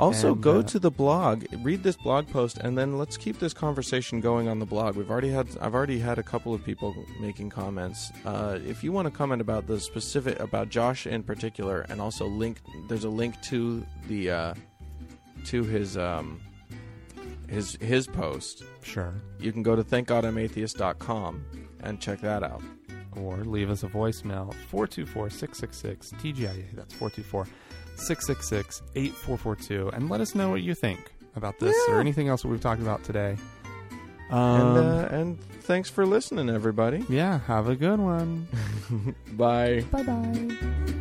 Also, 0.00 0.32
And, 0.32 0.42
go 0.42 0.58
uh, 0.58 0.62
to 0.64 0.78
the 0.78 0.90
blog, 0.90 1.44
read 1.62 1.82
this 1.82 1.96
blog 1.96 2.28
post, 2.28 2.58
and 2.58 2.76
then 2.76 2.98
let's 2.98 3.16
keep 3.16 3.38
this 3.38 3.54
conversation 3.54 4.20
going 4.20 4.48
on 4.48 4.58
the 4.58 4.66
blog. 4.66 4.96
We've 4.96 5.10
already 5.10 5.30
had, 5.30 5.48
I've 5.60 5.74
already 5.74 6.00
had 6.00 6.18
a 6.18 6.22
couple 6.22 6.52
of 6.52 6.64
people 6.64 6.94
making 7.20 7.50
comments. 7.50 8.10
Uh, 8.24 8.58
if 8.66 8.82
you 8.82 8.90
want 8.90 9.06
to 9.06 9.10
comment 9.10 9.40
about 9.40 9.66
the 9.66 9.78
specific, 9.78 10.40
about 10.40 10.68
Josh 10.68 11.06
in 11.06 11.22
particular, 11.22 11.82
and 11.88 12.00
also 12.00 12.26
link, 12.26 12.60
there's 12.88 13.04
a 13.04 13.08
link 13.08 13.40
to 13.42 13.86
the, 14.08 14.30
uh, 14.30 14.54
to 15.46 15.62
his, 15.62 15.96
um, 15.96 16.40
his 17.48 17.76
his 17.80 18.06
post. 18.06 18.64
Sure. 18.82 19.14
You 19.38 19.52
can 19.52 19.62
go 19.62 19.76
to 19.76 19.84
thankgodimatheist.com 19.84 21.44
and 21.80 22.00
check 22.00 22.20
that 22.20 22.42
out. 22.42 22.62
Or 23.16 23.36
leave 23.44 23.70
us 23.70 23.84
a 23.84 23.86
voicemail 23.86 24.52
424 24.70 25.30
666 25.30 26.12
TGIA. 26.20 26.74
That's 26.74 26.94
424 26.94 27.46
666 27.96 28.82
8442. 28.94 29.88
And 29.90 30.08
let 30.08 30.20
us 30.20 30.34
know 30.34 30.50
what 30.50 30.62
you 30.62 30.74
think 30.74 31.12
about 31.36 31.58
this 31.58 31.76
or 31.88 32.00
anything 32.00 32.28
else 32.28 32.42
that 32.42 32.48
we've 32.48 32.60
talked 32.60 32.80
about 32.82 33.02
today. 33.04 33.36
and 34.30 34.62
Um, 34.62 34.76
uh, 34.76 35.02
and 35.10 35.40
thanks 35.62 35.90
for 35.90 36.06
listening, 36.06 36.48
everybody. 36.48 37.04
yeah, 37.08 37.40
have 37.40 37.68
a 37.68 37.76
good 37.76 38.00
one. 38.00 38.46
Bye. 39.32 39.84
bye 39.90 40.02
bye. 40.02 40.94